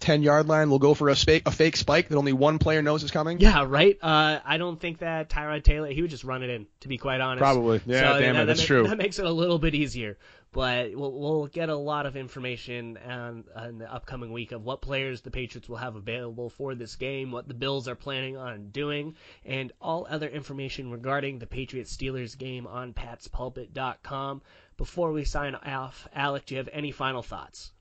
10 0.00 0.22
yard 0.22 0.48
line, 0.48 0.68
will 0.68 0.78
go 0.78 0.92
for 0.92 1.08
a, 1.08 1.16
fake 1.16 1.44
a 1.46 1.50
fake 1.50 1.76
spike 1.76 2.08
that 2.08 2.16
only 2.16 2.34
one 2.34 2.58
player 2.58 2.82
knows 2.82 3.02
is 3.02 3.10
coming? 3.10 3.40
Yeah, 3.40 3.64
right. 3.66 3.96
Uh, 4.02 4.40
I 4.44 4.58
don't 4.58 4.78
think 4.78 4.98
that 4.98 5.30
Tyrod 5.30 5.62
Taylor 5.64 5.88
he 5.88 6.02
would 6.02 6.10
just 6.10 6.24
run 6.24 6.42
it 6.42 6.50
in. 6.50 6.66
To 6.80 6.88
be 6.88 6.98
quite 6.98 7.22
honest, 7.22 7.40
Probably. 7.40 7.80
Yeah, 7.86 8.12
So 8.12 8.20
damn 8.20 8.34
that, 8.34 8.42
it, 8.42 8.46
that's 8.46 8.60
that, 8.60 8.66
true. 8.66 8.86
That 8.86 8.98
makes 8.98 9.18
it 9.18 9.24
a 9.24 9.30
little 9.30 9.58
bit 9.58 9.74
easier. 9.74 10.18
But 10.52 10.94
we'll, 10.94 11.12
we'll 11.12 11.46
get 11.46 11.70
a 11.70 11.76
lot 11.76 12.04
of 12.04 12.16
information 12.16 12.98
um, 13.04 13.12
on, 13.12 13.44
on 13.56 13.78
the 13.78 13.92
upcoming 13.92 14.32
week 14.32 14.52
of 14.52 14.64
what 14.64 14.82
players 14.82 15.22
the 15.22 15.30
Patriots 15.30 15.68
will 15.68 15.78
have 15.78 15.96
available 15.96 16.50
for 16.50 16.74
this 16.74 16.96
game, 16.96 17.32
what 17.32 17.48
the 17.48 17.54
Bills 17.54 17.88
are 17.88 17.94
planning 17.94 18.36
on 18.36 18.68
doing, 18.68 19.16
and 19.46 19.72
all 19.80 20.06
other 20.08 20.28
information 20.28 20.90
regarding 20.90 21.38
the 21.38 21.46
Patriots 21.46 21.96
Steelers 21.96 22.36
game 22.36 22.66
on 22.66 22.92
patspulpit.com. 22.92 24.42
Before 24.76 25.12
we 25.12 25.24
sign 25.24 25.54
off, 25.54 26.06
Alec, 26.14 26.46
do 26.46 26.54
you 26.54 26.58
have 26.58 26.68
any 26.72 26.90
final 26.92 27.22
thoughts? 27.22 27.72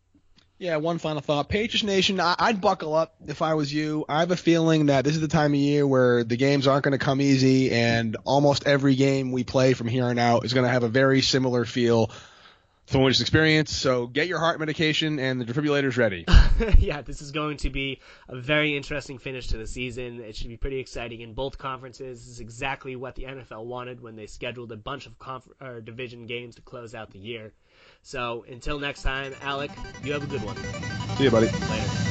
Yeah, 0.58 0.78
one 0.78 1.00
final 1.00 1.22
thought. 1.22 1.50
Patriots 1.50 1.84
Nation, 1.84 2.20
I'd 2.20 2.62
buckle 2.62 2.94
up 2.94 3.16
if 3.26 3.42
I 3.42 3.56
was 3.56 3.74
you. 3.74 4.06
I 4.08 4.20
have 4.20 4.30
a 4.30 4.38
feeling 4.38 4.86
that 4.86 5.04
this 5.04 5.16
is 5.16 5.22
the 5.22 5.28
time 5.28 5.54
of 5.54 5.60
year 5.60 5.88
where 5.88 6.24
the 6.24 6.38
games 6.38 6.68
aren't 6.68 6.84
going 6.84 6.92
to 6.92 7.04
come 7.04 7.20
easy, 7.20 7.72
and 7.72 8.16
almost 8.26 8.68
every 8.68 8.96
game 8.96 9.32
we 9.32 9.44
play 9.44 9.74
from 9.74 9.88
here 9.88 10.06
on 10.06 10.20
out 10.20 10.46
is 10.46 10.54
going 10.54 10.66
to 10.66 10.72
have 10.72 10.84
a 10.84 10.88
very 10.88 11.22
similar 11.22 11.66
feel 11.66 12.12
to 12.92 12.98
what 13.00 13.06
we 13.06 13.12
just 13.12 13.22
experienced. 13.22 13.74
So 13.82 14.08
get 14.08 14.28
your 14.28 14.40
heart 14.40 14.60
medication 14.60 15.20
and 15.20 15.40
the 15.40 15.46
defibrillators 15.46 15.98
ready. 15.98 16.26
yeah, 16.78 17.02
this 17.02 17.22
is 17.22 17.32
going 17.32 17.58
to 17.58 17.70
be 17.70 18.00
a 18.28 18.36
very 18.36 18.76
interesting 18.76 19.18
finish 19.18 19.48
to 19.48 19.58
the 19.58 19.68
season. 19.68 20.22
It 20.22 20.36
should 20.36 20.50
be 20.50 20.58
pretty 20.58 20.80
exciting 20.80 21.22
in 21.22 21.34
both 21.34 21.58
conferences. 21.58 22.20
This 22.20 22.28
is 22.28 22.40
exactly 22.40 22.96
what 22.96 23.16
the 23.16 23.24
NFL 23.24 23.66
wanted 23.66 24.02
when 24.02 24.16
they 24.16 24.28
scheduled 24.28 24.72
a 24.72 24.78
bunch 24.78 25.06
of 25.06 25.18
conf- 25.20 25.50
or 25.60 25.82
division 25.82 26.26
games 26.28 26.56
to 26.56 26.62
close 26.62 26.94
out 26.94 27.12
the 27.12 27.20
year. 27.20 27.54
So 28.04 28.46
until 28.50 28.80
next 28.80 29.04
time, 29.04 29.34
Alec, 29.42 29.72
you 30.04 30.14
have 30.14 30.24
a 30.24 30.28
good 30.28 30.44
one. 30.44 30.58
See 31.18 31.26
you, 31.26 31.32
buddy. 31.32 31.48
Later. 31.48 32.11